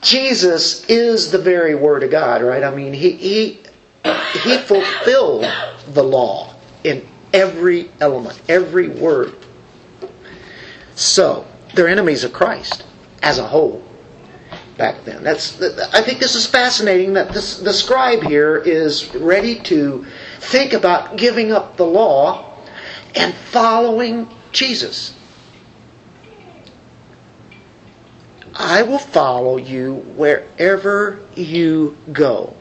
Jesus 0.02 0.86
is 0.86 1.32
the 1.32 1.38
very 1.38 1.76
Word 1.76 2.04
of 2.04 2.12
God, 2.12 2.42
right? 2.42 2.64
I 2.64 2.74
mean, 2.74 2.94
he, 2.94 3.12
he, 3.12 3.60
he 4.44 4.58
fulfilled 4.58 5.46
the 5.88 6.04
law 6.04 6.54
in 6.84 7.08
every 7.34 7.90
element, 8.00 8.42
every 8.50 8.90
word. 8.90 9.36
So, 10.96 11.46
they're 11.74 11.88
enemies 11.88 12.24
of 12.24 12.34
Christ 12.34 12.84
as 13.24 13.38
a 13.38 13.48
whole 13.48 13.84
back 14.78 15.04
then. 15.06 15.24
That's 15.24 15.62
I 15.94 16.02
think 16.02 16.20
this 16.20 16.36
is 16.36 16.46
fascinating 16.46 17.14
that 17.14 17.32
this, 17.32 17.60
the 17.60 17.74
scribe 17.74 18.24
here 18.24 18.58
is 18.58 19.14
ready 19.16 19.60
to 19.62 20.06
think 20.40 20.74
about 20.74 21.18
giving 21.18 21.52
up 21.52 21.78
the 21.78 21.86
law 21.86 22.58
and 23.16 23.34
following 23.34 24.28
Jesus. 24.52 25.14
I 28.54 28.84
will 28.84 29.00
follow 29.00 29.58
you 29.58 29.96
wherever 30.16 31.20
you 31.36 31.98
go. 32.12 32.56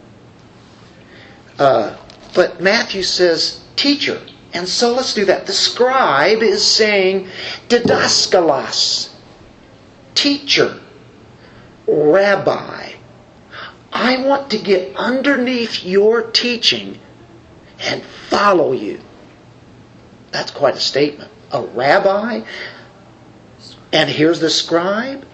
Uh, 1.58 1.96
but 2.34 2.60
Matthew 2.60 3.02
says, 3.02 3.62
teacher. 3.76 4.20
And 4.52 4.68
so 4.68 4.94
let's 4.94 5.14
do 5.14 5.24
that. 5.26 5.46
The 5.46 5.52
scribe 5.52 6.42
is 6.42 6.64
saying, 6.66 7.28
didaskalos, 7.68 9.12
teacher, 10.14 10.80
rabbi. 11.86 12.92
I 13.92 14.24
want 14.24 14.50
to 14.52 14.58
get 14.58 14.96
underneath 14.96 15.84
your 15.84 16.22
teaching 16.22 16.98
and 17.80 18.02
follow 18.02 18.72
you. 18.72 19.00
That's 20.30 20.50
quite 20.50 20.74
a 20.76 20.80
statement. 20.80 21.30
A 21.52 21.62
rabbi? 21.62 22.42
And 23.92 24.08
here's 24.08 24.40
the 24.40 24.50
scribe? 24.50 25.24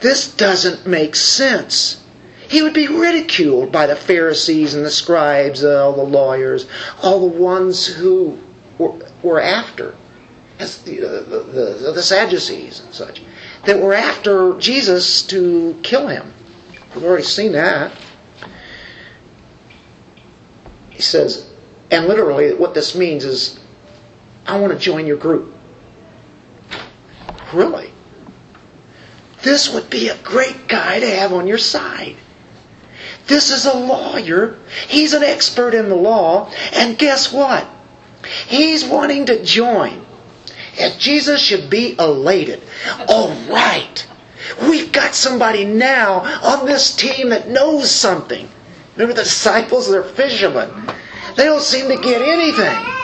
This 0.00 0.34
doesn't 0.34 0.86
make 0.86 1.14
sense. 1.14 2.02
He 2.48 2.62
would 2.62 2.74
be 2.74 2.88
ridiculed 2.88 3.70
by 3.70 3.86
the 3.86 3.94
Pharisees 3.94 4.74
and 4.74 4.84
the 4.84 4.90
scribes, 4.90 5.62
all 5.64 5.92
the 5.92 6.02
lawyers, 6.02 6.66
all 7.02 7.20
the 7.20 7.38
ones 7.38 7.86
who 7.86 8.38
were, 8.76 8.94
were 9.22 9.40
after, 9.40 9.94
as 10.58 10.80
uh, 10.80 10.84
the, 10.84 10.96
the, 10.96 11.38
the, 11.84 11.92
the 11.92 12.02
Sadducees 12.02 12.80
and 12.80 12.92
such, 12.92 13.22
that 13.66 13.78
were 13.78 13.94
after 13.94 14.58
Jesus 14.58 15.22
to 15.28 15.78
kill 15.82 16.08
him. 16.08 16.34
We've 16.94 17.04
already 17.04 17.22
seen 17.22 17.52
that. 17.52 17.96
He 20.90 21.02
says, 21.02 21.48
and 21.90 22.06
literally 22.06 22.52
what 22.54 22.74
this 22.74 22.96
means 22.96 23.24
is, 23.24 23.59
I 24.50 24.58
want 24.58 24.72
to 24.72 24.78
join 24.80 25.06
your 25.06 25.16
group. 25.16 25.54
Really? 27.52 27.92
This 29.42 29.72
would 29.72 29.88
be 29.88 30.08
a 30.08 30.18
great 30.18 30.66
guy 30.66 30.98
to 30.98 31.08
have 31.08 31.32
on 31.32 31.46
your 31.46 31.56
side. 31.56 32.16
This 33.28 33.52
is 33.52 33.64
a 33.64 33.78
lawyer. 33.78 34.58
He's 34.88 35.12
an 35.12 35.22
expert 35.22 35.72
in 35.72 35.88
the 35.88 35.94
law. 35.94 36.50
And 36.72 36.98
guess 36.98 37.32
what? 37.32 37.64
He's 38.48 38.84
wanting 38.84 39.26
to 39.26 39.44
join. 39.44 40.04
And 40.80 40.98
Jesus 40.98 41.40
should 41.40 41.70
be 41.70 41.94
elated. 41.96 42.60
All 43.06 43.30
right. 43.48 44.04
We've 44.62 44.90
got 44.90 45.14
somebody 45.14 45.64
now 45.64 46.22
on 46.42 46.66
this 46.66 46.96
team 46.96 47.28
that 47.28 47.48
knows 47.48 47.88
something. 47.88 48.48
Remember 48.96 49.14
the 49.14 49.22
disciples? 49.22 49.88
They're 49.88 50.02
fishermen. 50.02 50.90
They 51.36 51.44
don't 51.44 51.62
seem 51.62 51.88
to 51.88 52.02
get 52.02 52.20
anything. 52.20 52.99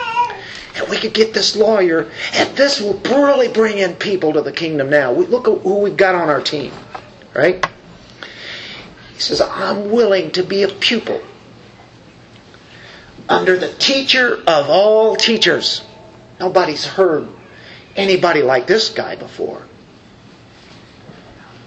And 0.77 0.89
we 0.89 0.99
could 0.99 1.15
get 1.15 1.33
this 1.33 1.57
lawyer, 1.57 2.11
and 2.35 2.57
this 2.57 2.81
will 2.81 3.01
really 3.05 3.49
bring 3.49 3.79
in 3.79 3.95
people 3.95 4.35
to 4.35 4.43
the 4.43 4.53
kingdom 4.53 4.91
now. 4.91 5.13
We, 5.13 5.27
look 5.27 5.49
at 5.49 5.59
who 5.63 5.81
we've 5.81 5.97
got 5.97 6.15
on 6.15 6.29
our 6.29 6.43
team. 6.43 6.73
Right? 7.35 7.65
He 9.15 9.21
says, 9.21 9.41
I'm 9.41 9.91
willing 9.91 10.33
to 10.33 10.43
be 10.43 10.63
a 10.63 10.69
pupil. 10.69 11.23
Under 13.29 13.59
the 13.59 13.73
teacher 13.73 14.37
of 14.47 14.69
all 14.69 15.17
teachers. 15.17 15.83
Nobody's 16.39 16.85
heard 16.85 17.29
anybody 17.97 18.43
like 18.43 18.67
this 18.67 18.91
guy 18.91 19.17
before. 19.17 19.67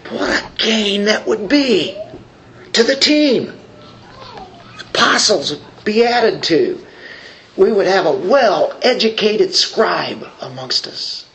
What 0.10 0.43
a 0.43 0.52
gain 0.58 1.06
that 1.06 1.28
would 1.28 1.50
be 1.50 1.98
to 2.74 2.84
the 2.84 2.95
team. 2.95 3.54
Apostles 4.80 5.52
would 5.52 5.62
be 5.84 6.04
added 6.06 6.43
to. 6.43 6.86
We 7.60 7.74
would 7.74 7.88
have 7.88 8.06
a 8.06 8.13
well 8.13 8.80
educated 8.82 9.54
scribe 9.54 10.26
amongst 10.39 10.88
us. 10.88 11.26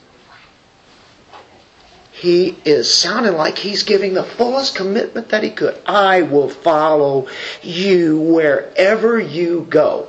He 2.13 2.57
is 2.65 2.93
sounding 2.93 3.35
like 3.35 3.59
he's 3.59 3.83
giving 3.83 4.15
the 4.15 4.25
fullest 4.25 4.75
commitment 4.75 5.29
that 5.29 5.43
he 5.43 5.51
could. 5.51 5.79
I 5.85 6.23
will 6.23 6.49
follow 6.49 7.29
you 7.63 8.19
wherever 8.19 9.21
you 9.21 9.67
go. 9.69 10.09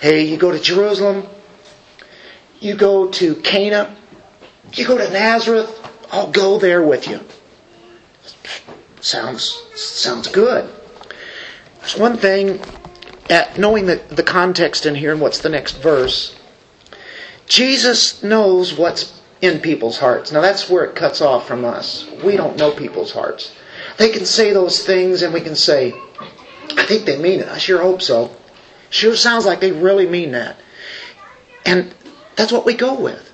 Hey, 0.00 0.22
you 0.22 0.38
go 0.38 0.52
to 0.52 0.58
Jerusalem, 0.58 1.26
you 2.58 2.74
go 2.74 3.10
to 3.10 3.34
Cana, 3.34 3.94
you 4.72 4.86
go 4.86 4.96
to 4.96 5.10
Nazareth, 5.12 5.68
I'll 6.10 6.30
go 6.30 6.58
there 6.58 6.82
with 6.82 7.06
you. 7.06 7.20
Sounds 9.02 9.62
sounds 9.74 10.28
good. 10.28 10.72
There's 11.80 11.98
one 11.98 12.16
thing 12.16 12.58
at 13.30 13.58
knowing 13.58 13.86
the, 13.86 14.02
the 14.08 14.22
context 14.22 14.84
in 14.84 14.94
here 14.94 15.12
and 15.12 15.20
what's 15.20 15.38
the 15.38 15.48
next 15.48 15.78
verse. 15.78 16.36
Jesus 17.46 18.22
knows 18.22 18.76
what's 18.76 19.18
in 19.40 19.60
people's 19.60 19.98
hearts. 19.98 20.32
Now 20.32 20.40
that's 20.40 20.68
where 20.68 20.84
it 20.84 20.96
cuts 20.96 21.20
off 21.20 21.46
from 21.46 21.64
us. 21.64 22.10
We 22.22 22.36
don't 22.36 22.58
know 22.58 22.72
people's 22.72 23.12
hearts. 23.12 23.54
They 23.96 24.10
can 24.10 24.26
say 24.26 24.52
those 24.52 24.84
things 24.84 25.22
and 25.22 25.32
we 25.32 25.40
can 25.40 25.56
say, 25.56 25.94
I 26.76 26.84
think 26.84 27.06
they 27.06 27.18
mean 27.18 27.40
it. 27.40 27.48
I 27.48 27.58
sure 27.58 27.80
hope 27.80 28.02
so. 28.02 28.36
Sure 28.90 29.16
sounds 29.16 29.46
like 29.46 29.60
they 29.60 29.72
really 29.72 30.06
mean 30.06 30.32
that. 30.32 30.56
And 31.64 31.94
that's 32.36 32.52
what 32.52 32.66
we 32.66 32.74
go 32.74 33.00
with. 33.00 33.28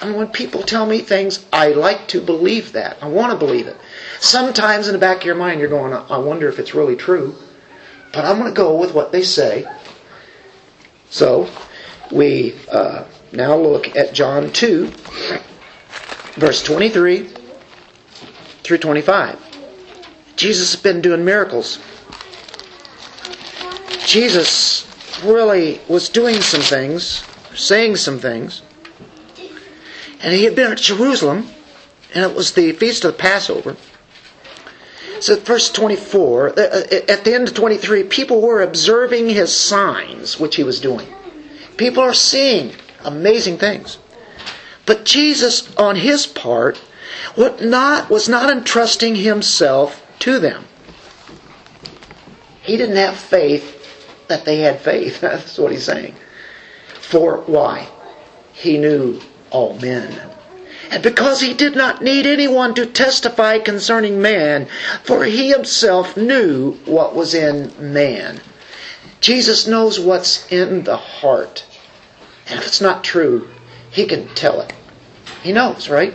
And 0.00 0.16
when 0.16 0.28
people 0.28 0.62
tell 0.62 0.84
me 0.84 0.98
things, 0.98 1.44
I 1.52 1.68
like 1.68 2.08
to 2.08 2.20
believe 2.20 2.72
that. 2.72 2.98
I 3.00 3.08
want 3.08 3.32
to 3.32 3.38
believe 3.38 3.66
it. 3.66 3.76
Sometimes 4.20 4.88
in 4.88 4.92
the 4.92 4.98
back 4.98 5.18
of 5.18 5.24
your 5.24 5.34
mind, 5.34 5.60
you're 5.60 5.68
going, 5.68 5.92
I 5.92 6.18
wonder 6.18 6.48
if 6.48 6.58
it's 6.58 6.74
really 6.74 6.96
true. 6.96 7.34
But 8.12 8.24
I'm 8.24 8.38
going 8.38 8.52
to 8.52 8.56
go 8.56 8.76
with 8.76 8.94
what 8.94 9.12
they 9.12 9.22
say. 9.22 9.66
So, 11.10 11.48
we 12.10 12.54
uh, 12.70 13.04
now 13.32 13.56
look 13.56 13.96
at 13.96 14.12
John 14.12 14.52
2, 14.52 14.86
verse 16.34 16.62
23 16.62 17.30
through 18.62 18.78
25. 18.78 19.38
Jesus 20.36 20.72
has 20.72 20.82
been 20.82 21.00
doing 21.00 21.24
miracles. 21.24 21.78
Jesus 24.06 24.86
really 25.24 25.80
was 25.88 26.08
doing 26.08 26.40
some 26.42 26.60
things, 26.60 27.24
saying 27.54 27.96
some 27.96 28.18
things. 28.18 28.62
And 30.20 30.34
he 30.34 30.44
had 30.44 30.54
been 30.54 30.72
at 30.72 30.78
Jerusalem, 30.78 31.48
and 32.14 32.30
it 32.30 32.36
was 32.36 32.52
the 32.52 32.72
feast 32.72 33.04
of 33.04 33.12
the 33.12 33.18
Passover. 33.18 33.76
So, 35.22 35.36
verse 35.36 35.70
24, 35.70 36.48
uh, 36.48 36.52
uh, 36.52 36.82
at 37.08 37.22
the 37.22 37.32
end 37.32 37.46
of 37.46 37.54
23, 37.54 38.02
people 38.02 38.42
were 38.42 38.60
observing 38.60 39.28
his 39.28 39.56
signs, 39.56 40.40
which 40.40 40.56
he 40.56 40.64
was 40.64 40.80
doing. 40.80 41.06
People 41.76 42.02
are 42.02 42.12
seeing 42.12 42.72
amazing 43.04 43.58
things. 43.58 43.98
But 44.84 45.04
Jesus, 45.04 45.72
on 45.76 45.94
his 45.94 46.26
part, 46.26 46.82
not, 47.36 48.10
was 48.10 48.28
not 48.28 48.50
entrusting 48.50 49.14
himself 49.14 50.04
to 50.18 50.40
them. 50.40 50.64
He 52.62 52.76
didn't 52.76 52.96
have 52.96 53.16
faith 53.16 54.26
that 54.26 54.44
they 54.44 54.58
had 54.58 54.80
faith. 54.80 55.20
That's 55.20 55.56
what 55.56 55.70
he's 55.70 55.84
saying. 55.84 56.16
For 56.94 57.36
why? 57.42 57.88
He 58.54 58.76
knew 58.76 59.20
all 59.52 59.78
men. 59.78 60.32
And 60.92 61.02
because 61.02 61.40
he 61.40 61.54
did 61.54 61.74
not 61.74 62.02
need 62.02 62.26
anyone 62.26 62.74
to 62.74 62.84
testify 62.84 63.58
concerning 63.58 64.20
man, 64.20 64.68
for 65.04 65.24
he 65.24 65.50
himself 65.50 66.18
knew 66.18 66.72
what 66.84 67.14
was 67.14 67.32
in 67.32 67.72
man. 67.80 68.42
Jesus 69.22 69.66
knows 69.66 69.98
what's 69.98 70.46
in 70.52 70.84
the 70.84 70.98
heart. 70.98 71.64
And 72.46 72.60
if 72.60 72.66
it's 72.66 72.82
not 72.82 73.02
true, 73.02 73.48
he 73.90 74.04
can 74.04 74.28
tell 74.34 74.60
it. 74.60 74.74
He 75.42 75.50
knows, 75.50 75.88
right? 75.88 76.12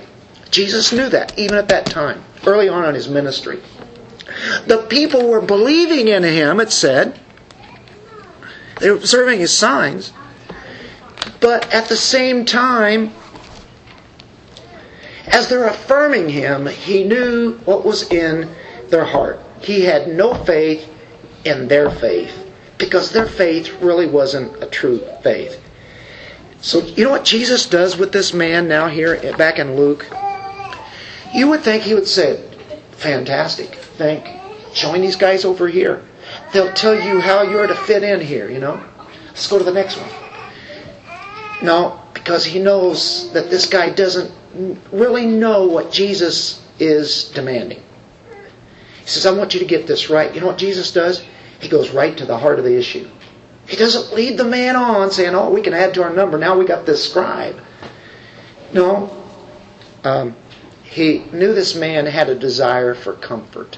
Jesus 0.52 0.94
knew 0.94 1.10
that, 1.10 1.36
even 1.40 1.58
at 1.58 1.70
that 1.70 1.88
time, 1.88 2.24
early 2.46 2.70
on 2.70 2.88
in 2.88 2.94
his 2.94 3.10
ministry. 3.10 3.60
The 4.68 4.86
people 4.90 5.28
were 5.28 5.42
believing 5.42 6.08
in 6.08 6.22
him, 6.22 6.60
it 6.60 6.72
said. 6.72 7.20
They 8.80 8.92
were 8.92 8.98
observing 8.98 9.40
his 9.40 9.52
signs. 9.52 10.14
But 11.40 11.74
at 11.74 11.90
the 11.90 11.98
same 11.98 12.46
time, 12.46 13.12
as 15.28 15.50
they're 15.50 15.68
affirming 15.68 16.30
him, 16.30 16.66
he 16.68 17.04
knew 17.04 17.58
what 17.66 17.86
was 17.86 18.10
in 18.12 18.50
their 18.90 19.06
heart. 19.06 19.40
He 19.62 19.82
had 19.82 20.08
no 20.08 20.34
faith 20.34 20.90
in 21.46 21.68
their 21.68 21.90
faith 21.90 22.46
because 22.78 23.12
their 23.12 23.26
faith 23.26 23.82
really 23.82 24.08
wasn't 24.08 24.62
a 24.64 24.68
true 24.68 25.00
faith. 25.24 25.62
So, 26.60 26.80
you 26.80 27.04
know 27.04 27.12
what 27.12 27.26
Jesus 27.26 27.68
does 27.68 27.98
with 27.98 28.12
this 28.12 28.34
man 28.34 28.68
now 28.68 28.88
here 28.88 29.20
back 29.38 29.60
in 29.60 29.76
Luke? 29.76 30.08
You 31.34 31.50
would 31.50 31.62
think 31.62 31.84
he 31.84 31.94
would 31.94 32.08
say, 32.08 32.44
Fantastic. 32.94 33.76
Thank 33.76 34.28
you. 34.28 34.34
join 34.74 35.02
these 35.02 35.16
guys 35.16 35.46
over 35.46 35.68
here. 35.68 36.04
They'll 36.52 36.74
tell 36.74 36.96
you 36.96 37.20
how 37.20 37.44
you're 37.44 37.68
to 37.68 37.76
fit 37.76 38.04
in 38.04 38.22
here, 38.22 38.50
you 38.50 38.60
know? 38.60 38.84
Let's 39.28 39.48
go 39.48 39.60
to 39.60 39.64
the 39.64 39.72
next 39.72 39.98
one. 39.98 40.10
No, 41.62 42.02
because 42.14 42.46
he 42.46 42.60
knows 42.60 43.32
that 43.34 43.50
this 43.50 43.68
guy 43.68 43.90
doesn't 43.90 44.32
really 44.92 45.26
know 45.26 45.68
what 45.68 45.92
Jesus 45.92 46.66
is 46.80 47.30
demanding. 47.30 47.82
He 49.00 49.08
says, 49.08 49.26
I 49.26 49.32
want 49.32 49.54
you 49.54 49.60
to 49.60 49.66
get 49.66 49.88
this 49.88 50.10
right. 50.10 50.34
You 50.34 50.42
know 50.42 50.48
what 50.48 50.58
Jesus 50.58 50.92
does? 50.92 51.24
He 51.60 51.70
goes 51.70 51.92
right 51.92 52.16
to 52.18 52.26
the 52.26 52.38
heart 52.38 52.60
of 52.60 52.66
the 52.66 52.78
issue. 52.78 53.08
He 53.68 53.76
doesn't 53.76 54.14
lead 54.14 54.38
the 54.38 54.44
man 54.44 54.76
on 54.76 55.12
saying, 55.12 55.36
oh, 55.36 55.50
we 55.50 55.62
can 55.62 55.74
add 55.74 55.94
to 55.96 56.04
our 56.04 56.14
number. 56.14 56.38
Now 56.38 56.58
we 56.58 56.66
got 56.66 56.86
this 56.86 57.10
scribe. 57.10 57.60
No. 58.74 59.24
Um, 60.04 60.36
he 60.84 61.20
knew 61.34 61.54
this 61.54 61.76
man 61.76 62.06
had 62.06 62.30
a 62.30 62.36
desire 62.36 62.96
for 62.96 63.14
comfort. 63.14 63.78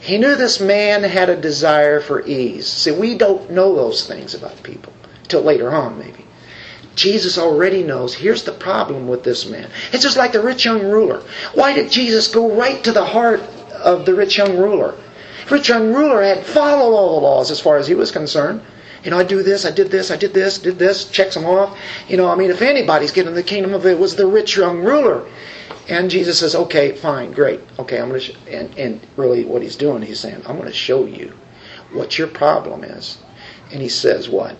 He 0.00 0.18
knew 0.18 0.36
this 0.36 0.60
man 0.60 1.02
had 1.02 1.28
a 1.28 1.40
desire 1.40 2.00
for 2.00 2.24
ease. 2.26 2.66
See, 2.66 2.92
we 2.92 3.16
don't 3.16 3.50
know 3.50 3.74
those 3.74 4.06
things 4.06 4.34
about 4.34 4.62
people 4.62 4.92
till 5.26 5.42
later 5.42 5.70
on, 5.70 5.98
maybe. 5.98 6.24
Jesus 6.98 7.38
already 7.38 7.84
knows 7.84 8.12
here's 8.12 8.42
the 8.42 8.52
problem 8.52 9.06
with 9.06 9.22
this 9.22 9.46
man. 9.46 9.70
It's 9.92 10.02
just 10.02 10.16
like 10.16 10.32
the 10.32 10.42
rich 10.42 10.64
young 10.64 10.82
ruler. 10.82 11.22
Why 11.54 11.72
did 11.72 11.92
Jesus 11.92 12.26
go 12.26 12.50
right 12.50 12.82
to 12.82 12.90
the 12.90 13.04
heart 13.04 13.40
of 13.72 14.04
the 14.04 14.14
rich 14.14 14.36
young 14.36 14.58
ruler? 14.58 14.96
Rich 15.48 15.68
young 15.68 15.94
ruler 15.94 16.22
had 16.22 16.44
followed 16.44 16.92
all 16.92 17.14
the 17.14 17.26
laws 17.26 17.52
as 17.52 17.60
far 17.60 17.76
as 17.76 17.86
he 17.86 17.94
was 17.94 18.10
concerned. 18.10 18.62
You 19.04 19.12
know, 19.12 19.18
I 19.18 19.22
do 19.22 19.44
this, 19.44 19.64
I 19.64 19.70
did 19.70 19.92
this, 19.92 20.10
I 20.10 20.16
did 20.16 20.34
this, 20.34 20.58
did 20.58 20.76
this, 20.76 21.08
checks 21.08 21.36
them 21.36 21.46
off. 21.46 21.78
You 22.08 22.16
know, 22.16 22.28
I 22.28 22.34
mean, 22.34 22.50
if 22.50 22.62
anybody's 22.62 23.12
getting 23.12 23.34
the 23.34 23.44
kingdom 23.44 23.74
of 23.74 23.86
it, 23.86 23.96
was 23.96 24.16
the 24.16 24.26
rich 24.26 24.56
young 24.56 24.80
ruler. 24.80 25.24
And 25.88 26.10
Jesus 26.10 26.40
says, 26.40 26.56
okay, 26.56 26.96
fine, 26.96 27.30
great. 27.30 27.60
Okay, 27.78 28.00
I'm 28.00 28.08
going 28.08 28.20
to, 28.20 28.34
and, 28.50 28.76
and 28.76 29.00
really 29.16 29.44
what 29.44 29.62
he's 29.62 29.76
doing, 29.76 30.02
he's 30.02 30.18
saying, 30.18 30.42
I'm 30.46 30.56
going 30.56 30.68
to 30.68 30.74
show 30.74 31.06
you 31.06 31.32
what 31.92 32.18
your 32.18 32.26
problem 32.26 32.82
is. 32.82 33.18
And 33.72 33.80
he 33.80 33.88
says, 33.88 34.28
what? 34.28 34.56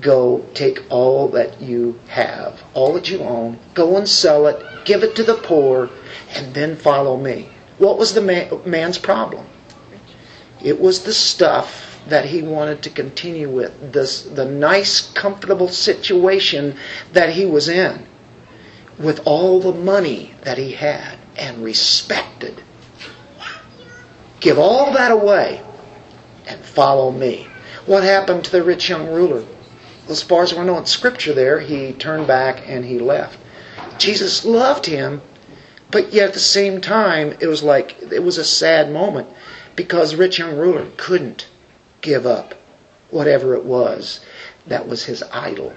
Go 0.00 0.44
take 0.54 0.84
all 0.90 1.28
that 1.30 1.60
you 1.60 1.98
have, 2.08 2.62
all 2.74 2.92
that 2.94 3.10
you 3.10 3.20
own, 3.20 3.58
go 3.74 3.96
and 3.96 4.08
sell 4.08 4.46
it, 4.46 4.64
give 4.84 5.02
it 5.02 5.16
to 5.16 5.24
the 5.24 5.34
poor, 5.34 5.90
and 6.34 6.54
then 6.54 6.76
follow 6.76 7.16
me. 7.16 7.48
What 7.78 7.98
was 7.98 8.14
the 8.14 8.20
man, 8.20 8.60
man's 8.64 8.98
problem? 8.98 9.46
It 10.62 10.80
was 10.80 11.02
the 11.02 11.12
stuff 11.12 12.00
that 12.08 12.24
he 12.26 12.42
wanted 12.42 12.82
to 12.82 12.90
continue 12.90 13.48
with, 13.48 13.92
this, 13.92 14.22
the 14.22 14.44
nice, 14.44 15.12
comfortable 15.12 15.68
situation 15.68 16.76
that 17.12 17.30
he 17.30 17.44
was 17.44 17.68
in, 17.68 18.06
with 18.98 19.20
all 19.26 19.60
the 19.60 19.72
money 19.72 20.34
that 20.42 20.58
he 20.58 20.72
had 20.72 21.18
and 21.36 21.62
respected. 21.62 22.62
Give 24.40 24.58
all 24.58 24.92
that 24.92 25.10
away 25.10 25.62
and 26.46 26.60
follow 26.64 27.10
me. 27.10 27.48
What 27.86 28.02
happened 28.04 28.44
to 28.44 28.52
the 28.52 28.62
rich 28.62 28.88
young 28.88 29.08
ruler? 29.08 29.44
As 30.08 30.22
far 30.22 30.42
as 30.42 30.54
we 30.54 30.64
know 30.64 30.78
in 30.78 30.86
Scripture 30.86 31.34
there, 31.34 31.60
he 31.60 31.92
turned 31.92 32.26
back 32.26 32.62
and 32.66 32.84
he 32.84 32.98
left. 32.98 33.38
Jesus 33.98 34.44
loved 34.44 34.86
him, 34.86 35.22
but 35.90 36.12
yet 36.12 36.28
at 36.28 36.34
the 36.34 36.40
same 36.40 36.80
time, 36.80 37.36
it 37.40 37.46
was 37.46 37.62
like, 37.62 38.00
it 38.12 38.22
was 38.22 38.38
a 38.38 38.44
sad 38.44 38.90
moment 38.90 39.28
because 39.76 40.14
rich 40.14 40.38
young 40.38 40.56
ruler 40.56 40.86
couldn't 40.96 41.46
give 42.00 42.26
up 42.26 42.54
whatever 43.10 43.54
it 43.54 43.64
was 43.64 44.20
that 44.68 44.88
was 44.88 45.04
his 45.04 45.22
idol. 45.32 45.72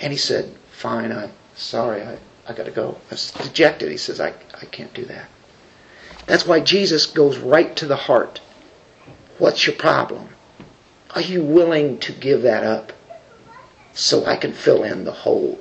And 0.00 0.12
he 0.12 0.18
said, 0.18 0.50
Fine, 0.70 1.12
I'm 1.12 1.32
sorry, 1.54 2.02
I, 2.02 2.16
I 2.46 2.52
got 2.54 2.64
to 2.66 2.70
go. 2.70 2.96
I 3.10 3.14
was 3.14 3.32
dejected. 3.32 3.90
He 3.90 3.96
says, 3.96 4.20
I, 4.20 4.32
I 4.60 4.64
can't 4.66 4.94
do 4.94 5.04
that. 5.06 5.28
That's 6.26 6.46
why 6.46 6.60
Jesus 6.60 7.06
goes 7.06 7.38
right 7.38 7.74
to 7.76 7.86
the 7.86 7.96
heart. 7.96 8.40
What's 9.38 9.66
your 9.66 9.76
problem? 9.76 10.28
Are 11.14 11.20
you 11.20 11.42
willing 11.42 11.98
to 11.98 12.12
give 12.12 12.42
that 12.42 12.64
up 12.64 12.92
so 13.92 14.24
I 14.24 14.36
can 14.36 14.52
fill 14.52 14.82
in 14.82 15.04
the 15.04 15.12
hole 15.12 15.58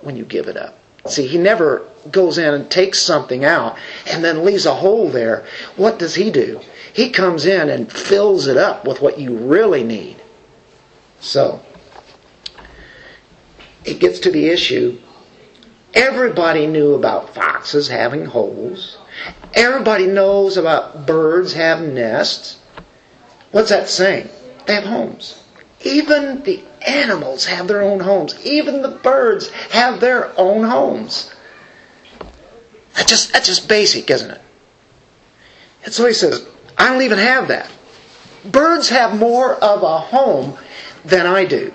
when 0.00 0.16
you 0.16 0.24
give 0.24 0.48
it 0.48 0.56
up? 0.56 0.78
See, 1.06 1.26
he 1.26 1.38
never 1.38 1.82
goes 2.10 2.38
in 2.38 2.52
and 2.52 2.70
takes 2.70 2.98
something 2.98 3.44
out 3.44 3.78
and 4.06 4.22
then 4.22 4.44
leaves 4.44 4.66
a 4.66 4.74
hole 4.74 5.08
there. 5.08 5.44
What 5.76 5.98
does 5.98 6.14
he 6.14 6.30
do? 6.30 6.60
He 6.92 7.10
comes 7.10 7.46
in 7.46 7.68
and 7.68 7.90
fills 7.90 8.46
it 8.46 8.56
up 8.56 8.84
with 8.84 9.00
what 9.00 9.18
you 9.18 9.36
really 9.36 9.82
need. 9.82 10.16
So, 11.20 11.62
it 13.84 13.98
gets 13.98 14.18
to 14.20 14.30
the 14.30 14.48
issue. 14.48 14.98
Everybody 15.94 16.66
knew 16.66 16.94
about 16.94 17.34
foxes 17.34 17.88
having 17.88 18.26
holes. 18.26 18.98
Everybody 19.54 20.06
knows 20.06 20.56
about 20.56 21.06
birds 21.06 21.52
having 21.52 21.94
nests. 21.94 22.58
What's 23.50 23.70
that 23.70 23.88
saying? 23.88 24.28
They 24.66 24.74
have 24.74 24.84
homes. 24.84 25.42
Even 25.82 26.42
the 26.42 26.62
animals 26.86 27.46
have 27.46 27.66
their 27.66 27.82
own 27.82 28.00
homes. 28.00 28.34
Even 28.44 28.82
the 28.82 28.88
birds 28.88 29.48
have 29.70 30.00
their 30.00 30.38
own 30.38 30.64
homes. 30.64 31.32
That's 32.94 33.08
just, 33.08 33.32
that's 33.32 33.46
just 33.46 33.68
basic, 33.68 34.10
isn't 34.10 34.30
it? 34.30 34.40
And 35.84 35.94
so 35.94 36.06
he 36.06 36.12
says, 36.12 36.46
I 36.76 36.88
don't 36.88 37.02
even 37.02 37.18
have 37.18 37.48
that. 37.48 37.70
Birds 38.44 38.88
have 38.90 39.18
more 39.18 39.54
of 39.56 39.82
a 39.82 39.98
home 39.98 40.58
than 41.04 41.26
I 41.26 41.44
do. 41.44 41.72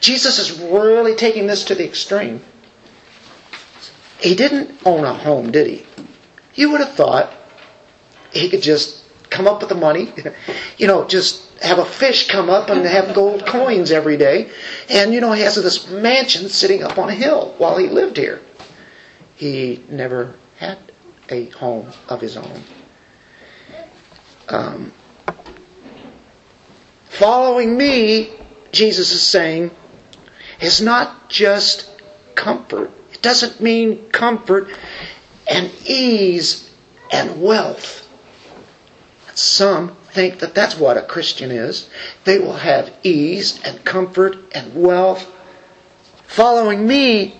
Jesus 0.00 0.38
is 0.38 0.60
really 0.60 1.14
taking 1.14 1.46
this 1.46 1.64
to 1.64 1.74
the 1.74 1.84
extreme. 1.84 2.42
He 4.20 4.34
didn't 4.34 4.78
own 4.84 5.04
a 5.04 5.12
home, 5.14 5.50
did 5.50 5.66
he? 5.66 5.86
You 6.54 6.70
would 6.70 6.80
have 6.80 6.94
thought 6.94 7.32
he 8.32 8.48
could 8.48 8.62
just 8.62 9.02
come 9.30 9.46
up 9.46 9.60
with 9.60 9.68
the 9.68 9.74
money, 9.74 10.12
you 10.78 10.86
know, 10.86 11.06
just 11.06 11.45
have 11.62 11.78
a 11.78 11.84
fish 11.84 12.28
come 12.28 12.50
up 12.50 12.70
and 12.70 12.84
have 12.84 13.14
gold 13.14 13.46
coins 13.46 13.90
every 13.90 14.16
day. 14.16 14.50
And, 14.88 15.14
you 15.14 15.20
know, 15.20 15.32
he 15.32 15.42
has 15.42 15.54
this 15.56 15.90
mansion 15.90 16.48
sitting 16.48 16.82
up 16.82 16.98
on 16.98 17.08
a 17.08 17.14
hill 17.14 17.54
while 17.58 17.76
he 17.78 17.88
lived 17.88 18.16
here. 18.16 18.40
He 19.36 19.82
never 19.88 20.34
had 20.58 20.78
a 21.30 21.46
home 21.50 21.92
of 22.08 22.20
his 22.20 22.36
own. 22.36 22.62
Um, 24.48 24.92
following 27.08 27.76
me, 27.76 28.32
Jesus 28.72 29.12
is 29.12 29.22
saying, 29.22 29.70
is 30.60 30.80
not 30.80 31.28
just 31.28 31.90
comfort. 32.34 32.90
It 33.12 33.22
doesn't 33.22 33.60
mean 33.60 34.08
comfort 34.10 34.68
and 35.46 35.70
ease 35.86 36.70
and 37.10 37.42
wealth. 37.42 38.08
Some 39.34 39.95
think 40.16 40.38
that 40.38 40.54
that's 40.54 40.78
what 40.78 40.96
a 40.96 41.02
Christian 41.02 41.50
is. 41.50 41.90
They 42.24 42.38
will 42.38 42.56
have 42.56 42.90
ease 43.02 43.60
and 43.62 43.84
comfort 43.84 44.38
and 44.52 44.74
wealth. 44.74 45.30
Following 46.26 46.86
me, 46.86 47.38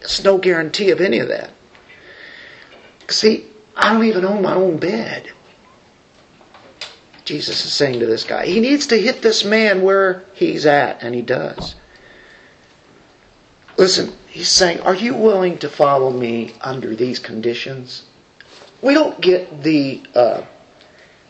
it's 0.00 0.22
no 0.22 0.38
guarantee 0.38 0.90
of 0.90 1.00
any 1.00 1.18
of 1.18 1.28
that. 1.28 1.50
See, 3.08 3.46
I 3.76 3.92
don't 3.92 4.04
even 4.04 4.24
own 4.24 4.42
my 4.42 4.54
own 4.54 4.76
bed. 4.78 5.32
Jesus 7.24 7.64
is 7.66 7.72
saying 7.72 7.98
to 7.98 8.06
this 8.06 8.22
guy. 8.22 8.46
He 8.46 8.60
needs 8.60 8.86
to 8.86 8.96
hit 8.96 9.20
this 9.20 9.44
man 9.44 9.82
where 9.82 10.22
he's 10.34 10.66
at, 10.66 11.02
and 11.02 11.14
he 11.14 11.20
does. 11.20 11.74
Listen, 13.76 14.14
he's 14.28 14.48
saying, 14.48 14.80
Are 14.80 14.94
you 14.94 15.14
willing 15.14 15.58
to 15.58 15.68
follow 15.68 16.10
me 16.10 16.54
under 16.60 16.94
these 16.94 17.18
conditions? 17.18 18.06
We 18.80 18.94
don't 18.94 19.20
get 19.20 19.62
the 19.64 20.02
uh, 20.14 20.42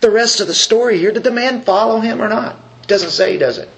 the 0.01 0.11
rest 0.11 0.41
of 0.41 0.47
the 0.47 0.55
story 0.55 0.99
here. 0.99 1.13
Did 1.13 1.25
the 1.25 1.31
man 1.31 1.63
follow 1.63 2.01
him 2.01 2.21
or 2.23 2.29
not? 2.29 2.59
Doesn't 2.87 3.11
say, 3.11 3.37
does 3.37 3.59
it? 3.59 3.69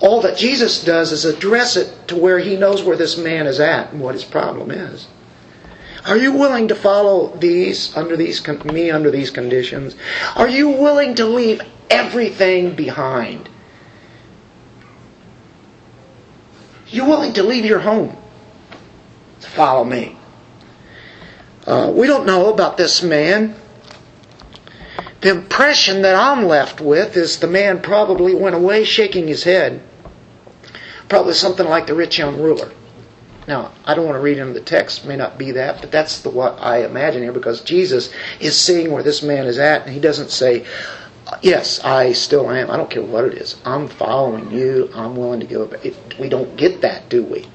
All 0.00 0.20
that 0.22 0.36
Jesus 0.36 0.84
does 0.84 1.10
is 1.10 1.24
address 1.24 1.76
it 1.76 2.08
to 2.08 2.16
where 2.16 2.38
he 2.38 2.56
knows 2.56 2.82
where 2.82 2.96
this 2.96 3.18
man 3.18 3.46
is 3.46 3.58
at 3.58 3.92
and 3.92 4.00
what 4.00 4.14
his 4.14 4.24
problem 4.24 4.70
is. 4.70 5.08
Are 6.06 6.16
you 6.16 6.32
willing 6.32 6.68
to 6.68 6.74
follow 6.74 7.36
these 7.36 7.96
under 7.96 8.16
these 8.16 8.46
me 8.64 8.90
under 8.90 9.10
these 9.10 9.30
conditions? 9.30 9.96
Are 10.36 10.48
you 10.48 10.68
willing 10.68 11.16
to 11.16 11.26
leave 11.26 11.60
everything 11.90 12.74
behind? 12.74 13.48
You 16.88 17.04
willing 17.04 17.34
to 17.34 17.42
leave 17.42 17.64
your 17.64 17.80
home 17.80 18.16
to 19.40 19.50
follow 19.50 19.84
me? 19.84 20.16
Uh, 21.66 21.92
we 21.94 22.06
don't 22.06 22.24
know 22.24 22.52
about 22.52 22.78
this 22.78 23.02
man. 23.02 23.54
The 25.20 25.30
impression 25.30 26.02
that 26.02 26.14
I'm 26.14 26.44
left 26.44 26.80
with 26.80 27.16
is 27.16 27.38
the 27.38 27.48
man 27.48 27.82
probably 27.82 28.34
went 28.34 28.54
away 28.54 28.84
shaking 28.84 29.26
his 29.26 29.44
head. 29.44 29.80
Probably 31.08 31.34
something 31.34 31.66
like 31.66 31.86
the 31.86 31.94
rich 31.94 32.18
young 32.18 32.40
ruler. 32.40 32.70
Now, 33.48 33.72
I 33.84 33.94
don't 33.94 34.04
want 34.04 34.16
to 34.16 34.20
read 34.20 34.38
into 34.38 34.52
the 34.52 34.60
text, 34.60 35.06
may 35.06 35.16
not 35.16 35.38
be 35.38 35.52
that, 35.52 35.80
but 35.80 35.90
that's 35.90 36.20
the 36.20 36.28
what 36.28 36.58
I 36.60 36.84
imagine 36.84 37.22
here 37.22 37.32
because 37.32 37.62
Jesus 37.62 38.12
is 38.40 38.60
seeing 38.60 38.92
where 38.92 39.02
this 39.02 39.22
man 39.22 39.46
is 39.46 39.58
at, 39.58 39.86
and 39.86 39.92
he 39.92 40.00
doesn't 40.00 40.30
say, 40.30 40.66
Yes, 41.42 41.80
I 41.84 42.12
still 42.12 42.50
am. 42.50 42.70
I 42.70 42.76
don't 42.76 42.90
care 42.90 43.02
what 43.02 43.24
it 43.24 43.34
is. 43.34 43.56
I'm 43.64 43.88
following 43.88 44.50
you. 44.50 44.90
I'm 44.94 45.16
willing 45.16 45.40
to 45.40 45.46
give 45.46 45.70
go. 45.70 45.90
We 46.18 46.28
don't 46.28 46.56
get 46.56 46.80
that, 46.82 47.08
do 47.08 47.22
we? 47.22 47.46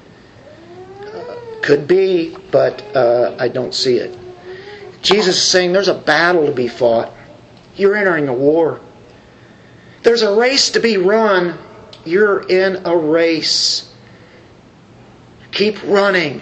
Uh, 1.01 1.35
could 1.61 1.87
be, 1.87 2.37
but 2.51 2.83
uh, 2.95 3.35
I 3.39 3.47
don't 3.47 3.73
see 3.73 3.97
it. 3.97 4.17
Jesus 5.01 5.37
is 5.37 5.43
saying 5.43 5.73
there's 5.73 5.87
a 5.87 5.93
battle 5.97 6.45
to 6.45 6.51
be 6.51 6.67
fought. 6.67 7.11
You're 7.75 7.95
entering 7.95 8.27
a 8.27 8.33
war. 8.33 8.79
There's 10.03 10.21
a 10.21 10.35
race 10.35 10.71
to 10.71 10.79
be 10.79 10.97
run. 10.97 11.57
You're 12.05 12.43
in 12.47 12.85
a 12.85 12.95
race. 12.95 13.93
Keep 15.51 15.83
running. 15.83 16.41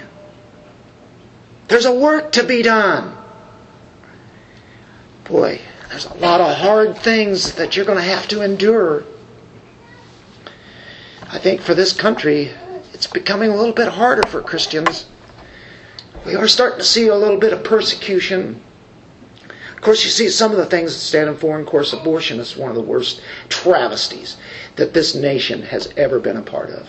There's 1.68 1.86
a 1.86 1.94
work 1.94 2.34
to 2.34 2.44
be 2.44 2.64
done. 2.64 3.18
Boy, 5.26 5.62
there's 5.90 6.06
a 6.06 6.14
lot 6.16 6.42
of 6.42 6.58
hard 6.58 6.98
things 6.98 7.54
that 7.54 7.76
you're 7.76 7.86
going 7.86 7.98
to 7.98 8.04
have 8.04 8.28
to 8.30 8.42
endure. 8.42 9.04
I 11.30 11.38
think 11.38 11.62
for 11.62 11.74
this 11.74 11.94
country, 11.94 12.52
it's 12.94 13.08
becoming 13.08 13.52
a 13.52 13.56
little 13.56 13.74
bit 13.74 13.88
harder 13.88 14.28
for 14.28 14.42
Christians. 14.42 15.06
We 16.26 16.36
are 16.36 16.48
starting 16.48 16.80
to 16.80 16.86
see 16.86 17.08
a 17.08 17.16
little 17.16 17.40
bit 17.40 17.54
of 17.54 17.64
persecution. 17.64 18.62
Of 19.82 19.86
course, 19.86 20.04
you 20.04 20.12
see 20.12 20.30
some 20.30 20.52
of 20.52 20.58
the 20.58 20.68
things 20.68 20.94
that 20.94 21.00
stand 21.00 21.28
in 21.28 21.38
for. 21.38 21.60
Of 21.60 21.66
course, 21.66 21.92
abortion 21.92 22.40
is 22.40 22.56
one 22.56 22.70
of 22.70 22.76
the 22.76 22.84
worst 22.84 23.24
travesties 23.50 24.38
that 24.76 24.94
this 24.94 25.16
nation 25.16 25.64
has 25.64 25.92
ever 25.98 26.20
been 26.20 26.38
a 26.38 26.44
part 26.44 26.70
of. 26.70 26.88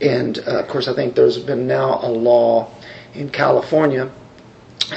And 0.00 0.38
uh, 0.46 0.60
of 0.60 0.68
course, 0.68 0.86
I 0.86 0.94
think 0.94 1.16
there's 1.16 1.40
been 1.40 1.66
now 1.66 1.98
a 2.00 2.06
law 2.06 2.70
in 3.14 3.30
California, 3.30 4.12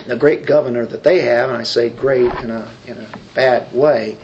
the 0.06 0.16
great 0.16 0.46
governor 0.46 0.86
that 0.86 1.02
they 1.02 1.22
have, 1.22 1.50
and 1.50 1.58
I 1.58 1.64
say 1.64 1.90
great 1.90 2.32
in 2.36 2.52
a 2.52 2.72
in 2.86 3.00
a 3.00 3.08
bad 3.34 3.74
way. 3.74 4.20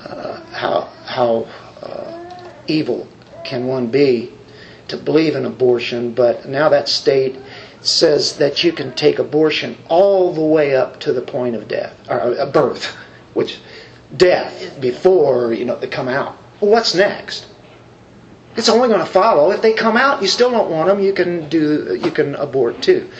Uh, 0.00 0.40
how 0.46 0.90
how 1.06 1.46
uh, 1.80 2.50
evil 2.66 3.06
can 3.44 3.68
one 3.68 3.86
be 3.86 4.32
to 4.88 4.96
believe 4.96 5.36
in 5.36 5.46
abortion? 5.46 6.12
But 6.12 6.48
now 6.48 6.68
that 6.70 6.88
state 6.88 7.36
says 7.84 8.38
that 8.38 8.64
you 8.64 8.72
can 8.72 8.94
take 8.94 9.18
abortion 9.18 9.76
all 9.88 10.32
the 10.32 10.40
way 10.40 10.74
up 10.74 11.00
to 11.00 11.12
the 11.12 11.20
point 11.20 11.54
of 11.54 11.68
death 11.68 11.94
or 12.08 12.20
uh, 12.20 12.50
birth, 12.50 12.96
which 13.34 13.60
death 14.16 14.80
before 14.80 15.52
you 15.52 15.64
know 15.64 15.76
they 15.76 15.86
come 15.86 16.08
out. 16.08 16.36
Well, 16.60 16.70
what's 16.70 16.94
next? 16.94 17.46
It's 18.56 18.68
only 18.68 18.88
going 18.88 19.00
to 19.00 19.06
follow. 19.06 19.50
If 19.50 19.62
they 19.62 19.72
come 19.72 19.96
out, 19.96 20.22
you 20.22 20.28
still 20.28 20.50
don't 20.50 20.70
want 20.70 20.88
them. 20.88 21.00
You 21.00 21.12
can 21.12 21.48
do. 21.48 21.98
You 22.00 22.10
can 22.10 22.34
abort 22.36 22.82
too. 22.82 23.10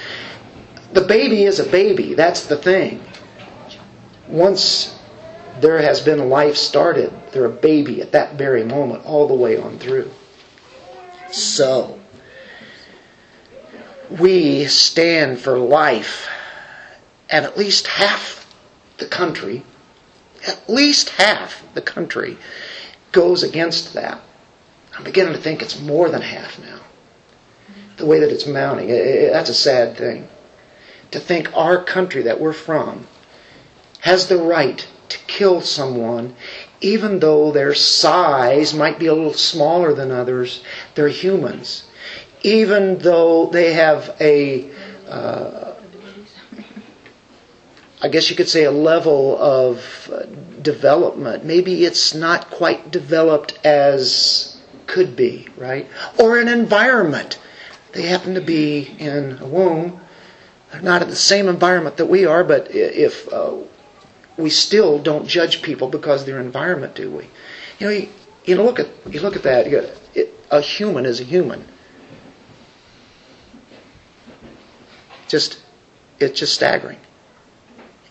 The 0.92 1.02
baby 1.02 1.42
is 1.42 1.58
a 1.58 1.68
baby. 1.68 2.14
That's 2.14 2.46
the 2.46 2.56
thing. 2.56 3.02
Once 4.28 4.98
there 5.60 5.78
has 5.78 6.00
been 6.00 6.30
life 6.30 6.56
started, 6.56 7.12
they're 7.32 7.44
a 7.44 7.50
baby 7.50 8.00
at 8.00 8.12
that 8.12 8.36
very 8.36 8.64
moment, 8.64 9.04
all 9.04 9.26
the 9.26 9.34
way 9.34 9.58
on 9.58 9.78
through. 9.78 10.10
So, 11.30 11.98
we 14.10 14.66
stand 14.66 15.40
for 15.40 15.58
life, 15.58 16.28
and 17.30 17.44
at 17.44 17.58
least 17.58 17.86
half 17.86 18.54
the 18.98 19.06
country, 19.06 19.62
at 20.46 20.68
least 20.68 21.10
half 21.10 21.62
the 21.74 21.82
country, 21.82 22.36
goes 23.12 23.42
against 23.42 23.94
that. 23.94 24.20
I'm 24.96 25.04
beginning 25.04 25.34
to 25.34 25.40
think 25.40 25.62
it's 25.62 25.80
more 25.80 26.08
than 26.08 26.22
half 26.22 26.58
now. 26.58 26.80
The 27.96 28.06
way 28.06 28.20
that 28.20 28.30
it's 28.30 28.46
mounting, 28.46 28.88
it, 28.90 29.06
it, 29.06 29.32
that's 29.32 29.50
a 29.50 29.54
sad 29.54 29.96
thing. 29.96 30.28
To 31.12 31.20
think 31.20 31.56
our 31.56 31.82
country 31.82 32.22
that 32.22 32.40
we're 32.40 32.52
from 32.52 33.06
has 34.00 34.26
the 34.26 34.36
right 34.36 34.86
to 35.08 35.18
kill 35.26 35.60
someone, 35.60 36.36
even 36.80 37.20
though 37.20 37.52
their 37.52 37.74
size 37.74 38.74
might 38.74 38.98
be 38.98 39.06
a 39.06 39.14
little 39.14 39.32
smaller 39.32 39.94
than 39.94 40.10
others, 40.10 40.62
they're 40.94 41.08
humans. 41.08 41.84
Even 42.44 42.98
though 42.98 43.46
they 43.46 43.72
have 43.72 44.16
a, 44.20 44.70
uh, 45.08 45.74
I 48.00 48.08
guess 48.08 48.30
you 48.30 48.36
could 48.36 48.48
say, 48.48 48.64
a 48.64 48.70
level 48.70 49.36
of 49.38 50.10
uh, 50.12 50.26
development. 50.62 51.44
Maybe 51.44 51.84
it's 51.84 52.14
not 52.14 52.50
quite 52.50 52.90
developed 52.90 53.58
as 53.64 54.60
could 54.86 55.16
be, 55.16 55.48
right? 55.56 55.88
Or 56.18 56.38
an 56.38 56.48
environment. 56.48 57.38
They 57.92 58.02
happen 58.02 58.34
to 58.34 58.40
be 58.40 58.94
in 58.98 59.38
a 59.40 59.46
womb. 59.46 60.00
They're 60.72 60.82
not 60.82 61.02
in 61.02 61.08
the 61.08 61.16
same 61.16 61.48
environment 61.48 61.96
that 61.98 62.06
we 62.06 62.24
are, 62.24 62.42
but 62.42 62.74
if 62.74 63.32
uh, 63.32 63.54
we 64.36 64.50
still 64.50 64.98
don't 64.98 65.28
judge 65.28 65.62
people 65.62 65.88
because 65.88 66.22
of 66.22 66.26
their 66.26 66.40
environment, 66.40 66.94
do 66.96 67.10
we? 67.10 67.24
You 67.78 67.86
know, 67.86 67.90
you, 67.90 68.08
you 68.44 68.56
look 68.56 68.80
at 68.80 68.88
you 69.08 69.20
look 69.20 69.36
at 69.36 69.44
that. 69.44 69.70
Got, 69.70 69.84
it, 70.14 70.34
a 70.50 70.60
human 70.60 71.06
is 71.06 71.20
a 71.20 71.24
human. 71.24 71.64
Just 75.34 75.60
it's 76.20 76.38
just 76.38 76.54
staggering. 76.54 77.00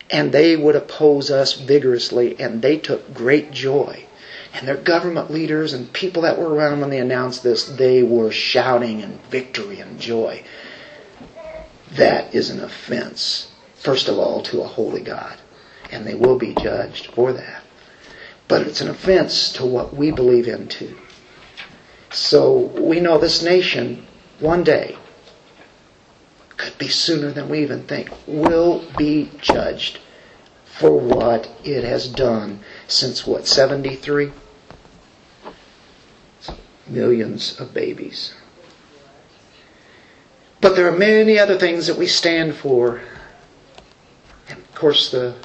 And 0.09 0.33
they 0.33 0.57
would 0.57 0.75
oppose 0.75 1.31
us 1.31 1.53
vigorously, 1.53 2.37
and 2.37 2.61
they 2.61 2.77
took 2.77 3.13
great 3.13 3.51
joy. 3.51 4.05
And 4.53 4.67
their 4.67 4.75
government 4.75 5.31
leaders 5.31 5.71
and 5.71 5.93
people 5.93 6.23
that 6.23 6.37
were 6.37 6.53
around 6.53 6.81
when 6.81 6.89
they 6.89 6.99
announced 6.99 7.41
this, 7.41 7.63
they 7.63 8.03
were 8.03 8.29
shouting 8.29 8.99
in 8.99 9.19
victory 9.29 9.79
and 9.79 10.01
joy. 10.01 10.43
That 11.93 12.35
is 12.35 12.49
an 12.49 12.59
offense, 12.59 13.49
first 13.75 14.09
of 14.09 14.19
all, 14.19 14.43
to 14.43 14.61
a 14.61 14.67
holy 14.67 15.01
God. 15.01 15.37
And 15.93 16.05
they 16.05 16.15
will 16.15 16.37
be 16.37 16.53
judged 16.55 17.05
for 17.05 17.31
that. 17.31 17.63
But 18.49 18.67
it's 18.67 18.81
an 18.81 18.89
offense 18.89 19.53
to 19.53 19.65
what 19.65 19.95
we 19.95 20.11
believe 20.11 20.49
in 20.49 20.67
too. 20.67 20.97
So 22.11 22.57
we 22.57 22.99
know 22.99 23.17
this 23.17 23.41
nation, 23.41 24.05
one 24.41 24.65
day, 24.65 24.97
could 26.57 26.77
be 26.77 26.87
sooner 26.87 27.31
than 27.31 27.49
we 27.49 27.61
even 27.61 27.83
think, 27.83 28.09
will 28.27 28.85
be 28.97 29.31
judged 29.39 29.99
for 30.65 30.97
what 30.97 31.49
it 31.63 31.83
has 31.83 32.07
done 32.07 32.59
since 32.87 33.25
what, 33.27 33.47
73? 33.47 34.31
Millions 36.87 37.59
of 37.59 37.73
babies. 37.73 38.33
But 40.61 40.75
there 40.75 40.87
are 40.87 40.97
many 40.97 41.37
other 41.37 41.57
things 41.57 41.87
that 41.87 41.97
we 41.97 42.07
stand 42.07 42.55
for. 42.55 43.01
And 44.49 44.59
of 44.59 44.75
course, 44.75 45.11
the 45.11 45.35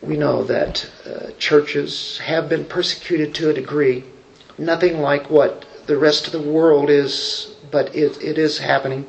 we 0.00 0.16
know 0.16 0.44
that 0.44 0.88
uh, 1.04 1.30
churches 1.38 2.18
have 2.18 2.48
been 2.48 2.64
persecuted 2.64 3.34
to 3.34 3.50
a 3.50 3.52
degree. 3.52 4.04
Nothing 4.56 5.00
like 5.00 5.28
what 5.28 5.64
the 5.86 5.96
rest 5.96 6.26
of 6.26 6.32
the 6.32 6.40
world 6.40 6.88
is, 6.88 7.54
but 7.70 7.94
it, 7.94 8.22
it 8.22 8.38
is 8.38 8.58
happening. 8.58 9.08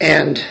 And 0.00 0.44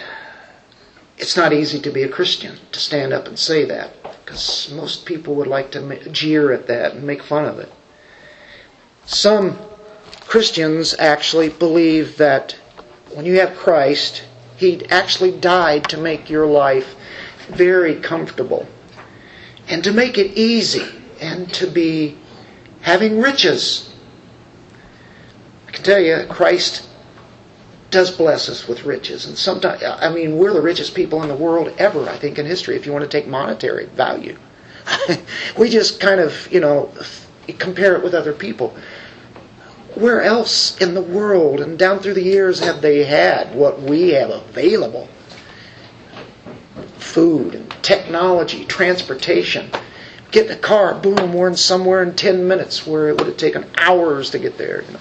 it's 1.17 1.37
not 1.37 1.53
easy 1.53 1.79
to 1.81 1.91
be 1.91 2.03
a 2.03 2.09
Christian, 2.09 2.57
to 2.71 2.79
stand 2.79 3.13
up 3.13 3.27
and 3.27 3.37
say 3.37 3.65
that, 3.65 3.91
because 4.25 4.71
most 4.73 5.05
people 5.05 5.35
would 5.35 5.47
like 5.47 5.71
to 5.71 6.09
jeer 6.09 6.51
at 6.51 6.67
that 6.67 6.93
and 6.93 7.03
make 7.03 7.23
fun 7.23 7.45
of 7.45 7.59
it. 7.59 7.71
Some 9.05 9.59
Christians 10.21 10.95
actually 10.97 11.49
believe 11.49 12.17
that 12.17 12.53
when 13.13 13.25
you 13.25 13.39
have 13.39 13.57
Christ, 13.57 14.23
He 14.57 14.85
actually 14.87 15.37
died 15.37 15.89
to 15.89 15.97
make 15.97 16.29
your 16.29 16.45
life 16.45 16.95
very 17.49 17.95
comfortable 17.95 18.65
and 19.67 19.83
to 19.83 19.91
make 19.91 20.17
it 20.17 20.37
easy 20.37 20.87
and 21.19 21.53
to 21.53 21.67
be 21.67 22.17
having 22.81 23.19
riches. 23.19 23.93
I 25.67 25.71
can 25.71 25.83
tell 25.83 25.99
you, 25.99 26.25
Christ 26.29 26.87
does 27.93 28.11
bless 28.11 28.49
us 28.49 28.67
with 28.67 28.83
riches. 28.83 29.25
And 29.25 29.37
sometimes, 29.37 29.83
I 29.83 30.09
mean, 30.09 30.35
we're 30.35 30.51
the 30.51 30.61
richest 30.61 30.95
people 30.95 31.21
in 31.21 31.29
the 31.29 31.35
world 31.35 31.73
ever, 31.77 32.09
I 32.09 32.17
think, 32.17 32.39
in 32.39 32.45
history, 32.45 32.75
if 32.75 32.85
you 32.85 32.91
want 32.91 33.03
to 33.03 33.09
take 33.09 33.27
monetary 33.27 33.85
value. 33.85 34.35
we 35.57 35.69
just 35.69 35.99
kind 35.99 36.19
of, 36.19 36.51
you 36.51 36.59
know, 36.59 36.91
compare 37.59 37.95
it 37.95 38.03
with 38.03 38.15
other 38.15 38.33
people. 38.33 38.75
Where 39.93 40.23
else 40.23 40.75
in 40.81 40.95
the 40.95 41.03
world 41.03 41.61
and 41.61 41.77
down 41.77 41.99
through 41.99 42.15
the 42.15 42.23
years 42.23 42.59
have 42.61 42.81
they 42.81 43.03
had 43.03 43.53
what 43.53 43.81
we 43.81 44.09
have 44.09 44.31
available? 44.31 45.07
Food 46.97 47.53
and 47.53 47.75
technology, 47.83 48.65
transportation. 48.65 49.69
Get 50.31 50.47
in 50.47 50.53
a 50.53 50.55
car, 50.55 50.95
boom, 50.95 51.31
we're 51.31 51.47
in 51.47 51.55
somewhere 51.55 52.01
in 52.01 52.15
10 52.15 52.47
minutes 52.47 52.87
where 52.87 53.09
it 53.09 53.17
would 53.19 53.27
have 53.27 53.37
taken 53.37 53.69
hours 53.77 54.31
to 54.31 54.39
get 54.39 54.57
there. 54.57 54.81
You 54.81 54.93
know. 54.93 54.99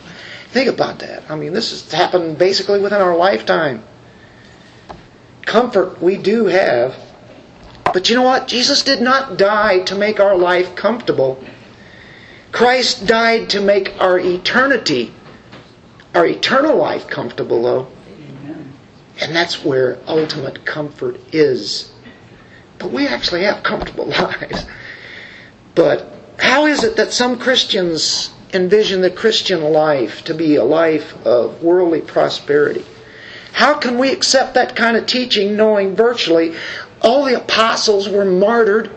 Think 0.52 0.68
about 0.68 0.98
that. 0.98 1.30
I 1.30 1.34
mean, 1.34 1.54
this 1.54 1.70
has 1.70 1.90
happened 1.90 2.36
basically 2.36 2.78
within 2.78 3.00
our 3.00 3.16
lifetime. 3.16 3.82
Comfort 5.46 6.02
we 6.02 6.18
do 6.18 6.44
have. 6.44 6.94
But 7.84 8.10
you 8.10 8.16
know 8.16 8.22
what? 8.22 8.48
Jesus 8.48 8.82
did 8.82 9.00
not 9.00 9.38
die 9.38 9.80
to 9.84 9.94
make 9.94 10.20
our 10.20 10.36
life 10.36 10.76
comfortable. 10.76 11.42
Christ 12.52 13.06
died 13.06 13.48
to 13.50 13.62
make 13.62 13.98
our 13.98 14.18
eternity, 14.18 15.14
our 16.14 16.26
eternal 16.26 16.76
life 16.76 17.06
comfortable, 17.06 17.62
though. 17.62 17.88
And 19.22 19.34
that's 19.34 19.64
where 19.64 19.98
ultimate 20.06 20.66
comfort 20.66 21.18
is. 21.32 21.90
But 22.78 22.90
we 22.90 23.06
actually 23.06 23.44
have 23.44 23.62
comfortable 23.62 24.06
lives. 24.20 24.66
But 25.74 26.14
how 26.38 26.66
is 26.66 26.84
it 26.84 26.96
that 26.96 27.14
some 27.14 27.38
Christians 27.38 28.34
envision 28.52 29.00
the 29.00 29.10
Christian 29.10 29.62
life 29.62 30.24
to 30.24 30.34
be 30.34 30.56
a 30.56 30.64
life 30.64 31.14
of 31.26 31.62
worldly 31.62 32.00
prosperity. 32.00 32.84
How 33.52 33.74
can 33.74 33.98
we 33.98 34.10
accept 34.12 34.54
that 34.54 34.76
kind 34.76 34.96
of 34.96 35.06
teaching 35.06 35.56
knowing 35.56 35.94
virtually 35.94 36.54
all 37.00 37.24
the 37.24 37.36
apostles 37.36 38.08
were 38.08 38.24
martyred? 38.24 38.90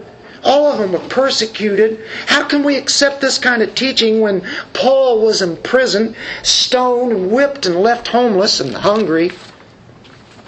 All 0.44 0.72
of 0.72 0.78
them 0.78 0.92
were 0.92 1.10
persecuted. 1.10 2.00
How 2.28 2.48
can 2.48 2.64
we 2.64 2.78
accept 2.78 3.20
this 3.20 3.38
kind 3.38 3.62
of 3.62 3.74
teaching 3.74 4.22
when 4.22 4.48
Paul 4.74 5.22
was 5.22 5.42
imprisoned, 5.42 6.16
stoned, 6.44 7.12
and 7.12 7.32
whipped, 7.32 7.66
and 7.66 7.82
left 7.82 8.08
homeless 8.08 8.60
and 8.60 8.74
hungry? 8.74 9.32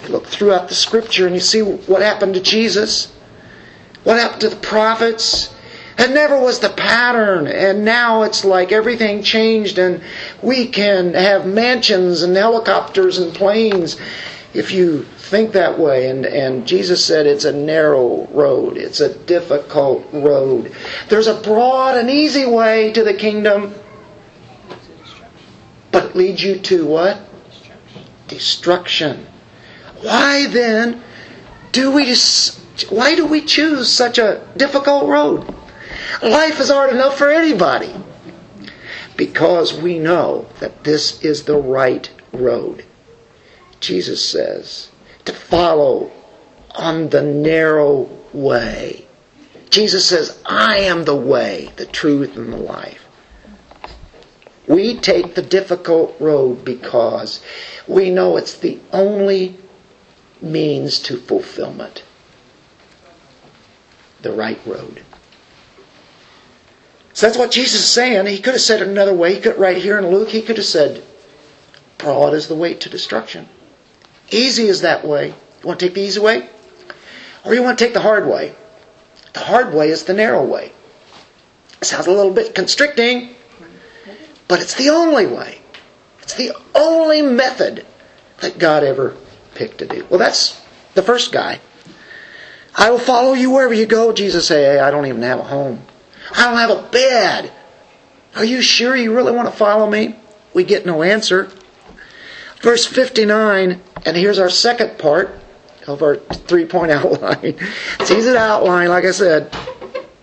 You 0.04 0.08
look 0.10 0.26
throughout 0.26 0.68
the 0.68 0.74
scripture 0.74 1.26
and 1.26 1.34
you 1.34 1.40
see 1.40 1.62
what 1.62 2.00
happened 2.00 2.34
to 2.34 2.40
Jesus, 2.40 3.12
what 4.04 4.18
happened 4.18 4.42
to 4.42 4.50
the 4.50 4.56
prophets, 4.56 5.52
it 5.98 6.10
never 6.12 6.38
was 6.38 6.60
the 6.60 6.68
pattern, 6.68 7.48
and 7.48 7.84
now 7.84 8.22
it's 8.22 8.44
like 8.44 8.70
everything 8.70 9.22
changed, 9.22 9.78
and 9.78 10.00
we 10.40 10.68
can 10.68 11.14
have 11.14 11.44
mansions 11.44 12.22
and 12.22 12.36
helicopters 12.36 13.18
and 13.18 13.34
planes 13.34 13.96
if 14.54 14.70
you 14.70 15.02
think 15.02 15.52
that 15.52 15.76
way. 15.78 16.08
And, 16.08 16.24
and 16.24 16.66
Jesus 16.66 17.04
said 17.04 17.26
it's 17.26 17.44
a 17.44 17.52
narrow 17.52 18.26
road, 18.28 18.76
it's 18.76 19.00
a 19.00 19.12
difficult 19.12 20.06
road. 20.12 20.72
There's 21.08 21.26
a 21.26 21.40
broad 21.40 21.96
and 21.96 22.08
easy 22.08 22.46
way 22.46 22.92
to 22.92 23.02
the 23.02 23.14
kingdom, 23.14 23.74
but 25.90 26.04
it 26.06 26.16
leads 26.16 26.42
you 26.42 26.58
to 26.60 26.86
what? 26.86 27.18
Destruction. 28.28 29.26
Why 30.02 30.46
then 30.46 31.02
do 31.72 31.90
we 31.90 32.14
why 32.88 33.16
do 33.16 33.26
we 33.26 33.40
choose 33.40 33.92
such 33.92 34.18
a 34.18 34.46
difficult 34.56 35.08
road? 35.08 35.54
Life 36.22 36.58
is 36.58 36.70
hard 36.70 36.90
enough 36.90 37.16
for 37.16 37.30
anybody 37.30 37.94
because 39.16 39.72
we 39.72 39.98
know 39.98 40.46
that 40.60 40.84
this 40.84 41.22
is 41.22 41.44
the 41.44 41.56
right 41.56 42.10
road. 42.32 42.84
Jesus 43.80 44.24
says 44.24 44.90
to 45.24 45.32
follow 45.32 46.10
on 46.74 47.10
the 47.10 47.22
narrow 47.22 48.08
way. 48.32 49.06
Jesus 49.70 50.06
says, 50.06 50.40
I 50.46 50.78
am 50.78 51.04
the 51.04 51.16
way, 51.16 51.72
the 51.76 51.86
truth, 51.86 52.36
and 52.36 52.52
the 52.52 52.56
life. 52.56 53.04
We 54.66 54.98
take 54.98 55.34
the 55.34 55.42
difficult 55.42 56.16
road 56.20 56.64
because 56.64 57.42
we 57.86 58.10
know 58.10 58.36
it's 58.36 58.58
the 58.58 58.78
only 58.92 59.56
means 60.40 60.98
to 61.00 61.16
fulfillment. 61.18 62.02
The 64.22 64.32
right 64.32 64.60
road. 64.66 65.02
So 67.18 67.26
that's 67.26 67.36
what 67.36 67.50
Jesus 67.50 67.80
is 67.80 67.90
saying. 67.90 68.26
He 68.26 68.38
could 68.38 68.54
have 68.54 68.62
said 68.62 68.80
it 68.80 68.86
another 68.86 69.12
way. 69.12 69.34
He 69.34 69.40
could, 69.40 69.58
right 69.58 69.76
here 69.76 69.98
in 69.98 70.06
Luke, 70.06 70.28
he 70.28 70.40
could 70.40 70.56
have 70.56 70.64
said, 70.64 71.02
broad 71.98 72.32
is 72.32 72.46
the 72.46 72.54
way 72.54 72.74
to 72.74 72.88
destruction. 72.88 73.48
Easy 74.30 74.68
is 74.68 74.82
that 74.82 75.04
way. 75.04 75.30
You 75.30 75.66
want 75.66 75.80
to 75.80 75.86
take 75.86 75.96
the 75.96 76.00
easy 76.00 76.20
way? 76.20 76.48
Or 77.44 77.54
you 77.54 77.62
want 77.64 77.76
to 77.76 77.84
take 77.84 77.92
the 77.92 77.98
hard 77.98 78.28
way? 78.28 78.54
The 79.32 79.40
hard 79.40 79.74
way 79.74 79.88
is 79.88 80.04
the 80.04 80.14
narrow 80.14 80.44
way. 80.44 80.70
It 81.80 81.86
sounds 81.86 82.06
a 82.06 82.12
little 82.12 82.32
bit 82.32 82.54
constricting, 82.54 83.30
but 84.46 84.60
it's 84.60 84.74
the 84.74 84.90
only 84.90 85.26
way. 85.26 85.58
It's 86.22 86.34
the 86.34 86.52
only 86.72 87.20
method 87.20 87.84
that 88.42 88.60
God 88.60 88.84
ever 88.84 89.16
picked 89.56 89.78
to 89.78 89.88
do. 89.88 90.06
Well, 90.08 90.20
that's 90.20 90.64
the 90.94 91.02
first 91.02 91.32
guy. 91.32 91.58
I 92.76 92.92
will 92.92 93.00
follow 93.00 93.32
you 93.32 93.50
wherever 93.50 93.74
you 93.74 93.86
go. 93.86 94.12
Jesus 94.12 94.46
said, 94.46 94.76
hey, 94.76 94.78
I 94.78 94.92
don't 94.92 95.06
even 95.06 95.22
have 95.22 95.40
a 95.40 95.42
home. 95.42 95.82
I 96.32 96.44
don't 96.44 96.56
have 96.56 96.70
a 96.70 96.88
bed. 96.90 97.52
Are 98.36 98.44
you 98.44 98.60
sure 98.60 98.96
you 98.96 99.14
really 99.14 99.32
want 99.32 99.48
to 99.50 99.56
follow 99.56 99.88
me? 99.90 100.14
We 100.54 100.64
get 100.64 100.86
no 100.86 101.02
answer. 101.02 101.50
Verse 102.60 102.86
59, 102.86 103.80
and 104.04 104.16
here's 104.16 104.38
our 104.38 104.50
second 104.50 104.98
part 104.98 105.40
of 105.86 106.02
our 106.02 106.16
three 106.16 106.66
point 106.66 106.92
outline. 106.92 107.56
It's 108.00 108.10
easy 108.10 108.32
to 108.32 108.38
outline, 108.38 108.88
like 108.88 109.04
I 109.04 109.12
said. 109.12 109.54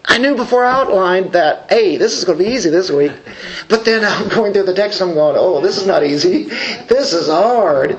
I 0.07 0.17
knew 0.17 0.35
before 0.35 0.63
I 0.63 0.71
outlined 0.81 1.33
that, 1.33 1.69
hey, 1.69 1.97
this 1.97 2.17
is 2.17 2.23
going 2.23 2.37
to 2.37 2.43
be 2.43 2.51
easy 2.51 2.69
this 2.69 2.91
week. 2.91 3.11
But 3.67 3.85
then 3.85 4.05
I'm 4.05 4.29
going 4.29 4.53
through 4.53 4.63
the 4.63 4.73
text, 4.73 5.01
I'm 5.01 5.13
going, 5.13 5.35
oh, 5.37 5.61
this 5.61 5.77
is 5.77 5.87
not 5.87 6.03
easy. 6.03 6.43
This 6.43 7.13
is 7.13 7.27
hard. 7.27 7.97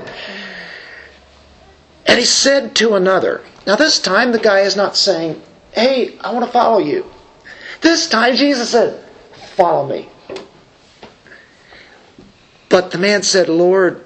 And 2.05 2.17
he 2.17 2.25
said 2.25 2.75
to 2.77 2.95
another. 2.95 3.43
Now, 3.65 3.75
this 3.75 3.99
time 3.99 4.31
the 4.31 4.39
guy 4.39 4.61
is 4.61 4.77
not 4.77 4.95
saying, 4.95 5.41
hey, 5.73 6.17
I 6.19 6.31
want 6.31 6.45
to 6.45 6.51
follow 6.51 6.79
you. 6.79 7.05
This 7.81 8.07
time 8.09 8.35
Jesus 8.35 8.69
said, 8.71 9.03
follow 9.55 9.87
me. 9.87 10.09
But 12.69 12.91
the 12.91 12.97
man 12.97 13.23
said, 13.23 13.49
Lord, 13.49 14.03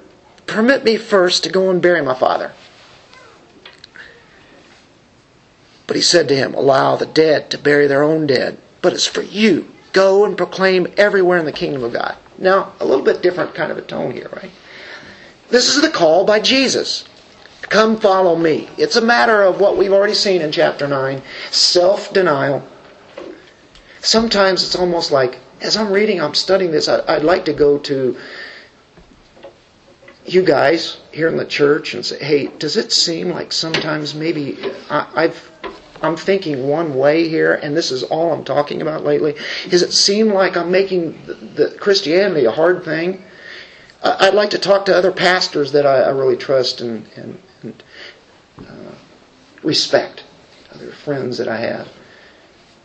permit 0.47 0.83
me 0.83 0.97
first 0.97 1.43
to 1.43 1.49
go 1.49 1.69
and 1.69 1.81
bury 1.81 2.01
my 2.01 2.13
father. 2.13 2.53
But 5.87 5.95
he 5.95 6.01
said 6.01 6.29
to 6.29 6.35
him, 6.35 6.53
Allow 6.53 6.95
the 6.95 7.05
dead 7.05 7.49
to 7.51 7.57
bury 7.57 7.87
their 7.87 8.03
own 8.03 8.27
dead, 8.27 8.57
but 8.81 8.93
it's 8.93 9.07
for 9.07 9.21
you. 9.21 9.69
Go 9.91 10.23
and 10.23 10.37
proclaim 10.37 10.87
everywhere 10.95 11.37
in 11.37 11.45
the 11.45 11.51
kingdom 11.51 11.83
of 11.83 11.91
God. 11.91 12.15
Now, 12.37 12.73
a 12.79 12.85
little 12.85 13.03
bit 13.03 13.21
different 13.21 13.55
kind 13.55 13.71
of 13.71 13.77
a 13.77 13.81
tone 13.81 14.11
here, 14.11 14.29
right? 14.33 14.51
This 15.49 15.75
is 15.75 15.81
the 15.81 15.89
call 15.89 16.23
by 16.23 16.39
Jesus. 16.39 17.03
Come 17.63 17.97
follow 17.97 18.37
me. 18.37 18.69
It's 18.77 18.95
a 18.95 19.01
matter 19.01 19.43
of 19.43 19.59
what 19.59 19.77
we've 19.77 19.91
already 19.91 20.13
seen 20.13 20.41
in 20.41 20.51
chapter 20.53 20.87
9 20.87 21.21
self 21.51 22.13
denial. 22.13 22.65
Sometimes 24.01 24.63
it's 24.63 24.75
almost 24.75 25.11
like, 25.11 25.39
as 25.61 25.77
I'm 25.77 25.91
reading, 25.91 26.19
I'm 26.19 26.33
studying 26.33 26.71
this, 26.71 26.87
I'd 26.87 27.23
like 27.23 27.45
to 27.45 27.53
go 27.53 27.77
to 27.79 28.17
you 30.25 30.43
guys 30.43 30.99
here 31.11 31.27
in 31.27 31.37
the 31.37 31.45
church 31.45 31.93
and 31.93 32.05
say, 32.05 32.17
hey, 32.23 32.47
does 32.47 32.77
it 32.77 32.91
seem 32.91 33.29
like 33.29 33.51
sometimes 33.51 34.13
maybe 34.13 34.57
I've 34.89 35.51
I'm 36.03 36.17
thinking 36.17 36.67
one 36.67 36.95
way 36.95 37.27
here, 37.29 37.53
and 37.53 37.77
this 37.77 37.91
is 37.91 38.01
all 38.03 38.33
I'm 38.33 38.43
talking 38.43 38.81
about 38.81 39.03
lately. 39.03 39.35
Does 39.69 39.83
it 39.83 39.93
seem 39.93 40.29
like 40.29 40.57
I'm 40.57 40.71
making 40.71 41.25
the, 41.25 41.33
the 41.35 41.77
Christianity 41.77 42.45
a 42.45 42.51
hard 42.51 42.83
thing? 42.83 43.23
I'd 44.03 44.33
like 44.33 44.49
to 44.51 44.57
talk 44.57 44.85
to 44.85 44.97
other 44.97 45.11
pastors 45.11 45.73
that 45.73 45.85
I, 45.85 46.01
I 46.01 46.09
really 46.09 46.37
trust 46.37 46.81
and, 46.81 47.07
and, 47.15 47.39
and 47.61 47.83
uh, 48.67 48.95
respect, 49.61 50.23
other 50.73 50.91
friends 50.91 51.37
that 51.37 51.47
I 51.47 51.57
have, 51.57 51.87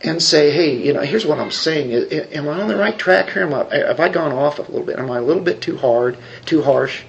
and 0.01 0.21
say, 0.21 0.51
hey, 0.51 0.75
you 0.75 0.93
know, 0.93 1.01
here's 1.01 1.25
what 1.25 1.39
I'm 1.39 1.51
saying. 1.51 1.91
Am 1.91 2.47
I 2.47 2.61
on 2.61 2.67
the 2.67 2.77
right 2.77 2.97
track 2.97 3.31
here? 3.31 3.43
Am 3.43 3.53
I, 3.53 3.75
have 3.75 3.99
I 3.99 4.09
gone 4.09 4.31
off 4.31 4.59
a 4.59 4.63
little 4.63 4.85
bit? 4.85 4.99
Am 4.99 5.09
I 5.09 5.17
a 5.17 5.21
little 5.21 5.43
bit 5.43 5.61
too 5.61 5.77
hard, 5.77 6.17
too 6.45 6.61
harsh? 6.61 7.03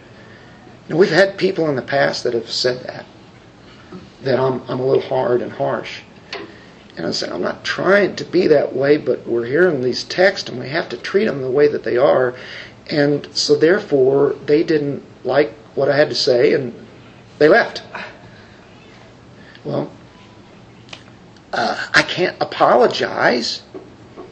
You 0.88 0.94
know, 0.94 1.00
we've 1.00 1.10
had 1.10 1.36
people 1.36 1.68
in 1.68 1.76
the 1.76 1.82
past 1.82 2.24
that 2.24 2.32
have 2.32 2.50
said 2.50 2.82
that 2.84 3.04
that 4.22 4.38
I'm, 4.38 4.62
I'm 4.68 4.80
a 4.80 4.86
little 4.86 5.02
hard 5.02 5.42
and 5.42 5.52
harsh. 5.52 6.00
And 6.96 7.06
I 7.06 7.12
said, 7.12 7.30
I'm 7.30 7.42
not 7.42 7.64
trying 7.64 8.16
to 8.16 8.24
be 8.24 8.48
that 8.48 8.74
way, 8.74 8.96
but 8.96 9.26
we're 9.26 9.46
hearing 9.46 9.82
these 9.82 10.02
texts 10.04 10.48
and 10.48 10.58
we 10.58 10.68
have 10.68 10.88
to 10.88 10.96
treat 10.96 11.26
them 11.26 11.42
the 11.42 11.50
way 11.50 11.68
that 11.68 11.84
they 11.84 11.96
are. 11.96 12.34
And 12.90 13.28
so 13.36 13.54
therefore, 13.54 14.34
they 14.46 14.64
didn't 14.64 15.04
like 15.24 15.52
what 15.74 15.88
I 15.88 15.96
had 15.96 16.08
to 16.08 16.16
say 16.16 16.54
and 16.54 16.74
they 17.38 17.48
left. 17.48 17.82
Well, 19.64 19.92
uh, 21.52 21.86
I 21.94 22.02
can't 22.02 22.36
apologize. 22.40 23.62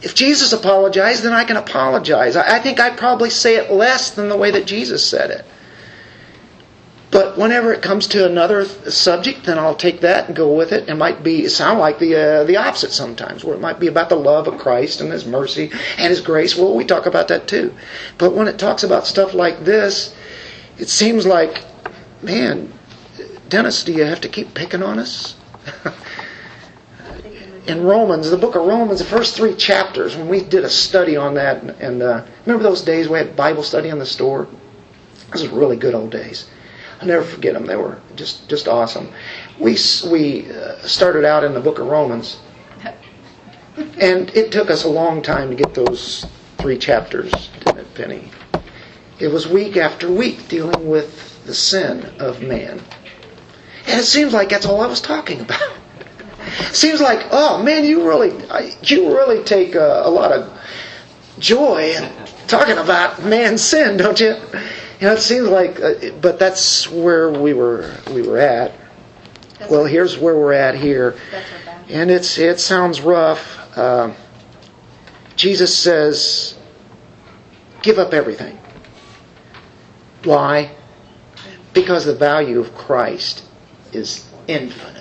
If 0.02 0.14
Jesus 0.14 0.52
apologized, 0.52 1.22
then 1.22 1.32
I 1.32 1.44
can 1.44 1.56
apologize. 1.56 2.36
I, 2.36 2.56
I 2.56 2.58
think 2.58 2.78
I'd 2.78 2.98
probably 2.98 3.30
say 3.30 3.56
it 3.56 3.70
less 3.70 4.10
than 4.10 4.28
the 4.28 4.36
way 4.36 4.50
that 4.50 4.66
Jesus 4.66 5.04
said 5.04 5.30
it. 5.30 5.44
But 7.10 7.38
whenever 7.38 7.72
it 7.72 7.80
comes 7.82 8.08
to 8.08 8.26
another 8.26 8.64
subject, 8.64 9.44
then 9.44 9.58
I'll 9.58 9.76
take 9.76 10.00
that 10.00 10.26
and 10.26 10.36
go 10.36 10.54
with 10.54 10.72
it. 10.72 10.88
It 10.88 10.96
might 10.96 11.22
be 11.22 11.48
sound 11.48 11.78
like 11.78 11.98
the 11.98 12.14
uh, 12.14 12.44
the 12.44 12.58
opposite 12.58 12.92
sometimes, 12.92 13.42
where 13.42 13.54
it 13.54 13.60
might 13.60 13.80
be 13.80 13.86
about 13.86 14.08
the 14.08 14.16
love 14.16 14.48
of 14.48 14.58
Christ 14.58 15.00
and 15.00 15.10
His 15.10 15.24
mercy 15.24 15.70
and 15.96 16.10
His 16.10 16.20
grace. 16.20 16.56
Well, 16.56 16.74
we 16.74 16.84
talk 16.84 17.06
about 17.06 17.28
that 17.28 17.46
too. 17.48 17.72
But 18.18 18.34
when 18.34 18.48
it 18.48 18.58
talks 18.58 18.82
about 18.82 19.06
stuff 19.06 19.32
like 19.32 19.64
this, 19.64 20.14
it 20.78 20.88
seems 20.88 21.24
like, 21.24 21.64
man, 22.22 22.72
Dennis, 23.48 23.84
do 23.84 23.92
you 23.92 24.04
have 24.04 24.20
to 24.22 24.28
keep 24.28 24.52
picking 24.52 24.82
on 24.82 24.98
us? 24.98 25.36
in 27.66 27.82
Romans, 27.82 28.30
the 28.30 28.36
book 28.36 28.54
of 28.54 28.64
Romans, 28.64 29.00
the 29.00 29.04
first 29.04 29.34
three 29.34 29.54
chapters, 29.54 30.16
when 30.16 30.28
we 30.28 30.42
did 30.42 30.64
a 30.64 30.70
study 30.70 31.16
on 31.16 31.34
that, 31.34 31.62
and, 31.62 31.70
and 31.70 32.02
uh, 32.02 32.24
remember 32.44 32.62
those 32.62 32.82
days 32.82 33.08
we 33.08 33.18
had 33.18 33.34
Bible 33.34 33.62
study 33.62 33.88
in 33.88 33.98
the 33.98 34.06
store? 34.06 34.46
Those 35.32 35.48
were 35.48 35.58
really 35.58 35.76
good 35.76 35.94
old 35.94 36.10
days. 36.10 36.48
I'll 37.00 37.08
never 37.08 37.24
forget 37.24 37.54
them. 37.54 37.66
They 37.66 37.76
were 37.76 37.98
just 38.14 38.48
just 38.48 38.68
awesome. 38.68 39.12
We 39.58 39.76
we 40.08 40.50
uh, 40.50 40.78
started 40.78 41.24
out 41.24 41.44
in 41.44 41.52
the 41.52 41.60
book 41.60 41.78
of 41.78 41.88
Romans, 41.88 42.38
and 43.76 44.30
it 44.34 44.50
took 44.50 44.70
us 44.70 44.84
a 44.84 44.88
long 44.88 45.20
time 45.20 45.50
to 45.50 45.56
get 45.56 45.74
those 45.74 46.24
three 46.58 46.78
chapters, 46.78 47.50
didn't 47.64 47.80
it, 47.80 47.94
Penny? 47.94 48.30
It 49.18 49.28
was 49.28 49.46
week 49.46 49.76
after 49.76 50.10
week 50.10 50.48
dealing 50.48 50.88
with 50.88 51.44
the 51.44 51.54
sin 51.54 52.04
of 52.18 52.40
man, 52.40 52.80
and 53.86 54.00
it 54.00 54.04
seems 54.04 54.32
like 54.32 54.48
that's 54.48 54.66
all 54.66 54.80
I 54.80 54.86
was 54.86 55.00
talking 55.00 55.40
about. 55.40 55.72
Seems 56.72 57.00
like, 57.00 57.26
oh 57.30 57.62
man, 57.62 57.84
you 57.84 58.06
really 58.06 58.30
you 58.82 59.08
really 59.16 59.42
take 59.44 59.74
a, 59.74 60.02
a 60.04 60.10
lot 60.10 60.32
of 60.32 60.52
joy 61.38 61.92
in 61.96 62.10
talking 62.46 62.78
about 62.78 63.24
man's 63.24 63.62
sin, 63.62 63.96
don't 63.96 64.18
you? 64.18 64.34
You 65.00 65.08
know, 65.08 65.12
it 65.12 65.20
seems 65.20 65.48
like, 65.48 65.80
uh, 65.80 66.10
but 66.20 66.38
that's 66.38 66.88
where 66.90 67.30
we 67.30 67.52
were 67.52 67.94
we 68.12 68.22
were 68.22 68.38
at. 68.38 68.72
Well, 69.70 69.84
here's 69.84 70.18
where 70.18 70.36
we're 70.36 70.52
at 70.52 70.74
here, 70.74 71.16
and 71.88 72.10
it's 72.10 72.38
it 72.38 72.60
sounds 72.60 73.00
rough. 73.00 73.76
Uh, 73.76 74.14
Jesus 75.34 75.76
says, 75.76 76.56
"Give 77.82 77.98
up 77.98 78.14
everything." 78.14 78.58
Why? 80.24 80.74
Because 81.72 82.04
the 82.04 82.14
value 82.14 82.58
of 82.58 82.74
Christ 82.74 83.44
is 83.92 84.26
infinite. 84.48 84.95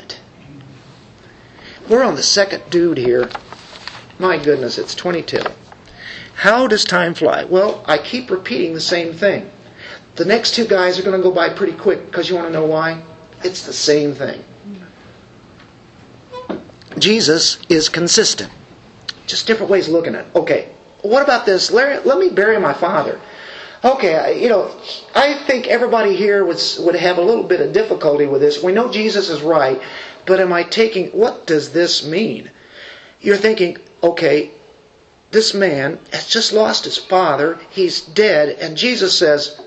We're 1.89 2.03
on 2.03 2.15
the 2.15 2.23
second 2.23 2.63
dude 2.69 2.97
here. 2.97 3.29
My 4.17 4.37
goodness, 4.37 4.77
it's 4.77 4.95
22. 4.95 5.39
How 6.35 6.67
does 6.67 6.83
time 6.83 7.13
fly? 7.13 7.43
Well, 7.43 7.83
I 7.87 7.97
keep 7.97 8.29
repeating 8.29 8.73
the 8.73 8.81
same 8.81 9.13
thing. 9.13 9.51
The 10.15 10.25
next 10.25 10.55
two 10.55 10.65
guys 10.65 10.97
are 10.99 11.03
going 11.03 11.17
to 11.17 11.23
go 11.23 11.33
by 11.33 11.49
pretty 11.49 11.73
quick 11.77 12.05
because 12.05 12.29
you 12.29 12.35
want 12.35 12.47
to 12.47 12.53
know 12.53 12.65
why? 12.65 13.03
It's 13.43 13.65
the 13.65 13.73
same 13.73 14.13
thing. 14.13 14.43
Jesus 16.97 17.59
is 17.69 17.89
consistent. 17.89 18.51
Just 19.27 19.45
different 19.47 19.69
ways 19.69 19.87
of 19.87 19.93
looking 19.93 20.15
at 20.15 20.25
it. 20.25 20.35
Okay, 20.35 20.69
what 21.01 21.21
about 21.21 21.45
this? 21.45 21.69
Let, 21.69 22.05
let 22.05 22.17
me 22.17 22.29
bury 22.29 22.59
my 22.59 22.73
father. 22.73 23.19
Okay, 23.83 24.41
you 24.41 24.49
know, 24.49 24.75
I 25.13 25.43
think 25.45 25.67
everybody 25.67 26.15
here 26.15 26.43
would, 26.45 26.61
would 26.79 26.95
have 26.95 27.17
a 27.17 27.21
little 27.21 27.43
bit 27.43 27.61
of 27.61 27.73
difficulty 27.73 28.25
with 28.25 28.41
this. 28.41 28.63
We 28.63 28.71
know 28.71 28.91
Jesus 28.91 29.29
is 29.29 29.41
right, 29.41 29.81
but 30.25 30.39
am 30.39 30.53
I 30.53 30.63
taking, 30.63 31.09
what 31.11 31.45
does 31.45 31.71
this 31.71 32.05
mean? 32.05 32.51
You're 33.19 33.37
thinking, 33.37 33.77
okay, 34.01 34.51
this 35.31 35.53
man 35.53 35.99
has 36.11 36.27
just 36.27 36.53
lost 36.53 36.85
his 36.85 36.97
father, 36.97 37.59
he's 37.69 38.01
dead, 38.01 38.57
and 38.59 38.77
Jesus 38.77 39.17
says, 39.17 39.59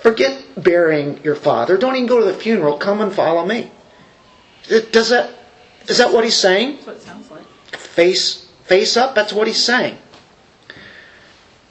Forget 0.00 0.44
burying 0.56 1.22
your 1.24 1.34
father. 1.34 1.76
Don't 1.76 1.96
even 1.96 2.06
go 2.06 2.20
to 2.20 2.24
the 2.24 2.34
funeral. 2.34 2.78
Come 2.78 3.00
and 3.00 3.12
follow 3.12 3.44
me. 3.44 3.70
Does 4.68 5.08
that 5.08 5.30
is 5.88 5.98
that 5.98 6.12
what 6.12 6.24
he's 6.24 6.36
saying? 6.36 6.76
That's 6.76 6.86
what 6.86 6.96
it 6.96 7.02
sounds 7.02 7.30
like. 7.30 7.44
Face 7.76 8.46
face 8.64 8.96
up. 8.96 9.14
That's 9.14 9.32
what 9.32 9.46
he's 9.46 9.62
saying. 9.62 9.98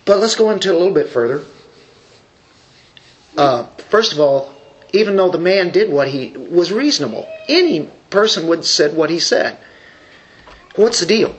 But 0.08 0.20
let's 0.20 0.36
go 0.36 0.52
into 0.52 0.70
it 0.70 0.76
a 0.76 0.78
little 0.78 0.94
bit 0.94 1.10
further. 1.10 1.44
Uh, 3.36 3.66
first 3.90 4.14
of 4.14 4.20
all, 4.22 4.54
even 4.94 5.18
though 5.18 5.30
the 5.30 5.38
man 5.38 5.70
did 5.70 5.92
what 5.92 6.08
he 6.08 6.30
was 6.30 6.72
reasonable, 6.72 7.28
any 7.50 7.90
person 8.10 8.48
would 8.48 8.60
have 8.60 8.66
said 8.66 8.96
what 8.96 9.10
he 9.10 9.20
said. 9.20 9.58
What's 10.76 11.02
the 11.02 11.06
deal? 11.06 11.36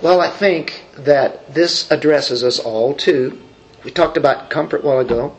Well, 0.00 0.20
I 0.20 0.30
think 0.30 0.82
that 0.96 1.54
this 1.54 1.90
addresses 1.90 2.42
us 2.42 2.58
all 2.58 2.94
too. 2.94 3.38
We 3.84 3.90
talked 3.90 4.16
about 4.16 4.48
comfort 4.48 4.82
a 4.82 4.86
while 4.86 5.00
ago. 5.00 5.36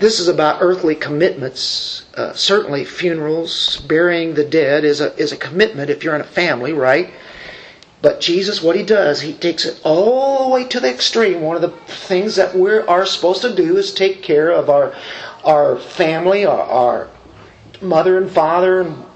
This 0.00 0.20
is 0.20 0.28
about 0.28 0.58
earthly 0.62 0.94
commitments. 0.94 2.04
Uh, 2.14 2.32
certainly, 2.32 2.84
funerals, 2.84 3.82
burying 3.86 4.34
the 4.34 4.44
dead 4.44 4.84
is 4.84 5.00
a, 5.00 5.14
is 5.16 5.32
a 5.32 5.36
commitment 5.36 5.90
if 5.90 6.04
you're 6.04 6.14
in 6.14 6.20
a 6.20 6.24
family, 6.24 6.72
right? 6.72 7.12
But 8.04 8.20
Jesus, 8.20 8.62
what 8.62 8.76
he 8.76 8.82
does, 8.82 9.22
he 9.22 9.32
takes 9.32 9.64
it 9.64 9.80
all 9.82 10.44
the 10.44 10.50
way 10.50 10.64
to 10.64 10.78
the 10.78 10.90
extreme. 10.90 11.40
One 11.40 11.56
of 11.56 11.62
the 11.62 11.70
things 11.86 12.36
that 12.36 12.54
we 12.54 12.70
are 12.70 13.06
supposed 13.06 13.40
to 13.40 13.56
do 13.56 13.78
is 13.78 13.94
take 13.94 14.22
care 14.22 14.50
of 14.50 14.68
our 14.68 14.94
our 15.42 15.78
family, 15.78 16.44
our, 16.44 16.60
our 16.60 17.08
mother 17.80 18.18
and 18.18 18.30
father, 18.30 18.82
and 18.82 19.06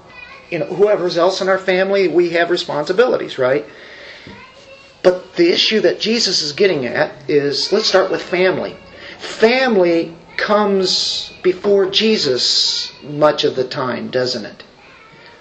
you 0.49 0.57
know 0.57 0.65
whoever's 0.65 1.19
else 1.19 1.39
in 1.39 1.49
our 1.49 1.59
family. 1.59 2.07
We 2.07 2.31
have 2.31 2.49
responsibilities, 2.49 3.37
right? 3.37 3.63
But 5.03 5.35
the 5.35 5.51
issue 5.51 5.81
that 5.81 5.99
Jesus 5.99 6.41
is 6.41 6.53
getting 6.53 6.87
at 6.87 7.29
is 7.29 7.71
let's 7.71 7.85
start 7.85 8.09
with 8.09 8.23
family. 8.23 8.75
Family 9.19 10.15
comes 10.35 11.31
before 11.43 11.91
Jesus 11.91 12.91
much 13.03 13.43
of 13.43 13.55
the 13.55 13.67
time, 13.67 14.09
doesn't 14.09 14.45
it? 14.45 14.63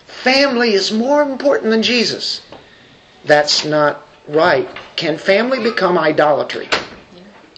Family 0.05 0.75
is 0.75 0.93
more 0.93 1.23
important 1.23 1.71
than 1.71 1.83
Jesus. 1.83 2.43
That's 3.25 3.64
not 3.64 4.07
right. 4.29 4.69
Can 4.97 5.19
family 5.19 5.62
become 5.62 5.99
idolatry? 5.99 6.69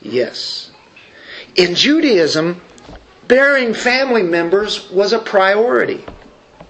Yes. 0.03 0.71
In 1.57 1.75
Judaism, 1.75 2.61
bearing 3.29 3.75
family 3.75 4.23
members 4.23 4.91
was 4.91 5.13
a 5.13 5.19
priority, 5.19 6.05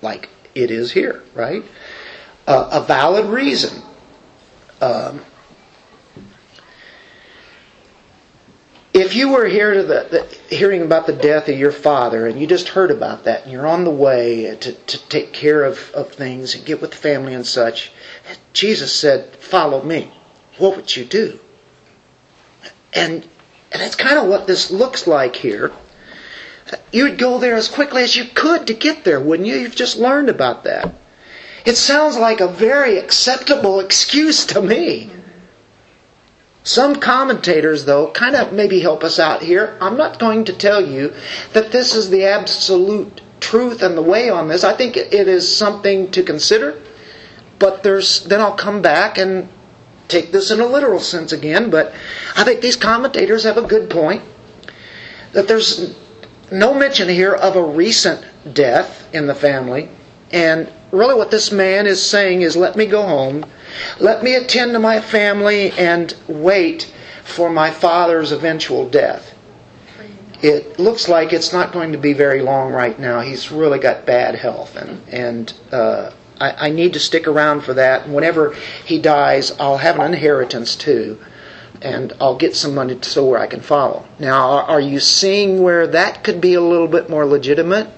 like 0.02 0.28
it 0.54 0.70
is 0.70 0.92
here, 0.92 1.22
right? 1.34 1.64
Uh, 2.46 2.68
a 2.72 2.80
valid 2.80 3.26
reason. 3.26 3.82
Um, 4.80 5.20
if 8.92 9.14
you 9.14 9.28
were 9.30 9.46
here 9.46 9.74
to 9.74 9.82
the, 9.82 10.38
the, 10.48 10.54
hearing 10.54 10.82
about 10.82 11.06
the 11.06 11.12
death 11.12 11.48
of 11.48 11.58
your 11.58 11.70
father 11.72 12.26
and 12.26 12.40
you 12.40 12.46
just 12.46 12.68
heard 12.68 12.90
about 12.90 13.24
that 13.24 13.44
and 13.44 13.52
you're 13.52 13.66
on 13.66 13.84
the 13.84 13.90
way 13.90 14.56
to, 14.56 14.72
to 14.72 15.08
take 15.08 15.32
care 15.32 15.64
of, 15.64 15.90
of 15.94 16.12
things 16.12 16.54
and 16.54 16.64
get 16.64 16.80
with 16.80 16.90
the 16.90 16.96
family 16.96 17.34
and 17.34 17.46
such, 17.46 17.92
Jesus 18.52 18.94
said, 18.94 19.36
Follow 19.36 19.82
me. 19.82 20.12
What 20.58 20.76
would 20.76 20.96
you 20.96 21.04
do? 21.04 21.40
And, 22.92 23.26
and 23.72 23.82
that's 23.82 23.94
kind 23.94 24.18
of 24.18 24.26
what 24.26 24.46
this 24.46 24.70
looks 24.70 25.06
like 25.06 25.36
here. 25.36 25.72
You 26.92 27.04
would 27.04 27.18
go 27.18 27.38
there 27.38 27.56
as 27.56 27.68
quickly 27.68 28.02
as 28.02 28.16
you 28.16 28.24
could 28.34 28.66
to 28.66 28.74
get 28.74 29.04
there, 29.04 29.20
wouldn't 29.20 29.48
you? 29.48 29.56
You've 29.56 29.74
just 29.74 29.96
learned 29.96 30.28
about 30.28 30.64
that. 30.64 30.94
It 31.64 31.76
sounds 31.76 32.16
like 32.16 32.40
a 32.40 32.48
very 32.48 32.98
acceptable 32.98 33.80
excuse 33.80 34.46
to 34.46 34.62
me. 34.62 35.10
Some 36.62 36.96
commentators, 36.96 37.86
though, 37.86 38.10
kind 38.10 38.36
of 38.36 38.52
maybe 38.52 38.80
help 38.80 39.02
us 39.02 39.18
out 39.18 39.42
here. 39.42 39.76
I'm 39.80 39.96
not 39.96 40.18
going 40.18 40.44
to 40.44 40.52
tell 40.52 40.84
you 40.84 41.14
that 41.52 41.72
this 41.72 41.94
is 41.94 42.10
the 42.10 42.26
absolute 42.26 43.20
truth 43.40 43.82
and 43.82 43.96
the 43.96 44.02
way 44.02 44.28
on 44.28 44.48
this. 44.48 44.62
I 44.62 44.74
think 44.74 44.96
it 44.96 45.26
is 45.26 45.56
something 45.56 46.10
to 46.12 46.22
consider. 46.22 46.80
But 47.60 47.84
there's 47.84 48.24
then 48.24 48.40
I'll 48.40 48.56
come 48.56 48.82
back 48.82 49.18
and 49.18 49.48
take 50.08 50.32
this 50.32 50.50
in 50.50 50.58
a 50.58 50.66
literal 50.66 50.98
sense 50.98 51.30
again. 51.32 51.70
But 51.70 51.94
I 52.34 52.42
think 52.42 52.60
these 52.60 52.76
commentators 52.76 53.44
have 53.44 53.56
a 53.56 53.62
good 53.62 53.88
point 53.88 54.22
that 55.32 55.46
there's 55.46 55.94
no 56.50 56.74
mention 56.74 57.08
here 57.08 57.34
of 57.34 57.54
a 57.54 57.62
recent 57.62 58.26
death 58.52 59.08
in 59.14 59.28
the 59.28 59.34
family. 59.36 59.88
And 60.32 60.72
really, 60.90 61.14
what 61.14 61.30
this 61.30 61.52
man 61.52 61.86
is 61.86 62.04
saying 62.04 62.42
is, 62.42 62.56
let 62.56 62.74
me 62.74 62.86
go 62.86 63.02
home 63.06 63.44
let 63.98 64.22
me 64.22 64.34
attend 64.34 64.72
to 64.72 64.78
my 64.78 65.00
family 65.00 65.70
and 65.72 66.14
wait 66.28 66.92
for 67.24 67.50
my 67.50 67.70
father's 67.70 68.32
eventual 68.32 68.88
death. 68.88 69.34
It 70.42 70.78
looks 70.78 71.08
like 71.08 71.32
it's 71.32 71.52
not 71.52 71.72
going 71.72 71.92
to 71.92 71.98
be 71.98 72.14
very 72.14 72.40
long 72.40 72.72
right 72.72 72.98
now. 72.98 73.20
He's 73.20 73.50
really 73.52 73.78
got 73.78 74.06
bad 74.06 74.34
health, 74.34 74.74
and 74.74 75.06
and 75.08 75.52
uh, 75.70 76.12
I, 76.40 76.68
I 76.68 76.70
need 76.70 76.94
to 76.94 77.00
stick 77.00 77.28
around 77.28 77.60
for 77.62 77.74
that. 77.74 78.06
And 78.06 78.14
whenever 78.14 78.54
he 78.84 78.98
dies, 78.98 79.52
I'll 79.60 79.78
have 79.78 79.98
an 79.98 80.14
inheritance 80.14 80.74
too, 80.74 81.18
and 81.82 82.12
I'll 82.20 82.36
get 82.36 82.56
some 82.56 82.74
money 82.74 82.98
so 83.02 83.26
where 83.26 83.38
I 83.38 83.46
can 83.46 83.60
follow. 83.60 84.06
Now, 84.18 84.50
are, 84.50 84.62
are 84.64 84.80
you 84.80 84.98
seeing 85.00 85.62
where 85.62 85.86
that 85.86 86.24
could 86.24 86.40
be 86.40 86.54
a 86.54 86.60
little 86.60 86.88
bit 86.88 87.10
more 87.10 87.26
legitimate? 87.26 87.88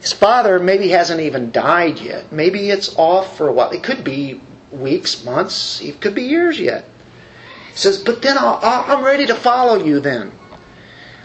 His 0.00 0.12
father 0.12 0.58
maybe 0.58 0.88
hasn't 0.88 1.20
even 1.20 1.50
died 1.50 2.00
yet. 2.00 2.32
Maybe 2.32 2.70
it's 2.70 2.96
off 2.96 3.36
for 3.36 3.48
a 3.48 3.52
while. 3.52 3.70
It 3.70 3.82
could 3.82 4.02
be 4.02 4.40
weeks, 4.72 5.24
months, 5.24 5.80
it 5.82 6.00
could 6.00 6.14
be 6.14 6.22
years 6.22 6.58
yet. 6.58 6.86
He 7.70 7.76
says, 7.76 8.02
But 8.02 8.22
then 8.22 8.38
i 8.38 8.84
am 8.88 9.04
ready 9.04 9.26
to 9.26 9.34
follow 9.34 9.76
you 9.84 10.00
then. 10.00 10.32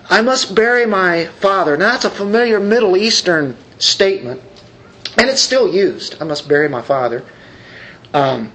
I 0.09 0.21
must 0.21 0.53
bury 0.53 0.85
my 0.85 1.25
father. 1.25 1.77
Now, 1.77 1.91
that's 1.93 2.05
a 2.05 2.09
familiar 2.09 2.59
Middle 2.59 2.97
Eastern 2.97 3.55
statement, 3.79 4.41
and 5.17 5.29
it's 5.29 5.41
still 5.41 5.73
used. 5.73 6.21
I 6.21 6.25
must 6.25 6.47
bury 6.47 6.69
my 6.69 6.81
father. 6.81 7.23
Um, 8.13 8.51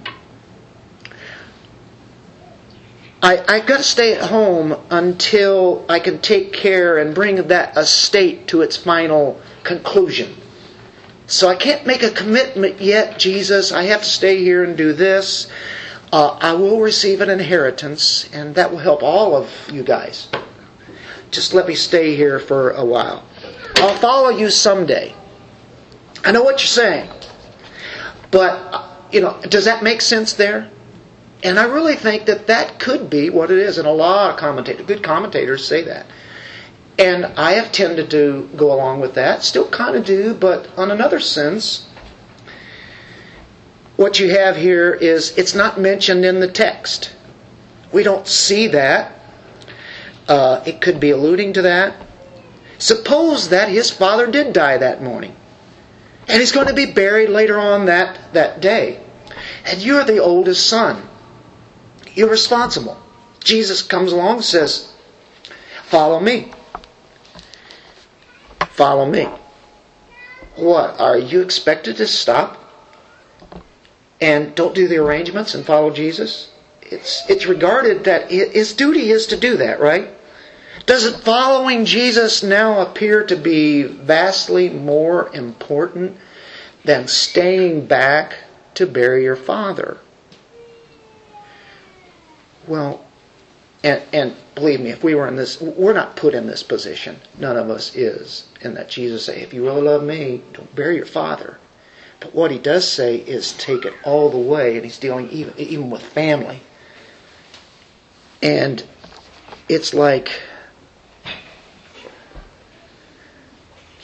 I, 3.23 3.43
I've 3.47 3.67
got 3.67 3.77
to 3.77 3.83
stay 3.83 4.13
at 4.15 4.29
home 4.29 4.75
until 4.89 5.85
I 5.87 5.99
can 5.99 6.19
take 6.19 6.53
care 6.53 6.97
and 6.97 7.13
bring 7.13 7.35
that 7.47 7.77
estate 7.77 8.47
to 8.47 8.61
its 8.61 8.77
final 8.77 9.39
conclusion. 9.63 10.35
So 11.27 11.47
I 11.47 11.55
can't 11.55 11.85
make 11.85 12.01
a 12.03 12.09
commitment 12.09 12.81
yet, 12.81 13.19
Jesus. 13.19 13.71
I 13.71 13.83
have 13.83 14.01
to 14.01 14.09
stay 14.09 14.37
here 14.37 14.63
and 14.63 14.75
do 14.75 14.93
this. 14.93 15.47
Uh, 16.11 16.37
I 16.41 16.53
will 16.53 16.81
receive 16.81 17.21
an 17.21 17.29
inheritance, 17.29 18.27
and 18.33 18.55
that 18.55 18.71
will 18.71 18.79
help 18.79 19.01
all 19.01 19.35
of 19.35 19.49
you 19.71 19.83
guys. 19.83 20.27
Just 21.29 21.53
let 21.53 21.67
me 21.67 21.75
stay 21.75 22.15
here 22.17 22.39
for 22.39 22.71
a 22.71 22.83
while. 22.83 23.23
I'll 23.77 23.95
follow 23.97 24.29
you 24.29 24.49
someday. 24.49 25.15
I 26.23 26.31
know 26.31 26.43
what 26.43 26.59
you're 26.61 26.67
saying. 26.67 27.09
But, 28.29 28.85
you 29.11 29.21
know, 29.21 29.39
does 29.41 29.65
that 29.65 29.83
make 29.83 30.01
sense 30.01 30.33
there? 30.33 30.69
And 31.43 31.59
I 31.59 31.65
really 31.65 31.95
think 31.95 32.25
that 32.25 32.47
that 32.47 32.79
could 32.79 33.09
be 33.09 33.29
what 33.29 33.51
it 33.51 33.57
is. 33.57 33.77
And 33.77 33.87
a 33.87 33.91
lot 33.91 34.31
of 34.31 34.37
commentators, 34.37 34.85
good 34.85 35.03
commentators 35.03 35.67
say 35.67 35.83
that. 35.85 36.05
And 36.99 37.25
I 37.25 37.53
have 37.53 37.71
tended 37.71 38.11
to 38.11 38.47
go 38.55 38.71
along 38.71 38.99
with 38.99 39.15
that, 39.15 39.43
still 39.43 39.67
kind 39.67 39.95
of 39.95 40.05
do, 40.05 40.33
but 40.35 40.69
on 40.77 40.91
another 40.91 41.19
sense, 41.19 41.87
what 43.95 44.19
you 44.19 44.29
have 44.31 44.55
here 44.55 44.93
is 44.93 45.35
it's 45.37 45.55
not 45.55 45.79
mentioned 45.79 46.25
in 46.25 46.39
the 46.39 46.47
text. 46.51 47.15
We 47.91 48.03
don't 48.03 48.27
see 48.27 48.67
that. 48.67 49.13
Uh, 50.27 50.63
it 50.65 50.79
could 50.81 50.99
be 50.99 51.09
alluding 51.09 51.53
to 51.53 51.63
that. 51.63 51.95
Suppose 52.77 53.49
that 53.49 53.69
his 53.69 53.91
father 53.91 54.27
did 54.27 54.53
die 54.53 54.77
that 54.77 55.01
morning, 55.03 55.35
and 56.27 56.39
he's 56.39 56.51
going 56.51 56.67
to 56.67 56.73
be 56.73 56.91
buried 56.91 57.29
later 57.29 57.59
on 57.59 57.85
that, 57.85 58.33
that 58.33 58.61
day, 58.61 59.03
and 59.65 59.81
you're 59.81 60.03
the 60.03 60.19
oldest 60.19 60.67
son. 60.67 61.07
You're 62.13 62.29
responsible. 62.29 63.01
Jesus 63.43 63.81
comes 63.81 64.11
along 64.11 64.37
and 64.37 64.45
says, 64.45 64.93
Follow 65.83 66.19
me. 66.19 66.51
Follow 68.69 69.05
me. 69.05 69.27
What? 70.55 70.99
Are 70.99 71.17
you 71.17 71.41
expected 71.41 71.97
to 71.97 72.07
stop 72.07 72.57
and 74.19 74.53
don't 74.55 74.75
do 74.75 74.87
the 74.87 74.97
arrangements 74.97 75.55
and 75.55 75.65
follow 75.65 75.91
Jesus? 75.91 76.51
It's, 76.81 77.29
it's 77.29 77.45
regarded 77.45 78.03
that 78.05 78.31
his 78.31 78.73
duty 78.73 79.11
is 79.11 79.27
to 79.27 79.37
do 79.37 79.57
that, 79.57 79.79
right? 79.79 80.09
Doesn't 80.85 81.23
following 81.23 81.85
Jesus 81.85 82.43
now 82.43 82.81
appear 82.81 83.25
to 83.25 83.35
be 83.35 83.83
vastly 83.83 84.69
more 84.69 85.33
important 85.33 86.17
than 86.83 87.07
staying 87.07 87.85
back 87.85 88.37
to 88.75 88.87
bury 88.87 89.23
your 89.23 89.35
father? 89.35 89.97
Well, 92.67 93.05
and, 93.83 94.03
and 94.13 94.35
believe 94.55 94.79
me, 94.79 94.91
if 94.91 95.03
we 95.03 95.15
were 95.15 95.27
in 95.27 95.35
this, 95.35 95.59
we're 95.59 95.93
not 95.93 96.15
put 96.15 96.33
in 96.33 96.47
this 96.47 96.63
position. 96.63 97.19
None 97.37 97.57
of 97.57 97.69
us 97.69 97.95
is. 97.95 98.47
And 98.61 98.75
that 98.77 98.89
Jesus 98.89 99.25
say, 99.25 99.41
if 99.41 99.53
you 99.53 99.65
really 99.65 99.81
love 99.81 100.03
me, 100.03 100.41
don't 100.53 100.73
bury 100.75 100.97
your 100.97 101.05
father. 101.05 101.57
But 102.19 102.35
what 102.35 102.51
he 102.51 102.59
does 102.59 102.87
say 102.87 103.17
is 103.17 103.53
take 103.53 103.83
it 103.85 103.95
all 104.03 104.29
the 104.29 104.37
way, 104.37 104.75
and 104.75 104.85
he's 104.85 104.99
dealing 104.99 105.29
even, 105.29 105.53
even 105.57 105.89
with 105.89 106.03
family. 106.03 106.61
And 108.43 108.83
it's 109.67 109.93
like, 109.93 110.39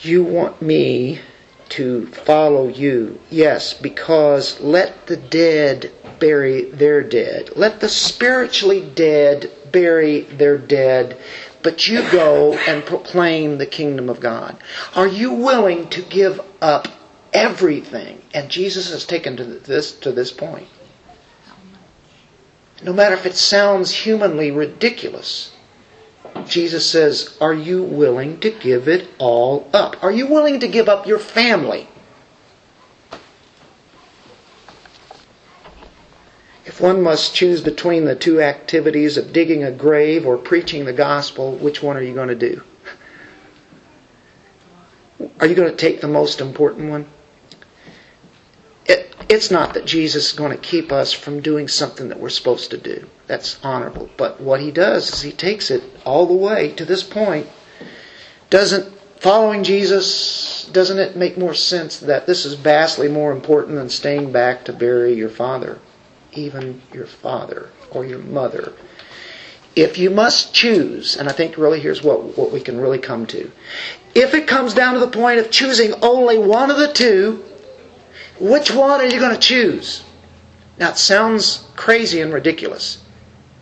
you 0.02 0.22
want 0.22 0.62
me 0.62 1.20
to 1.70 2.06
follow 2.06 2.68
you. 2.68 3.20
Yes, 3.30 3.74
because 3.74 4.60
let 4.60 5.06
the 5.06 5.16
dead 5.16 5.92
bury 6.18 6.62
their 6.70 7.02
dead. 7.02 7.50
Let 7.56 7.80
the 7.80 7.88
spiritually 7.88 8.80
dead 8.80 9.50
bury 9.70 10.20
their 10.20 10.58
dead, 10.58 11.18
but 11.62 11.86
you 11.88 12.08
go 12.10 12.54
and 12.54 12.84
proclaim 12.84 13.58
the 13.58 13.66
kingdom 13.66 14.08
of 14.08 14.20
God. 14.20 14.56
Are 14.94 15.06
you 15.06 15.32
willing 15.32 15.88
to 15.90 16.02
give 16.02 16.40
up 16.62 16.88
everything? 17.32 18.22
And 18.32 18.48
Jesus 18.48 18.90
has 18.90 19.04
taken 19.04 19.36
to 19.36 19.44
this 19.44 19.92
to 20.00 20.12
this 20.12 20.32
point. 20.32 20.68
No 22.82 22.92
matter 22.92 23.14
if 23.14 23.26
it 23.26 23.34
sounds 23.34 23.92
humanly 23.92 24.50
ridiculous. 24.50 25.52
Jesus 26.46 26.90
says, 26.90 27.36
Are 27.40 27.54
you 27.54 27.82
willing 27.82 28.40
to 28.40 28.50
give 28.50 28.88
it 28.88 29.08
all 29.18 29.68
up? 29.72 30.02
Are 30.02 30.12
you 30.12 30.26
willing 30.26 30.60
to 30.60 30.68
give 30.68 30.88
up 30.88 31.06
your 31.06 31.18
family? 31.18 31.88
If 36.64 36.80
one 36.80 37.02
must 37.02 37.34
choose 37.34 37.60
between 37.60 38.04
the 38.04 38.14
two 38.14 38.40
activities 38.40 39.16
of 39.16 39.32
digging 39.32 39.64
a 39.64 39.72
grave 39.72 40.26
or 40.26 40.36
preaching 40.36 40.84
the 40.84 40.92
gospel, 40.92 41.56
which 41.56 41.82
one 41.82 41.96
are 41.96 42.02
you 42.02 42.14
going 42.14 42.28
to 42.28 42.34
do? 42.34 42.62
Are 45.40 45.46
you 45.46 45.54
going 45.54 45.70
to 45.70 45.76
take 45.76 46.00
the 46.00 46.08
most 46.08 46.40
important 46.40 46.90
one? 46.90 47.06
It, 48.88 49.14
it's 49.28 49.50
not 49.50 49.74
that 49.74 49.84
Jesus 49.84 50.30
is 50.30 50.38
going 50.38 50.52
to 50.52 50.58
keep 50.58 50.90
us 50.90 51.12
from 51.12 51.40
doing 51.40 51.68
something 51.68 52.08
that 52.08 52.18
we're 52.18 52.30
supposed 52.30 52.70
to 52.70 52.78
do. 52.78 53.06
That's 53.26 53.58
honorable. 53.62 54.08
But 54.16 54.40
what 54.40 54.60
he 54.60 54.70
does 54.70 55.12
is 55.12 55.22
he 55.22 55.32
takes 55.32 55.70
it 55.70 55.82
all 56.04 56.26
the 56.26 56.32
way 56.32 56.72
to 56.72 56.84
this 56.84 57.02
point 57.02 57.46
Doesn't 58.50 58.94
following 59.20 59.62
Jesus, 59.64 60.64
doesn't 60.72 60.98
it 60.98 61.16
make 61.16 61.36
more 61.36 61.54
sense 61.54 61.98
that 61.98 62.26
this 62.26 62.46
is 62.46 62.54
vastly 62.54 63.08
more 63.08 63.32
important 63.32 63.76
than 63.76 63.90
staying 63.90 64.32
back 64.32 64.64
to 64.64 64.72
bury 64.72 65.14
your 65.14 65.28
father, 65.28 65.78
even 66.32 66.80
your 66.92 67.06
father 67.06 67.68
or 67.90 68.06
your 68.06 68.20
mother? 68.20 68.72
If 69.76 69.98
you 69.98 70.10
must 70.10 70.54
choose, 70.54 71.16
and 71.16 71.28
I 71.28 71.32
think 71.32 71.58
really 71.58 71.80
here's 71.80 72.02
what, 72.02 72.38
what 72.38 72.52
we 72.52 72.60
can 72.60 72.80
really 72.80 72.98
come 72.98 73.26
to. 73.26 73.50
If 74.14 74.34
it 74.34 74.48
comes 74.48 74.72
down 74.72 74.94
to 74.94 75.00
the 75.00 75.08
point 75.08 75.38
of 75.38 75.50
choosing 75.50 75.92
only 76.02 76.38
one 76.38 76.70
of 76.70 76.78
the 76.78 76.92
two, 76.92 77.44
which 78.40 78.70
one 78.70 79.00
are 79.00 79.06
you 79.06 79.18
going 79.18 79.34
to 79.34 79.40
choose? 79.40 80.04
Now, 80.78 80.90
it 80.90 80.98
sounds 80.98 81.66
crazy 81.76 82.20
and 82.20 82.32
ridiculous. 82.32 83.02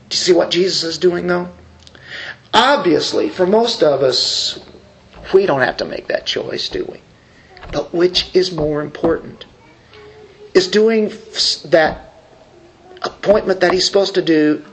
Do 0.08 0.14
you 0.14 0.18
see 0.18 0.32
what 0.32 0.50
Jesus 0.50 0.82
is 0.84 0.98
doing, 0.98 1.26
though? 1.26 1.48
Obviously, 2.52 3.28
for 3.28 3.46
most 3.46 3.82
of 3.82 4.02
us, 4.02 4.58
we 5.32 5.46
don't 5.46 5.60
have 5.60 5.78
to 5.78 5.84
make 5.84 6.08
that 6.08 6.26
choice, 6.26 6.68
do 6.68 6.84
we? 6.84 7.00
But 7.72 7.92
which 7.92 8.34
is 8.34 8.52
more 8.52 8.80
important? 8.80 9.46
Is 10.54 10.68
doing 10.68 11.12
that 11.66 12.12
appointment 13.02 13.60
that 13.60 13.72
he's 13.72 13.86
supposed 13.86 14.14
to 14.14 14.22
do 14.22 14.64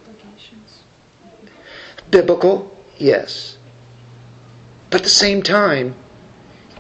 biblical? 2.10 2.76
Yes. 2.98 3.58
But 4.90 5.02
at 5.02 5.04
the 5.04 5.10
same 5.10 5.42
time, 5.42 5.96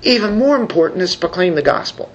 even 0.03 0.38
more 0.38 0.55
important 0.55 1.01
is 1.01 1.13
to 1.13 1.19
proclaim 1.19 1.55
the 1.55 1.61
gospel. 1.61 2.11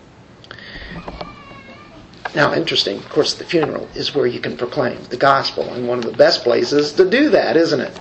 Now, 2.39 2.55
interesting, 2.55 2.99
of 2.99 3.09
course, 3.09 3.35
the 3.35 3.43
funeral 3.43 3.89
is 3.97 4.15
where 4.15 4.29
you 4.29 4.39
can 4.39 4.57
proclaim 4.57 5.03
the 5.11 5.17
gospel, 5.17 5.75
and 5.75 5.89
one 5.89 5.99
of 5.99 6.05
the 6.05 6.17
best 6.17 6.45
places 6.45 6.93
to 6.93 7.11
do 7.11 7.31
that, 7.31 7.57
isn't 7.57 7.81
it? 7.81 7.99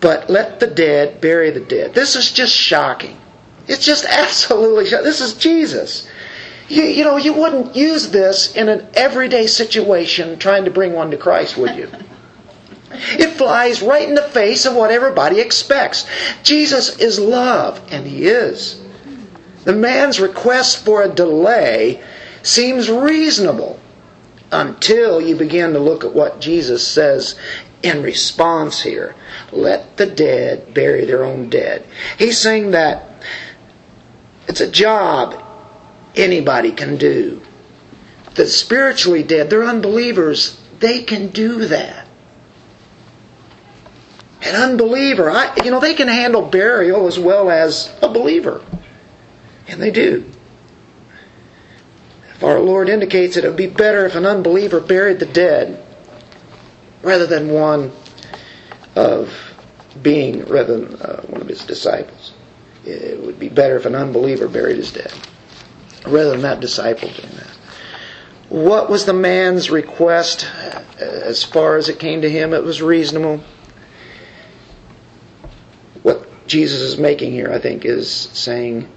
But 0.00 0.30
let 0.30 0.60
the 0.60 0.66
dead 0.66 1.20
bury 1.20 1.50
the 1.50 1.60
dead. 1.60 1.92
This 1.92 2.16
is 2.16 2.32
just 2.32 2.56
shocking. 2.56 3.20
It's 3.66 3.84
just 3.84 4.04
absolutely 4.08 4.86
shocking. 4.86 5.04
This 5.04 5.20
is 5.20 5.34
Jesus. 5.34 6.08
You, 6.70 6.84
you 6.84 7.04
know, 7.04 7.18
you 7.18 7.34
wouldn't 7.34 7.76
use 7.76 8.08
this 8.08 8.56
in 8.56 8.70
an 8.70 8.88
everyday 8.94 9.46
situation 9.46 10.38
trying 10.38 10.64
to 10.64 10.70
bring 10.70 10.94
one 10.94 11.10
to 11.10 11.18
Christ, 11.18 11.58
would 11.58 11.76
you? 11.76 11.90
It 12.90 13.32
flies 13.32 13.82
right 13.82 14.08
in 14.08 14.14
the 14.14 14.22
face 14.22 14.64
of 14.64 14.74
what 14.74 14.90
everybody 14.90 15.40
expects. 15.40 16.06
Jesus 16.42 16.98
is 16.98 17.20
love, 17.20 17.82
and 17.90 18.06
He 18.06 18.24
is. 18.24 18.80
The 19.68 19.74
man's 19.74 20.18
request 20.18 20.82
for 20.82 21.02
a 21.02 21.10
delay 21.10 22.02
seems 22.42 22.88
reasonable 22.88 23.78
until 24.50 25.20
you 25.20 25.36
begin 25.36 25.74
to 25.74 25.78
look 25.78 26.04
at 26.04 26.14
what 26.14 26.40
Jesus 26.40 26.88
says 26.88 27.38
in 27.82 28.02
response 28.02 28.80
here. 28.80 29.14
Let 29.52 29.98
the 29.98 30.06
dead 30.06 30.72
bury 30.72 31.04
their 31.04 31.22
own 31.22 31.50
dead. 31.50 31.86
He's 32.18 32.38
saying 32.38 32.70
that 32.70 33.22
it's 34.48 34.62
a 34.62 34.70
job 34.70 35.44
anybody 36.16 36.72
can 36.72 36.96
do. 36.96 37.42
The 38.36 38.46
spiritually 38.46 39.22
dead, 39.22 39.50
they're 39.50 39.64
unbelievers, 39.64 40.58
they 40.78 41.02
can 41.02 41.28
do 41.28 41.66
that. 41.66 42.08
An 44.40 44.54
unbeliever, 44.54 45.30
I, 45.30 45.54
you 45.62 45.70
know, 45.70 45.78
they 45.78 45.92
can 45.92 46.08
handle 46.08 46.40
burial 46.40 47.06
as 47.06 47.18
well 47.18 47.50
as 47.50 47.94
a 48.00 48.08
believer. 48.08 48.64
And 49.68 49.80
they 49.80 49.90
do. 49.90 50.30
If 52.34 52.42
our 52.42 52.60
Lord 52.60 52.88
indicates 52.88 53.34
that 53.34 53.44
it 53.44 53.48
would 53.48 53.56
be 53.56 53.66
better 53.66 54.06
if 54.06 54.14
an 54.14 54.26
unbeliever 54.26 54.80
buried 54.80 55.18
the 55.18 55.26
dead 55.26 55.84
rather 57.02 57.26
than 57.26 57.50
one 57.50 57.92
of 58.96 59.32
being, 60.02 60.44
rather 60.46 60.78
than 60.78 61.00
uh, 61.00 61.22
one 61.22 61.40
of 61.40 61.48
his 61.48 61.64
disciples. 61.64 62.32
It 62.84 63.20
would 63.20 63.38
be 63.38 63.48
better 63.48 63.76
if 63.76 63.86
an 63.86 63.94
unbeliever 63.94 64.48
buried 64.48 64.76
his 64.76 64.92
dead 64.92 65.12
rather 66.06 66.30
than 66.30 66.42
that 66.42 66.60
disciple 66.60 67.08
doing 67.08 67.34
that. 67.36 67.46
What 68.48 68.88
was 68.88 69.04
the 69.04 69.12
man's 69.12 69.70
request 69.70 70.48
as 70.98 71.44
far 71.44 71.76
as 71.76 71.88
it 71.88 71.98
came 71.98 72.22
to 72.22 72.30
him? 72.30 72.54
It 72.54 72.64
was 72.64 72.80
reasonable. 72.80 73.42
What 76.02 76.46
Jesus 76.46 76.80
is 76.80 76.98
making 76.98 77.32
here, 77.32 77.52
I 77.52 77.58
think, 77.58 77.84
is 77.84 78.10
saying, 78.10 78.88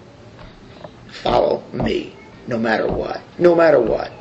Follow 1.11 1.63
me, 1.73 2.15
no 2.47 2.57
matter 2.57 2.87
what. 2.87 3.21
No 3.37 3.53
matter 3.55 3.79
what. 3.79 4.11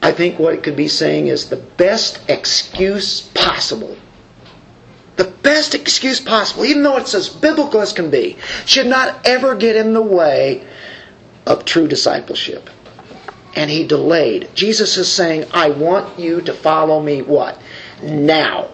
I 0.00 0.12
think 0.12 0.38
what 0.38 0.54
it 0.54 0.62
could 0.62 0.76
be 0.76 0.88
saying 0.88 1.26
is 1.26 1.48
the 1.48 1.56
best 1.56 2.20
excuse 2.30 3.20
possible. 3.20 3.96
The 5.16 5.24
best 5.24 5.74
excuse 5.74 6.20
possible, 6.20 6.64
even 6.64 6.84
though 6.84 6.96
it's 6.96 7.14
as 7.14 7.28
biblical 7.28 7.80
as 7.80 7.92
can 7.92 8.08
be, 8.08 8.36
should 8.64 8.86
not 8.86 9.26
ever 9.26 9.56
get 9.56 9.74
in 9.76 9.92
the 9.92 10.02
way 10.02 10.64
of 11.44 11.64
true 11.64 11.88
discipleship. 11.88 12.70
And 13.56 13.68
he 13.68 13.84
delayed. 13.86 14.48
Jesus 14.54 14.96
is 14.96 15.10
saying, 15.12 15.46
I 15.52 15.70
want 15.70 16.18
you 16.18 16.40
to 16.42 16.52
follow 16.52 17.02
me 17.02 17.22
what? 17.22 17.60
Now. 18.02 18.68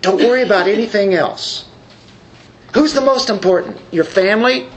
Don't 0.00 0.18
worry 0.18 0.42
about 0.42 0.66
anything 0.66 1.12
else. 1.14 1.66
Who's 2.74 2.94
the 2.94 3.00
most 3.00 3.30
important? 3.30 3.80
Your 3.90 4.04
family? 4.04 4.68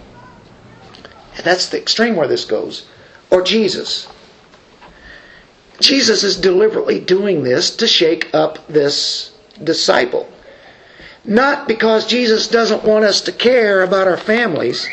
And 1.35 1.43
That's 1.43 1.69
the 1.69 1.77
extreme 1.77 2.15
where 2.15 2.27
this 2.27 2.45
goes. 2.45 2.85
Or 3.31 3.41
Jesus? 3.41 4.07
Jesus 5.79 6.23
is 6.23 6.37
deliberately 6.37 6.99
doing 6.99 7.43
this 7.43 7.75
to 7.77 7.87
shake 7.87 8.33
up 8.33 8.67
this 8.67 9.33
disciple. 9.61 10.29
Not 11.23 11.67
because 11.67 12.05
Jesus 12.05 12.47
doesn't 12.47 12.83
want 12.83 13.05
us 13.05 13.21
to 13.21 13.31
care 13.31 13.81
about 13.81 14.07
our 14.07 14.17
families, 14.17 14.87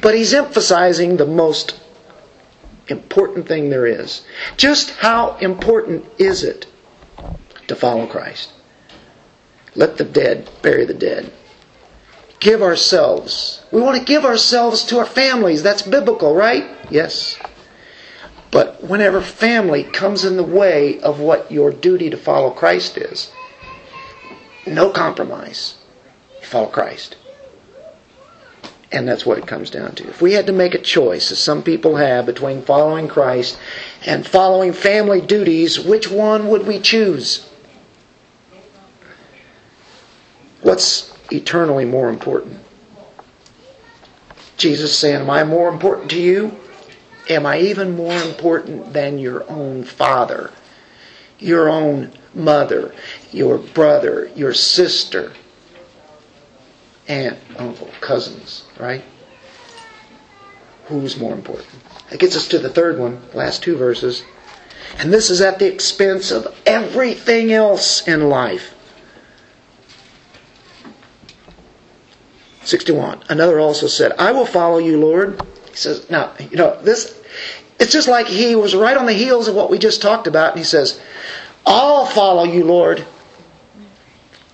but 0.00 0.14
he's 0.14 0.32
emphasizing 0.32 1.16
the 1.16 1.26
most 1.26 1.78
important 2.88 3.48
thing 3.48 3.68
there 3.68 3.86
is. 3.86 4.22
Just 4.56 4.90
how 4.90 5.36
important 5.38 6.06
is 6.18 6.44
it 6.44 6.66
to 7.66 7.76
follow 7.76 8.06
Christ? 8.06 8.52
Let 9.74 9.96
the 9.96 10.04
dead 10.04 10.50
bury 10.62 10.84
the 10.84 10.94
dead. 10.94 11.32
Give 12.42 12.60
ourselves. 12.60 13.62
We 13.70 13.80
want 13.80 13.96
to 13.98 14.04
give 14.04 14.24
ourselves 14.24 14.82
to 14.86 14.98
our 14.98 15.06
families. 15.06 15.62
That's 15.62 15.82
biblical, 15.82 16.34
right? 16.34 16.68
Yes. 16.90 17.38
But 18.50 18.82
whenever 18.82 19.20
family 19.20 19.84
comes 19.84 20.24
in 20.24 20.36
the 20.36 20.42
way 20.42 21.00
of 21.02 21.20
what 21.20 21.52
your 21.52 21.70
duty 21.70 22.10
to 22.10 22.16
follow 22.16 22.50
Christ 22.50 22.98
is, 22.98 23.30
no 24.66 24.90
compromise. 24.90 25.76
You 26.40 26.46
follow 26.48 26.66
Christ. 26.66 27.16
And 28.90 29.06
that's 29.06 29.24
what 29.24 29.38
it 29.38 29.46
comes 29.46 29.70
down 29.70 29.94
to. 29.94 30.08
If 30.08 30.20
we 30.20 30.32
had 30.32 30.48
to 30.48 30.52
make 30.52 30.74
a 30.74 30.82
choice, 30.82 31.30
as 31.30 31.38
some 31.38 31.62
people 31.62 31.94
have, 31.94 32.26
between 32.26 32.62
following 32.62 33.06
Christ 33.06 33.56
and 34.04 34.26
following 34.26 34.72
family 34.72 35.20
duties, 35.20 35.78
which 35.78 36.10
one 36.10 36.48
would 36.48 36.66
we 36.66 36.80
choose? 36.80 37.48
What's 40.60 41.11
eternally 41.32 41.84
more 41.84 42.08
important? 42.08 42.60
Jesus 44.56 44.96
saying, 44.96 45.22
Am 45.22 45.30
I 45.30 45.44
more 45.44 45.68
important 45.68 46.10
to 46.12 46.20
you? 46.20 46.56
Am 47.28 47.46
I 47.46 47.60
even 47.60 47.96
more 47.96 48.16
important 48.22 48.92
than 48.92 49.18
your 49.18 49.48
own 49.50 49.84
father, 49.84 50.50
your 51.38 51.68
own 51.68 52.12
mother, 52.34 52.94
your 53.32 53.58
brother, 53.58 54.30
your 54.34 54.54
sister, 54.54 55.32
aunt, 57.08 57.38
uncle, 57.56 57.90
cousins, 58.00 58.64
right? 58.78 59.02
Who's 60.86 61.18
more 61.18 61.32
important? 61.32 61.68
That 62.10 62.20
gets 62.20 62.36
us 62.36 62.48
to 62.48 62.58
the 62.58 62.68
third 62.68 62.98
one, 62.98 63.22
last 63.34 63.62
two 63.62 63.76
verses. 63.76 64.24
And 64.98 65.12
this 65.12 65.30
is 65.30 65.40
at 65.40 65.58
the 65.58 65.72
expense 65.72 66.30
of 66.30 66.54
everything 66.66 67.52
else 67.52 68.06
in 68.06 68.28
life. 68.28 68.74
61. 72.64 73.22
Another 73.28 73.58
also 73.60 73.86
said, 73.86 74.12
I 74.18 74.32
will 74.32 74.46
follow 74.46 74.78
you, 74.78 74.98
Lord, 74.98 75.40
he 75.70 75.76
says, 75.76 76.08
now, 76.10 76.32
you 76.38 76.56
know, 76.56 76.80
this, 76.82 77.20
it's 77.80 77.92
just 77.92 78.08
like 78.08 78.26
he 78.26 78.54
was 78.54 78.74
right 78.74 78.96
on 78.96 79.06
the 79.06 79.12
heels 79.12 79.48
of 79.48 79.54
what 79.54 79.70
we 79.70 79.78
just 79.78 80.02
talked 80.02 80.26
about, 80.26 80.52
and 80.52 80.58
he 80.58 80.64
says, 80.64 81.00
I'll 81.66 82.06
follow 82.06 82.44
you, 82.44 82.64
Lord. 82.64 83.04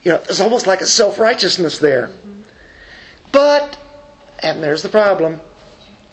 You 0.02 0.12
know, 0.12 0.18
there's 0.18 0.40
almost 0.40 0.66
like 0.66 0.80
a 0.80 0.86
self 0.86 1.18
righteousness 1.18 1.78
there. 1.78 2.10
But, 3.32 3.78
and 4.42 4.62
there's 4.62 4.82
the 4.82 4.88
problem, 4.88 5.40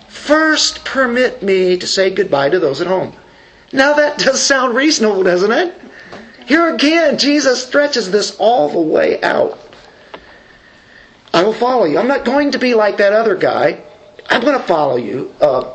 first 0.07 0.83
permit 0.83 1.43
me 1.43 1.77
to 1.77 1.87
say 1.87 2.09
goodbye 2.09 2.49
to 2.49 2.59
those 2.59 2.81
at 2.81 2.87
home. 2.87 3.13
Now 3.71 3.93
that 3.93 4.17
does 4.19 4.41
sound 4.41 4.75
reasonable, 4.75 5.23
doesn't 5.23 5.51
it? 5.51 5.73
Here 6.47 6.73
again, 6.73 7.17
Jesus 7.17 7.65
stretches 7.65 8.11
this 8.11 8.35
all 8.37 8.69
the 8.69 8.79
way 8.79 9.21
out. 9.21 9.59
I 11.35 11.43
will 11.43 11.53
follow 11.53 11.85
you. 11.85 11.99
I'm 11.99 12.07
not 12.07 12.25
going 12.25 12.51
to 12.51 12.59
be 12.59 12.73
like 12.73 12.97
that 12.97 13.13
other 13.13 13.35
guy 13.35 13.83
I'm 14.27 14.41
going 14.41 14.57
to 14.57 14.63
follow 14.63 14.97
you. 14.97 15.33
Uh, 15.39 15.73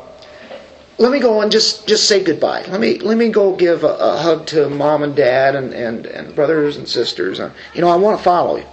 let 0.97 1.11
me 1.11 1.19
go 1.19 1.41
and 1.41 1.51
just, 1.51 1.87
just 1.87 2.07
say 2.07 2.23
goodbye. 2.23 2.63
Let 2.67 2.79
me 2.79 2.99
let 2.99 3.17
me 3.17 3.29
go 3.29 3.55
give 3.55 3.83
a, 3.83 3.95
a 3.95 4.17
hug 4.17 4.45
to 4.47 4.69
mom 4.69 5.03
and 5.03 5.15
dad 5.15 5.55
and, 5.55 5.73
and, 5.73 6.05
and 6.05 6.35
brothers 6.35 6.77
and 6.77 6.87
sisters. 6.87 7.39
Uh, 7.39 7.51
you 7.73 7.81
know, 7.81 7.89
I 7.89 7.95
want 7.95 8.17
to 8.17 8.23
follow 8.23 8.57
you. 8.57 8.65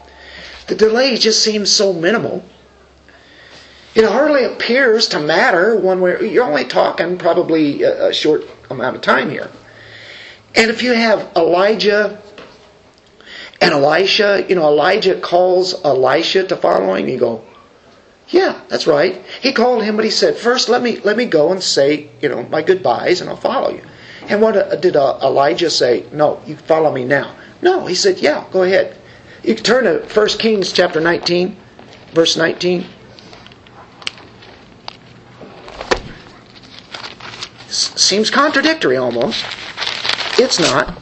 The 0.67 0.75
delay 0.75 1.17
just 1.17 1.43
seems 1.43 1.71
so 1.71 1.93
minimal. 1.93 2.45
It 3.95 4.05
hardly 4.05 4.45
appears 4.45 5.09
to 5.09 5.21
matter 5.21 5.77
one 5.77 6.01
way. 6.01 6.31
You're 6.31 6.45
only 6.45 6.65
talking 6.65 7.17
probably 7.17 7.83
a, 7.83 8.09
a 8.09 8.13
short 8.13 8.43
amount 8.71 8.97
of 8.97 9.03
time 9.03 9.31
here. 9.31 9.51
And 10.55 10.71
if 10.71 10.83
you 10.83 10.93
have 10.93 11.33
Elijah 11.35 12.21
and 13.61 13.73
Elisha, 13.73 14.45
you 14.49 14.55
know, 14.55 14.69
Elijah 14.69 15.21
calls 15.21 15.75
Elisha 15.85 16.45
to 16.47 16.57
follow 16.57 16.95
him. 16.95 17.09
You 17.09 17.19
go, 17.19 17.45
yeah, 18.29 18.61
that's 18.69 18.87
right. 18.87 19.23
He 19.41 19.53
called 19.53 19.83
him, 19.83 19.97
but 19.97 20.05
he 20.05 20.11
said, 20.11 20.37
first 20.37 20.69
let 20.69 20.83
me 20.83 20.99
let 21.01 21.17
me 21.17 21.25
go 21.25 21.51
and 21.51 21.63
say, 21.63 22.11
you 22.21 22.29
know, 22.29 22.43
my 22.45 22.63
goodbyes, 22.63 23.21
and 23.21 23.31
I'll 23.31 23.37
follow 23.37 23.71
you. 23.71 23.83
And 24.29 24.43
what 24.43 24.57
uh, 24.57 24.77
did 24.77 24.97
uh, 24.97 25.19
Elijah 25.23 25.71
say? 25.71 26.05
No, 26.13 26.41
you 26.47 26.57
follow 26.57 26.93
me 26.93 27.05
now. 27.05 27.35
No, 27.63 27.87
he 27.87 27.95
said, 27.95 28.19
yeah, 28.19 28.45
go 28.51 28.63
ahead. 28.63 28.97
You 29.43 29.55
can 29.55 29.65
turn 29.65 29.85
to 29.85 30.07
1 30.15 30.29
Kings 30.39 30.73
chapter 30.73 31.01
19, 31.01 31.57
verse 32.13 32.37
19. 32.37 32.85
Seems 37.69 38.31
contradictory 38.31 38.97
almost. 38.97 39.45
It's 40.39 40.61
not. 40.61 40.97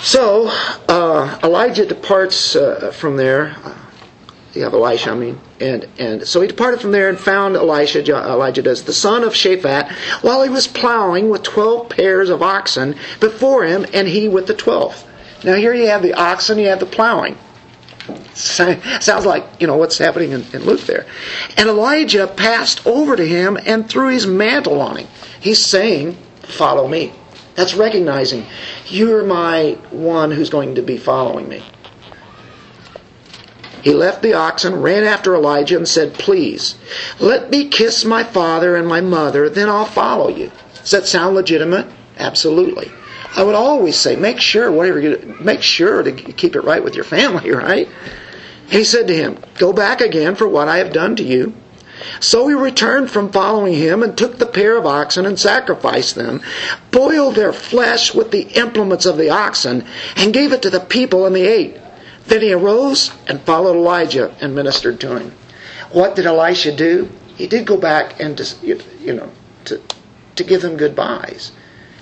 So, 0.00 0.48
uh, 0.88 1.38
Elijah 1.44 1.84
departs 1.84 2.56
uh, 2.56 2.90
from 2.90 3.16
there. 3.16 3.54
You 4.54 4.62
have 4.64 4.72
Elisha, 4.72 5.10
I 5.10 5.14
mean. 5.14 5.38
And, 5.60 5.86
and 5.98 6.26
so 6.26 6.40
he 6.40 6.48
departed 6.48 6.80
from 6.80 6.90
there 6.90 7.08
and 7.08 7.18
found 7.18 7.54
Elisha, 7.54 8.02
Elijah 8.02 8.62
does, 8.62 8.84
the 8.84 8.94
son 8.94 9.22
of 9.22 9.34
Shaphat, 9.34 9.92
while 10.22 10.42
he 10.42 10.48
was 10.48 10.66
plowing 10.66 11.28
with 11.28 11.42
twelve 11.42 11.90
pairs 11.90 12.30
of 12.30 12.42
oxen 12.42 12.96
before 13.20 13.64
him, 13.64 13.86
and 13.92 14.08
he 14.08 14.28
with 14.28 14.46
the 14.46 14.54
twelfth. 14.54 15.06
Now 15.44 15.54
here 15.54 15.74
you 15.74 15.86
have 15.88 16.02
the 16.02 16.14
oxen, 16.14 16.58
you 16.58 16.68
have 16.68 16.80
the 16.80 16.86
plowing. 16.86 17.36
Sounds 18.34 19.26
like, 19.26 19.44
you 19.60 19.66
know, 19.66 19.76
what's 19.76 19.98
happening 19.98 20.32
in, 20.32 20.44
in 20.52 20.64
Luke 20.64 20.80
there. 20.80 21.06
And 21.56 21.68
Elijah 21.68 22.26
passed 22.26 22.86
over 22.86 23.14
to 23.14 23.26
him 23.26 23.58
and 23.66 23.88
threw 23.88 24.08
his 24.08 24.26
mantle 24.26 24.80
on 24.80 24.96
him. 24.96 25.08
He's 25.40 25.64
saying, 25.64 26.16
Follow 26.42 26.88
me. 26.88 27.12
That's 27.54 27.74
recognizing, 27.74 28.46
You're 28.90 29.24
my 29.24 29.78
one 29.90 30.32
who's 30.32 30.50
going 30.50 30.74
to 30.74 30.82
be 30.82 30.98
following 30.98 31.48
me. 31.48 31.62
He 33.82 33.94
left 33.94 34.20
the 34.20 34.34
oxen, 34.34 34.82
ran 34.82 35.04
after 35.04 35.34
Elijah, 35.34 35.76
and 35.76 35.88
said, 35.88 36.14
Please, 36.14 36.74
let 37.18 37.50
me 37.50 37.68
kiss 37.68 38.04
my 38.04 38.24
father 38.24 38.76
and 38.76 38.86
my 38.86 39.00
mother, 39.00 39.48
then 39.48 39.68
I'll 39.68 39.86
follow 39.86 40.28
you. 40.28 40.50
Does 40.74 40.90
that 40.90 41.06
sound 41.06 41.34
legitimate? 41.34 41.86
Absolutely. 42.18 42.90
I 43.36 43.42
would 43.42 43.54
always 43.54 43.96
say, 43.96 44.16
make 44.16 44.40
sure, 44.40 44.70
whatever 44.70 45.00
you 45.00 45.36
make 45.40 45.62
sure 45.62 46.02
to 46.02 46.12
keep 46.12 46.56
it 46.56 46.62
right 46.62 46.82
with 46.82 46.94
your 46.94 47.04
family, 47.04 47.50
right? 47.52 47.88
He 48.68 48.84
said 48.84 49.08
to 49.08 49.16
him, 49.16 49.38
Go 49.58 49.72
back 49.72 50.00
again 50.00 50.34
for 50.34 50.48
what 50.48 50.68
I 50.68 50.78
have 50.78 50.92
done 50.92 51.16
to 51.16 51.22
you. 51.22 51.54
So 52.20 52.48
he 52.48 52.54
returned 52.54 53.10
from 53.10 53.30
following 53.30 53.74
him 53.74 54.02
and 54.02 54.16
took 54.16 54.38
the 54.38 54.46
pair 54.46 54.76
of 54.76 54.86
oxen 54.86 55.26
and 55.26 55.38
sacrificed 55.38 56.14
them, 56.14 56.42
boiled 56.90 57.34
their 57.34 57.52
flesh 57.52 58.14
with 58.14 58.30
the 58.30 58.48
implements 58.54 59.06
of 59.06 59.16
the 59.16 59.30
oxen, 59.30 59.84
and 60.16 60.32
gave 60.32 60.52
it 60.52 60.62
to 60.62 60.70
the 60.70 60.80
people, 60.80 61.26
and 61.26 61.34
they 61.34 61.46
ate. 61.46 61.76
Then 62.26 62.42
he 62.42 62.52
arose 62.52 63.10
and 63.26 63.40
followed 63.42 63.76
Elijah 63.76 64.34
and 64.40 64.54
ministered 64.54 65.00
to 65.00 65.16
him. 65.16 65.32
What 65.90 66.16
did 66.16 66.26
Elisha 66.26 66.74
do? 66.74 67.10
He 67.36 67.46
did 67.46 67.66
go 67.66 67.76
back 67.76 68.20
and 68.20 68.36
to, 68.36 68.56
you 68.62 69.14
know 69.14 69.30
to 69.64 69.80
to 70.36 70.44
give 70.44 70.62
them 70.62 70.76
goodbyes 70.76 71.52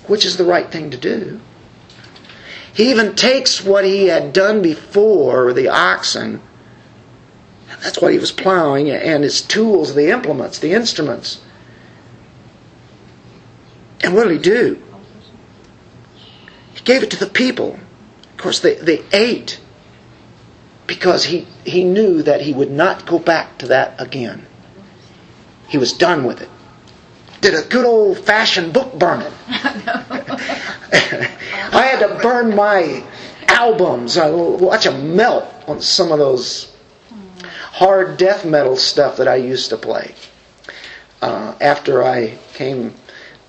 which 0.09 0.25
is 0.25 0.37
the 0.37 0.43
right 0.43 0.71
thing 0.71 0.89
to 0.89 0.97
do. 0.97 1.39
He 2.73 2.89
even 2.89 3.15
takes 3.15 3.63
what 3.63 3.85
he 3.85 4.07
had 4.07 4.33
done 4.33 4.61
before, 4.61 5.53
the 5.53 5.67
oxen, 5.69 6.41
that's 7.81 8.01
what 8.01 8.13
he 8.13 8.19
was 8.19 8.31
plowing, 8.31 8.89
and 8.89 9.23
his 9.23 9.41
tools, 9.41 9.95
the 9.95 10.11
implements, 10.11 10.59
the 10.59 10.73
instruments. 10.73 11.41
And 14.01 14.13
what 14.13 14.25
did 14.27 14.33
he 14.33 14.39
do? 14.39 14.81
He 16.73 16.81
gave 16.81 17.03
it 17.03 17.11
to 17.11 17.17
the 17.17 17.29
people. 17.29 17.79
Of 18.31 18.37
course, 18.37 18.59
they, 18.59 18.75
they 18.75 19.03
ate 19.11 19.59
because 20.87 21.25
he, 21.25 21.47
he 21.65 21.83
knew 21.83 22.23
that 22.23 22.41
he 22.41 22.53
would 22.53 22.71
not 22.71 23.05
go 23.05 23.19
back 23.19 23.57
to 23.59 23.67
that 23.67 23.99
again. 24.01 24.45
He 25.67 25.77
was 25.77 25.93
done 25.93 26.23
with 26.23 26.41
it 26.41 26.49
did 27.41 27.53
a 27.53 27.61
good 27.67 27.85
old 27.85 28.17
fashioned 28.17 28.73
book 28.73 28.97
burning. 28.97 29.31
I 29.47 31.27
had 31.71 31.99
to 31.99 32.19
burn 32.21 32.55
my 32.55 33.03
albums. 33.47 34.17
I 34.17 34.29
watch 34.29 34.83
them 34.83 35.15
melt 35.15 35.45
on 35.67 35.81
some 35.81 36.11
of 36.11 36.19
those 36.19 36.68
hard 37.71 38.17
death 38.17 38.45
metal 38.45 38.75
stuff 38.75 39.17
that 39.17 39.27
I 39.27 39.35
used 39.35 39.69
to 39.69 39.77
play. 39.77 40.13
Uh, 41.21 41.53
after 41.61 42.03
I 42.03 42.37
came 42.53 42.93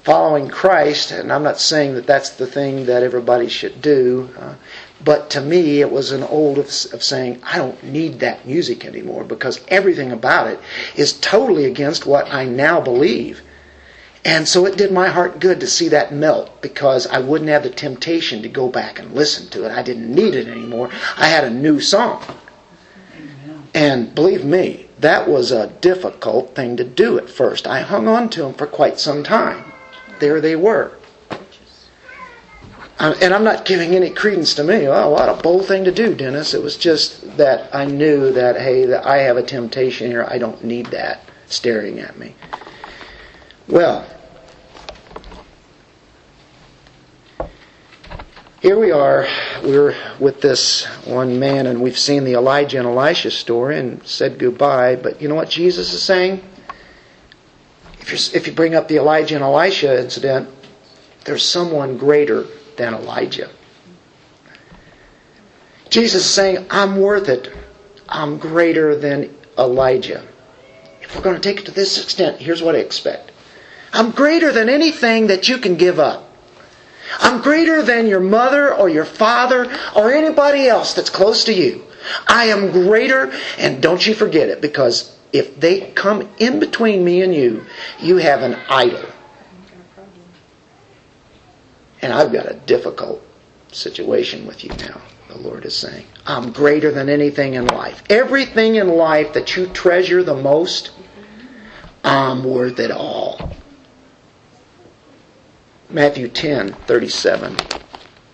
following 0.02 0.48
Christ, 0.48 1.10
and 1.10 1.32
I'm 1.32 1.42
not 1.42 1.60
saying 1.60 1.94
that 1.94 2.06
that's 2.06 2.30
the 2.30 2.46
thing 2.46 2.86
that 2.86 3.02
everybody 3.02 3.48
should 3.48 3.80
do, 3.80 4.30
uh, 4.38 4.54
but 5.02 5.30
to 5.30 5.40
me 5.40 5.80
it 5.80 5.90
was 5.90 6.12
an 6.12 6.22
old 6.22 6.58
of, 6.58 6.66
of 6.66 7.02
saying, 7.02 7.40
I 7.42 7.58
don't 7.58 7.82
need 7.82 8.20
that 8.20 8.46
music 8.46 8.84
anymore 8.84 9.24
because 9.24 9.60
everything 9.68 10.12
about 10.12 10.48
it 10.48 10.60
is 10.96 11.12
totally 11.20 11.64
against 11.64 12.06
what 12.06 12.32
I 12.32 12.44
now 12.44 12.80
believe. 12.80 13.42
And 14.24 14.46
so 14.46 14.66
it 14.66 14.76
did 14.76 14.92
my 14.92 15.08
heart 15.08 15.40
good 15.40 15.60
to 15.60 15.66
see 15.66 15.88
that 15.88 16.12
melt 16.12 16.60
because 16.60 17.06
I 17.06 17.20
wouldn't 17.20 17.48
have 17.48 17.62
the 17.62 17.70
temptation 17.70 18.42
to 18.42 18.48
go 18.48 18.68
back 18.68 18.98
and 18.98 19.14
listen 19.14 19.48
to 19.48 19.64
it. 19.64 19.72
I 19.72 19.82
didn't 19.82 20.14
need 20.14 20.34
it 20.34 20.46
anymore. 20.46 20.90
I 21.16 21.26
had 21.28 21.44
a 21.44 21.50
new 21.50 21.80
song. 21.80 22.22
And 23.74 24.14
believe 24.14 24.44
me, 24.44 24.88
that 24.98 25.28
was 25.28 25.52
a 25.52 25.68
difficult 25.68 26.54
thing 26.54 26.76
to 26.76 26.84
do 26.84 27.18
at 27.18 27.30
first. 27.30 27.66
I 27.66 27.80
hung 27.80 28.08
on 28.08 28.28
to 28.30 28.42
them 28.42 28.54
for 28.54 28.66
quite 28.66 28.98
some 28.98 29.22
time. 29.22 29.72
There 30.18 30.40
they 30.40 30.56
were. 30.56 30.92
And 32.98 33.32
I'm 33.32 33.44
not 33.44 33.64
giving 33.64 33.94
any 33.94 34.10
credence 34.10 34.52
to 34.54 34.64
me. 34.64 34.86
Oh, 34.86 35.10
what 35.10 35.28
a 35.30 35.42
bold 35.42 35.66
thing 35.66 35.84
to 35.84 35.92
do, 35.92 36.14
Dennis. 36.14 36.52
It 36.52 36.62
was 36.62 36.76
just 36.76 37.38
that 37.38 37.74
I 37.74 37.86
knew 37.86 38.30
that, 38.32 38.60
hey, 38.60 38.84
that 38.84 39.06
I 39.06 39.18
have 39.18 39.38
a 39.38 39.42
temptation 39.42 40.10
here. 40.10 40.26
I 40.28 40.36
don't 40.36 40.62
need 40.62 40.86
that 40.86 41.22
staring 41.46 41.98
at 41.98 42.18
me. 42.18 42.34
Well, 43.68 44.04
here 48.60 48.78
we 48.78 48.90
are. 48.92 49.26
We're 49.62 49.96
with 50.18 50.42
this 50.42 50.84
one 51.06 51.38
man, 51.38 51.66
and 51.66 51.80
we've 51.80 51.98
seen 51.98 52.24
the 52.24 52.34
Elijah 52.34 52.78
and 52.78 52.86
Elisha 52.86 53.30
story 53.30 53.78
and 53.78 54.06
said 54.06 54.38
goodbye. 54.38 54.96
But 54.96 55.22
you 55.22 55.28
know 55.28 55.34
what 55.34 55.48
Jesus 55.48 55.94
is 55.94 56.02
saying? 56.02 56.44
If, 58.00 58.34
if 58.34 58.46
you 58.46 58.52
bring 58.52 58.74
up 58.74 58.86
the 58.86 58.96
Elijah 58.96 59.36
and 59.36 59.44
Elisha 59.44 59.98
incident, 59.98 60.50
there's 61.24 61.42
someone 61.42 61.96
greater 61.96 62.46
than 62.76 62.92
Elijah. 62.92 63.48
Jesus 65.88 66.24
is 66.24 66.30
saying, 66.30 66.66
I'm 66.70 67.00
worth 67.00 67.28
it. 67.28 67.50
I'm 68.08 68.38
greater 68.38 68.94
than 68.94 69.34
Elijah. 69.58 70.26
If 71.00 71.16
we're 71.16 71.22
going 71.22 71.36
to 71.36 71.42
take 71.42 71.60
it 71.60 71.66
to 71.66 71.72
this 71.72 72.02
extent, 72.02 72.40
here's 72.40 72.62
what 72.62 72.74
I 72.74 72.78
expect 72.78 73.32
I'm 73.92 74.10
greater 74.10 74.52
than 74.52 74.68
anything 74.68 75.28
that 75.28 75.48
you 75.48 75.58
can 75.58 75.76
give 75.76 75.98
up. 75.98 76.29
I'm 77.18 77.42
greater 77.42 77.82
than 77.82 78.06
your 78.06 78.20
mother 78.20 78.74
or 78.74 78.88
your 78.88 79.04
father 79.04 79.70
or 79.96 80.12
anybody 80.12 80.68
else 80.68 80.94
that's 80.94 81.10
close 81.10 81.44
to 81.44 81.52
you. 81.52 81.84
I 82.26 82.46
am 82.46 82.70
greater, 82.70 83.32
and 83.58 83.82
don't 83.82 84.04
you 84.06 84.14
forget 84.14 84.48
it, 84.48 84.60
because 84.60 85.16
if 85.32 85.58
they 85.60 85.90
come 85.92 86.28
in 86.38 86.58
between 86.58 87.04
me 87.04 87.22
and 87.22 87.34
you, 87.34 87.64
you 88.00 88.16
have 88.16 88.42
an 88.42 88.56
idol. 88.68 89.04
And 92.02 92.12
I've 92.12 92.32
got 92.32 92.50
a 92.50 92.54
difficult 92.54 93.22
situation 93.70 94.46
with 94.46 94.64
you 94.64 94.70
now, 94.70 95.00
the 95.28 95.38
Lord 95.38 95.64
is 95.64 95.76
saying. 95.76 96.06
I'm 96.26 96.52
greater 96.52 96.90
than 96.90 97.08
anything 97.08 97.54
in 97.54 97.66
life. 97.66 98.02
Everything 98.08 98.76
in 98.76 98.88
life 98.88 99.34
that 99.34 99.56
you 99.56 99.66
treasure 99.66 100.22
the 100.22 100.34
most, 100.34 100.92
I'm 102.02 102.42
worth 102.42 102.80
it 102.80 102.90
all. 102.90 103.54
Matthew 105.90 106.28
10, 106.28 106.72
37. 106.72 107.56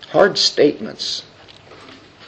Hard 0.09 0.37
statements. 0.37 1.23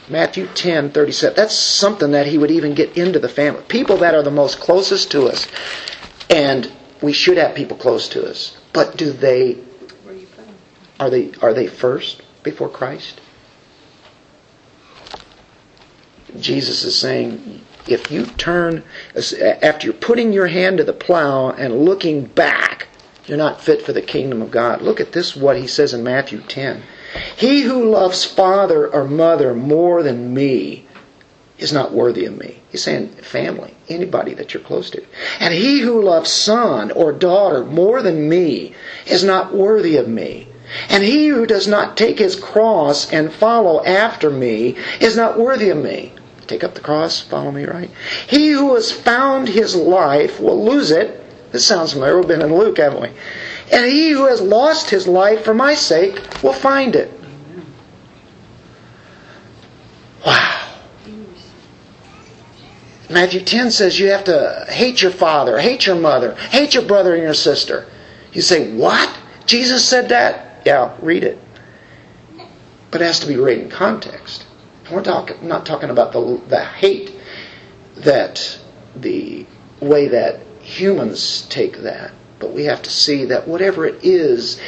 Matthew 0.08 0.48
10, 0.48 0.90
37. 0.90 1.36
That's 1.36 1.54
something 1.54 2.10
that 2.10 2.26
he 2.26 2.36
would 2.36 2.50
even 2.50 2.74
get 2.74 2.96
into 2.96 3.18
the 3.18 3.28
family. 3.28 3.62
People 3.68 3.96
that 3.98 4.14
are 4.14 4.22
the 4.22 4.30
most 4.30 4.60
closest 4.60 5.10
to 5.12 5.26
us. 5.26 5.46
And 6.28 6.72
we 7.00 7.12
should 7.12 7.36
have 7.38 7.54
people 7.54 7.76
close 7.76 8.08
to 8.08 8.28
us. 8.28 8.56
But 8.72 8.96
do 8.96 9.12
they 9.12 9.58
are 10.98 11.10
they 11.10 11.32
are 11.40 11.54
they 11.54 11.66
first 11.66 12.22
before 12.42 12.68
Christ? 12.68 13.20
Jesus 16.38 16.84
is 16.84 16.96
saying 16.96 17.62
if 17.86 18.10
you 18.10 18.26
turn, 18.26 18.84
after 19.62 19.86
you're 19.86 19.94
putting 19.94 20.32
your 20.32 20.46
hand 20.46 20.78
to 20.78 20.84
the 20.84 20.92
plow 20.92 21.50
and 21.50 21.84
looking 21.84 22.24
back, 22.24 22.88
you're 23.30 23.38
not 23.38 23.60
fit 23.60 23.80
for 23.80 23.92
the 23.92 24.02
kingdom 24.02 24.42
of 24.42 24.50
God. 24.50 24.82
Look 24.82 24.98
at 24.98 25.12
this, 25.12 25.36
what 25.36 25.56
he 25.56 25.68
says 25.68 25.94
in 25.94 26.02
Matthew 26.02 26.40
10. 26.40 26.82
He 27.36 27.62
who 27.62 27.84
loves 27.84 28.24
father 28.24 28.88
or 28.88 29.04
mother 29.04 29.54
more 29.54 30.02
than 30.02 30.34
me 30.34 30.84
is 31.56 31.72
not 31.72 31.92
worthy 31.92 32.24
of 32.24 32.36
me. 32.36 32.58
He's 32.72 32.82
saying 32.82 33.10
family, 33.22 33.76
anybody 33.88 34.34
that 34.34 34.52
you're 34.52 34.64
close 34.64 34.90
to. 34.90 35.04
And 35.38 35.54
he 35.54 35.78
who 35.78 36.02
loves 36.02 36.28
son 36.28 36.90
or 36.90 37.12
daughter 37.12 37.64
more 37.64 38.02
than 38.02 38.28
me 38.28 38.74
is 39.06 39.22
not 39.22 39.54
worthy 39.54 39.96
of 39.96 40.08
me. 40.08 40.48
And 40.88 41.04
he 41.04 41.28
who 41.28 41.46
does 41.46 41.68
not 41.68 41.96
take 41.96 42.18
his 42.18 42.34
cross 42.34 43.12
and 43.12 43.32
follow 43.32 43.84
after 43.84 44.28
me 44.28 44.74
is 44.98 45.16
not 45.16 45.38
worthy 45.38 45.70
of 45.70 45.78
me. 45.78 46.12
Take 46.48 46.64
up 46.64 46.74
the 46.74 46.80
cross, 46.80 47.20
follow 47.20 47.52
me, 47.52 47.64
right? 47.64 47.92
He 48.26 48.50
who 48.50 48.74
has 48.74 48.90
found 48.90 49.46
his 49.46 49.76
life 49.76 50.40
will 50.40 50.64
lose 50.64 50.90
it. 50.90 51.24
This 51.52 51.66
sounds 51.66 51.92
familiar. 51.92 52.18
We've 52.18 52.28
been 52.28 52.42
in 52.42 52.54
Luke, 52.54 52.78
haven't 52.78 53.02
we? 53.02 53.10
And 53.72 53.90
he 53.90 54.10
who 54.10 54.26
has 54.26 54.40
lost 54.40 54.90
his 54.90 55.06
life 55.06 55.44
for 55.44 55.54
my 55.54 55.74
sake 55.74 56.42
will 56.42 56.52
find 56.52 56.96
it. 56.96 57.12
Wow. 60.24 60.68
Matthew 63.08 63.40
10 63.40 63.70
says 63.70 63.98
you 63.98 64.10
have 64.10 64.24
to 64.24 64.66
hate 64.68 65.02
your 65.02 65.10
father, 65.10 65.58
hate 65.58 65.86
your 65.86 65.96
mother, 65.96 66.34
hate 66.36 66.74
your 66.74 66.84
brother 66.84 67.14
and 67.14 67.22
your 67.22 67.34
sister. 67.34 67.86
You 68.32 68.42
say, 68.42 68.72
What? 68.74 69.16
Jesus 69.46 69.84
said 69.88 70.10
that? 70.10 70.62
Yeah, 70.64 70.94
read 71.00 71.24
it. 71.24 71.38
But 72.90 73.02
it 73.02 73.04
has 73.06 73.20
to 73.20 73.26
be 73.26 73.36
read 73.36 73.58
in 73.58 73.70
context. 73.70 74.46
We're 74.90 75.02
not 75.02 75.66
talking 75.66 75.90
about 75.90 76.12
the, 76.12 76.40
the 76.48 76.64
hate 76.64 77.16
that 77.96 78.58
the 78.96 79.46
way 79.80 80.08
that 80.08 80.40
humans 80.70 81.46
take 81.50 81.78
that, 81.78 82.12
but 82.38 82.52
we 82.52 82.64
have 82.64 82.82
to 82.82 82.90
see 82.90 83.26
that 83.26 83.48
whatever 83.48 83.84
it 83.86 84.04
is, 84.04 84.60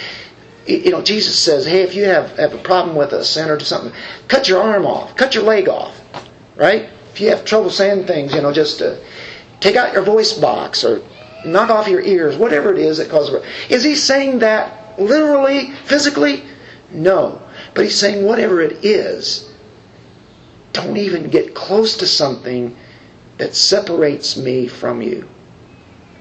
you 0.67 0.91
know, 0.91 1.03
Jesus 1.03 1.39
says, 1.39 1.67
hey, 1.67 1.83
if 1.83 1.95
you 1.95 2.05
have, 2.05 2.37
have 2.37 2.55
a 2.55 2.59
problem 2.59 2.97
with 2.97 3.13
a 3.13 3.25
sin 3.25 3.51
or 3.51 3.59
something, 3.61 3.93
cut 4.29 4.49
your 4.49 4.63
arm 4.63 4.87
off, 4.87 5.17
cut 5.17 5.35
your 5.35 5.45
leg 5.45 5.69
off, 5.69 6.01
right? 6.57 6.89
if 7.13 7.21
you 7.21 7.29
have 7.29 7.45
trouble 7.45 7.69
saying 7.69 8.07
things, 8.07 8.35
you 8.35 8.41
know, 8.41 8.53
just 8.53 8.81
uh, 8.81 8.97
take 9.61 9.77
out 9.77 9.93
your 9.93 10.03
voice 10.03 10.33
box 10.33 10.83
or 10.83 11.03
knock 11.45 11.69
off 11.69 11.87
your 11.87 12.01
ears, 12.01 12.37
whatever 12.37 12.73
it 12.73 12.79
is 12.79 12.97
that 12.97 13.11
causes. 13.11 13.45
Is 13.69 13.85
he 13.85 13.95
saying 13.95 14.39
that 14.39 14.99
literally, 14.99 15.73
physically? 15.85 16.43
No. 16.91 17.43
But 17.75 17.85
he's 17.85 17.99
saying 17.99 18.25
whatever 18.25 18.63
it 18.63 18.83
is, 18.83 19.53
don't 20.73 20.97
even 20.97 21.29
get 21.29 21.55
close 21.55 21.99
to 21.99 22.07
something 22.07 22.77
that 23.37 23.55
separates 23.55 24.39
me 24.39 24.67
from 24.69 25.03
you. 25.03 25.29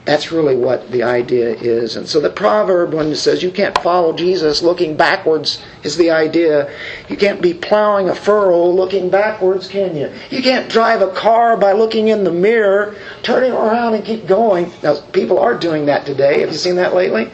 That's 0.04 0.32
really 0.32 0.56
what 0.56 0.90
the 0.90 1.04
idea 1.04 1.50
is. 1.50 1.96
And 1.96 2.08
so 2.08 2.20
the 2.20 2.30
proverb, 2.32 2.94
when 2.94 3.08
it 3.08 3.18
says 3.18 3.44
you 3.44 3.52
can't 3.52 3.78
follow 3.84 4.14
Jesus 4.14 4.64
looking 4.64 4.98
backwards, 4.98 5.62
is 5.84 5.96
the 5.96 6.10
idea. 6.10 6.74
You 7.08 7.18
can't 7.18 7.40
be 7.40 7.54
plowing 7.54 8.10
a 8.10 8.16
furrow 8.16 8.68
looking 8.68 9.12
backwards, 9.12 9.68
can 9.68 9.96
you? 9.96 10.12
You 10.32 10.42
can't 10.42 10.72
drive 10.72 11.02
a 11.02 11.12
car 11.12 11.56
by 11.56 11.74
looking 11.74 12.08
in 12.08 12.24
the 12.24 12.32
mirror, 12.32 12.96
turning 13.22 13.52
around 13.52 13.94
and 13.94 14.04
keep 14.04 14.26
going. 14.26 14.72
Now, 14.82 15.00
people 15.00 15.38
are 15.38 15.56
doing 15.56 15.86
that 15.86 16.08
today. 16.08 16.40
Have 16.40 16.52
you 16.52 16.58
seen 16.58 16.78
that 16.78 16.96
lately? 16.96 17.30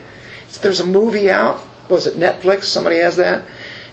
There's 0.62 0.82
a 0.82 0.86
movie 0.86 1.32
out. 1.32 1.62
Was 1.90 2.06
it 2.06 2.16
Netflix? 2.16 2.64
Somebody 2.64 2.98
has 2.98 3.16
that. 3.16 3.46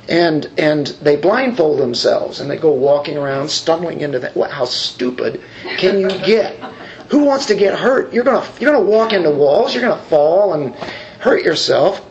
And 0.08 0.50
and 0.58 0.88
they 1.00 1.16
blindfold 1.16 1.78
themselves 1.78 2.40
and 2.40 2.50
they 2.50 2.56
go 2.56 2.72
walking 2.72 3.16
around, 3.16 3.48
stumbling 3.50 4.00
into 4.00 4.18
that. 4.18 4.36
How 4.50 4.64
stupid 4.66 5.40
can 5.78 5.98
you 5.98 6.08
get? 6.08 6.60
Who 7.14 7.22
wants 7.26 7.46
to 7.46 7.54
get 7.54 7.78
hurt? 7.78 8.12
You're 8.12 8.24
gonna 8.24 8.44
you're 8.58 8.72
gonna 8.72 8.84
walk 8.84 9.12
into 9.12 9.30
walls. 9.30 9.72
You're 9.72 9.84
gonna 9.88 10.02
fall 10.02 10.54
and 10.54 10.74
hurt 11.20 11.44
yourself. 11.44 12.04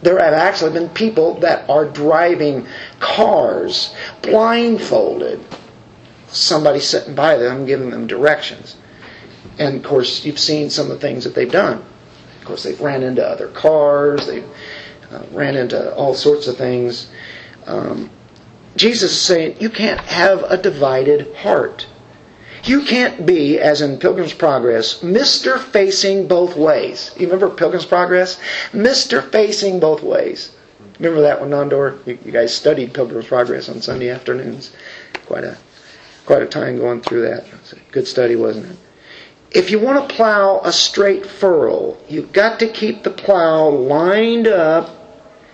There 0.00 0.18
have 0.18 0.32
actually 0.32 0.72
been 0.72 0.88
people 0.88 1.34
that 1.40 1.68
are 1.68 1.84
driving 1.84 2.66
cars 2.98 3.94
blindfolded. 4.22 5.44
Somebody 6.28 6.80
sitting 6.80 7.14
by 7.14 7.36
them 7.36 7.66
giving 7.66 7.90
them 7.90 8.06
directions. 8.06 8.76
And 9.58 9.76
of 9.76 9.82
course, 9.82 10.24
you've 10.24 10.38
seen 10.38 10.70
some 10.70 10.90
of 10.90 10.98
the 10.98 11.06
things 11.06 11.24
that 11.24 11.34
they've 11.34 11.52
done. 11.52 11.84
Of 12.38 12.46
course, 12.46 12.62
they've 12.62 12.80
ran 12.80 13.02
into 13.02 13.22
other 13.22 13.48
cars. 13.48 14.26
They've 14.26 14.48
uh, 15.10 15.24
ran 15.30 15.56
into 15.56 15.94
all 15.94 16.14
sorts 16.14 16.46
of 16.46 16.56
things. 16.56 17.10
Um, 17.66 18.08
Jesus 18.76 19.12
is 19.12 19.20
saying 19.20 19.58
you 19.60 19.68
can't 19.68 20.00
have 20.00 20.42
a 20.44 20.56
divided 20.56 21.36
heart. 21.36 21.86
You 22.66 22.82
can't 22.82 23.24
be, 23.24 23.60
as 23.60 23.80
in 23.80 23.98
Pilgrim's 23.98 24.34
Progress, 24.34 24.98
Mr. 24.98 25.56
Facing 25.56 26.26
Both 26.26 26.56
Ways. 26.56 27.12
You 27.16 27.26
remember 27.26 27.48
Pilgrim's 27.48 27.86
Progress? 27.86 28.40
Mr. 28.72 29.22
Facing 29.30 29.78
Both 29.78 30.02
Ways. 30.02 30.50
Remember 30.98 31.20
that 31.20 31.40
one, 31.40 31.50
Nondor? 31.50 32.04
You, 32.06 32.18
you 32.24 32.32
guys 32.32 32.52
studied 32.52 32.92
Pilgrim's 32.92 33.28
Progress 33.28 33.68
on 33.68 33.80
Sunday 33.80 34.10
afternoons. 34.10 34.72
Quite 35.26 35.44
a 35.44 35.56
quite 36.26 36.42
a 36.42 36.46
time 36.46 36.76
going 36.76 37.02
through 37.02 37.22
that. 37.22 37.46
Good 37.92 38.08
study, 38.08 38.34
wasn't 38.34 38.72
it? 38.72 38.76
If 39.52 39.70
you 39.70 39.78
want 39.78 40.08
to 40.08 40.14
plow 40.14 40.60
a 40.64 40.72
straight 40.72 41.24
furrow, 41.24 41.96
you've 42.08 42.32
got 42.32 42.58
to 42.58 42.68
keep 42.68 43.04
the 43.04 43.10
plow 43.10 43.68
lined 43.68 44.48
up, 44.48 44.90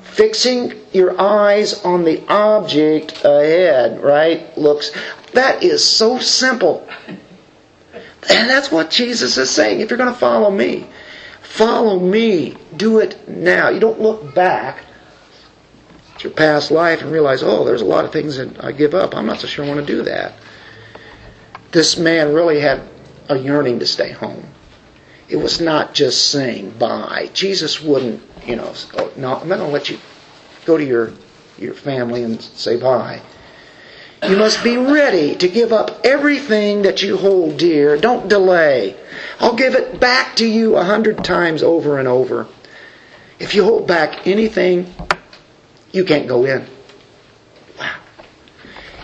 fixing 0.02 0.72
your 0.92 1.20
eyes 1.20 1.84
on 1.84 2.04
the 2.04 2.22
object 2.28 3.22
ahead, 3.22 4.02
right? 4.02 4.56
Looks 4.56 4.92
that 5.32 5.62
is 5.62 5.84
so 5.84 6.18
simple. 6.18 6.86
And 8.28 8.48
that's 8.48 8.70
what 8.70 8.90
Jesus 8.90 9.36
is 9.36 9.50
saying. 9.50 9.80
If 9.80 9.90
you're 9.90 9.98
going 9.98 10.12
to 10.12 10.18
follow 10.18 10.50
me, 10.50 10.86
follow 11.42 11.98
me. 11.98 12.56
Do 12.76 13.00
it 13.00 13.28
now. 13.28 13.68
You 13.68 13.80
don't 13.80 14.00
look 14.00 14.34
back 14.34 14.84
at 16.14 16.24
your 16.24 16.32
past 16.32 16.70
life 16.70 17.02
and 17.02 17.10
realize, 17.10 17.42
oh, 17.42 17.64
there's 17.64 17.82
a 17.82 17.86
lot 17.86 18.04
of 18.04 18.12
things 18.12 18.36
that 18.36 18.62
I 18.62 18.72
give 18.72 18.94
up. 18.94 19.14
I'm 19.14 19.26
not 19.26 19.40
so 19.40 19.46
sure 19.46 19.64
I 19.64 19.68
want 19.68 19.80
to 19.80 19.86
do 19.86 20.02
that. 20.02 20.34
This 21.72 21.96
man 21.96 22.34
really 22.34 22.60
had 22.60 22.82
a 23.28 23.38
yearning 23.38 23.80
to 23.80 23.86
stay 23.86 24.12
home. 24.12 24.46
It 25.28 25.36
was 25.36 25.60
not 25.60 25.94
just 25.94 26.30
saying 26.30 26.72
bye. 26.78 27.30
Jesus 27.32 27.80
wouldn't, 27.80 28.22
you 28.46 28.56
know, 28.56 28.74
oh, 28.94 29.12
no, 29.16 29.36
I'm 29.36 29.48
not 29.48 29.56
going 29.58 29.70
to 29.70 29.72
let 29.72 29.88
you 29.88 29.98
go 30.66 30.76
to 30.76 30.84
your 30.84 31.12
your 31.58 31.74
family 31.74 32.22
and 32.22 32.40
say 32.40 32.76
bye. 32.76 33.22
You 34.28 34.36
must 34.36 34.62
be 34.62 34.76
ready 34.76 35.34
to 35.34 35.48
give 35.48 35.72
up 35.72 36.00
everything 36.04 36.82
that 36.82 37.02
you 37.02 37.16
hold 37.16 37.58
dear. 37.58 37.96
Don't 37.96 38.28
delay. 38.28 38.96
I'll 39.40 39.56
give 39.56 39.74
it 39.74 39.98
back 39.98 40.36
to 40.36 40.46
you 40.46 40.76
a 40.76 40.84
hundred 40.84 41.24
times 41.24 41.60
over 41.62 41.98
and 41.98 42.06
over. 42.06 42.46
If 43.40 43.56
you 43.56 43.64
hold 43.64 43.88
back 43.88 44.24
anything, 44.28 44.94
you 45.90 46.04
can't 46.04 46.28
go 46.28 46.44
in. 46.44 46.64
Wow. 47.80 47.96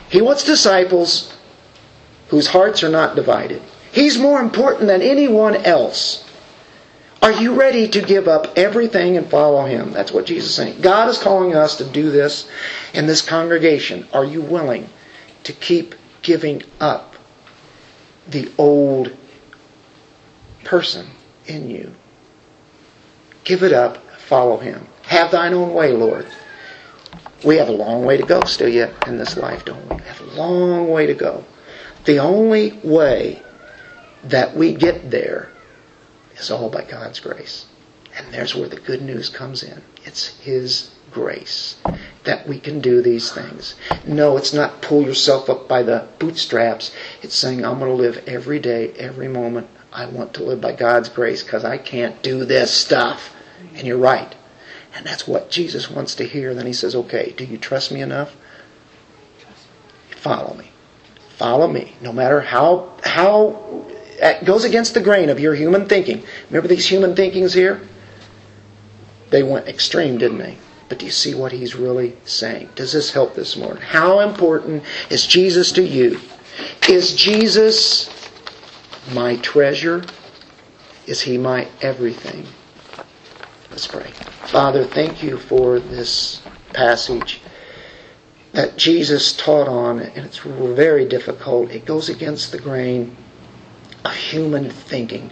He 0.09 0.23
wants 0.23 0.45
disciples 0.45 1.37
whose 2.29 2.47
hearts 2.47 2.85
are 2.85 2.89
not 2.89 3.17
divided. 3.17 3.61
He's 3.91 4.19
more 4.19 4.41
important 4.41 4.87
than 4.87 5.03
anyone 5.03 5.57
else. 5.57 6.25
Are 7.21 7.33
you 7.33 7.55
ready 7.55 7.89
to 7.89 8.01
give 8.01 8.29
up 8.29 8.57
everything 8.57 9.17
and 9.17 9.29
follow 9.29 9.67
Him? 9.67 9.91
That's 9.91 10.13
what 10.13 10.27
Jesus 10.27 10.51
is 10.51 10.55
saying. 10.55 10.81
God 10.81 11.09
is 11.09 11.19
calling 11.19 11.57
us 11.57 11.79
to 11.79 11.85
do 11.85 12.13
this 12.13 12.49
in 12.95 13.07
this 13.07 13.21
congregation. 13.21 14.07
Are 14.13 14.25
you 14.25 14.41
willing? 14.41 14.89
To 15.49 15.55
keep 15.55 15.95
giving 16.21 16.63
up 16.79 17.17
the 18.29 18.53
old 18.59 19.17
person 20.63 21.07
in 21.47 21.71
you. 21.71 21.95
Give 23.45 23.63
it 23.63 23.73
up, 23.73 23.97
follow 24.19 24.59
him. 24.59 24.87
Have 25.05 25.31
thine 25.31 25.55
own 25.55 25.73
way, 25.73 25.93
Lord. 25.93 26.27
We 27.47 27.57
have 27.57 27.71
a 27.71 27.73
long 27.73 28.05
way 28.05 28.19
to 28.19 28.27
go 28.27 28.43
still 28.43 28.69
yet 28.69 28.93
in 29.09 29.17
this 29.17 29.39
life, 29.39 29.65
don't 29.65 29.89
we? 29.89 29.97
We 29.97 30.03
have 30.03 30.21
a 30.21 30.35
long 30.35 30.91
way 30.91 31.07
to 31.07 31.15
go. 31.15 31.43
The 32.05 32.19
only 32.19 32.73
way 32.85 33.43
that 34.25 34.55
we 34.55 34.75
get 34.75 35.11
there 35.11 35.49
is 36.37 36.51
all 36.51 36.69
by 36.69 36.85
God's 36.85 37.21
grace. 37.21 37.65
And 38.19 38.35
there's 38.35 38.55
where 38.55 38.69
the 38.69 38.81
good 38.81 39.01
news 39.01 39.31
comes 39.31 39.63
in. 39.63 39.81
It's 40.05 40.27
His 40.27 40.91
grace 41.13 41.77
that 42.25 42.47
we 42.47 42.59
can 42.59 42.81
do 42.81 43.01
these 43.03 43.33
things. 43.33 43.75
No, 44.07 44.37
it's 44.37 44.53
not 44.53 44.83
pull 44.83 45.03
yourself 45.03 45.49
up 45.49 45.69
by 45.69 45.83
the 45.83 46.07
bootstraps. 46.19 46.95
It's 47.23 47.35
saying, 47.35 47.65
I'm 47.65 47.79
going 47.79 47.91
to 47.91 48.03
live 48.03 48.23
every 48.27 48.59
day, 48.59 48.93
every 48.93 49.29
moment. 49.29 49.69
I 49.93 50.07
want 50.07 50.35
to 50.35 50.45
live 50.45 50.61
by 50.61 50.73
God's 50.73 51.09
grace 51.09 51.43
because 51.43 51.65
I 51.65 51.79
can't 51.79 52.23
do 52.23 52.45
this 52.45 52.71
stuff. 52.73 53.35
And 53.75 53.87
you're 53.87 53.97
right. 53.97 54.35
And 54.95 55.07
that's 55.07 55.27
what 55.27 55.51
Jesus 55.51 55.91
wants 55.91 56.15
to 56.17 56.25
hear. 56.25 56.55
Then 56.55 56.67
he 56.67 56.73
says, 56.73 56.95
Okay, 56.95 57.33
do 57.37 57.45
you 57.45 57.59
trust 57.59 57.91
me 57.91 58.01
enough? 58.03 58.37
Follow 60.11 60.55
me. 60.55 60.71
Follow 61.37 61.69
me. 61.69 61.95
No 62.01 62.13
matter 62.13 62.41
how, 62.41 62.93
how 63.05 63.87
it 64.21 64.45
goes 64.45 64.65
against 64.65 64.95
the 64.95 65.01
grain 65.01 65.29
of 65.29 65.41
your 65.41 65.55
human 65.55 65.87
thinking. 65.87 66.25
Remember 66.51 66.69
these 66.69 66.87
human 66.87 67.15
thinkings 67.15 67.55
here? 67.55 67.81
They 69.31 69.43
went 69.43 69.69
extreme, 69.69 70.19
didn't 70.19 70.39
they? 70.39 70.59
But 70.89 70.99
do 70.99 71.07
you 71.07 71.13
see 71.13 71.35
what 71.35 71.53
he's 71.53 71.75
really 71.75 72.17
saying? 72.25 72.71
Does 72.75 72.93
this 72.93 73.13
help 73.13 73.35
this 73.35 73.57
morning? 73.57 73.83
How 73.83 74.21
important 74.21 74.85
is 75.11 75.27
Jesus 75.27 75.73
to 75.73 75.83
you? 75.83 76.21
Is 76.89 77.15
Jesus 77.15 78.11
my 79.13 79.37
treasure? 79.37 80.05
Is 81.07 81.21
he 81.21 81.39
my 81.39 81.69
everything? 81.83 82.47
Let's 83.71 83.87
pray. 83.87 84.11
Father, 84.47 84.85
thank 84.85 85.23
you 85.23 85.37
for 85.37 85.79
this 85.79 86.41
passage 86.73 87.41
that 88.53 88.77
Jesus 88.79 89.37
taught 89.37 89.69
on, 89.69 90.01
and 90.01 90.25
it's 90.25 90.39
very 90.39 91.07
difficult. 91.07 91.71
It 91.71 91.85
goes 91.85 92.09
against 92.09 92.51
the 92.51 92.59
grain 92.59 93.15
of 94.05 94.15
human 94.15 94.71
thinking. 94.71 95.31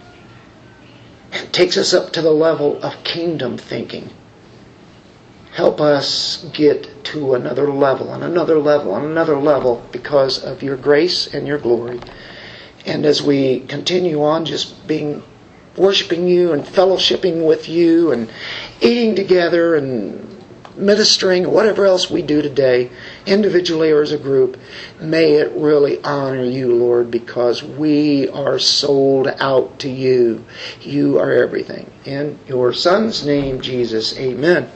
It 1.33 1.51
takes 1.51 1.77
us 1.77 1.93
up 1.93 2.13
to 2.13 2.21
the 2.21 2.31
level 2.31 2.81
of 2.83 3.03
kingdom 3.03 3.57
thinking. 3.57 4.11
Help 5.57 5.81
us 5.81 6.45
get 6.53 7.03
to 7.03 7.33
another 7.33 7.67
level, 7.71 8.13
and 8.13 8.23
another 8.23 8.59
level, 8.59 8.95
and 8.95 9.07
another 9.07 9.39
level 9.39 9.83
because 9.91 10.37
of 10.43 10.61
your 10.61 10.77
grace 10.77 11.25
and 11.33 11.47
your 11.47 11.57
glory. 11.57 11.99
And 12.85 13.07
as 13.07 13.23
we 13.23 13.61
continue 13.61 14.21
on 14.21 14.45
just 14.45 14.87
being 14.87 15.23
worshiping 15.75 16.27
you 16.27 16.53
and 16.53 16.63
fellowshipping 16.63 17.43
with 17.43 17.67
you 17.67 18.11
and 18.11 18.31
eating 18.81 19.15
together 19.15 19.73
and 19.73 20.29
ministering 20.75 21.47
or 21.47 21.49
whatever 21.49 21.87
else 21.87 22.07
we 22.07 22.21
do 22.21 22.43
today, 22.43 22.91
individually 23.25 23.89
or 23.89 24.03
as 24.03 24.11
a 24.11 24.17
group, 24.19 24.59
may 25.01 25.37
it 25.37 25.51
really 25.53 25.99
honor 26.03 26.43
you, 26.43 26.75
Lord, 26.75 27.09
because 27.09 27.63
we 27.63 28.29
are 28.29 28.59
sold 28.59 29.25
out 29.39 29.79
to 29.79 29.89
you. 29.89 30.45
You 30.81 31.17
are 31.17 31.31
everything. 31.31 31.89
In 32.05 32.37
your 32.47 32.73
Son's 32.73 33.25
name, 33.25 33.59
Jesus, 33.59 34.15
amen. 34.19 34.69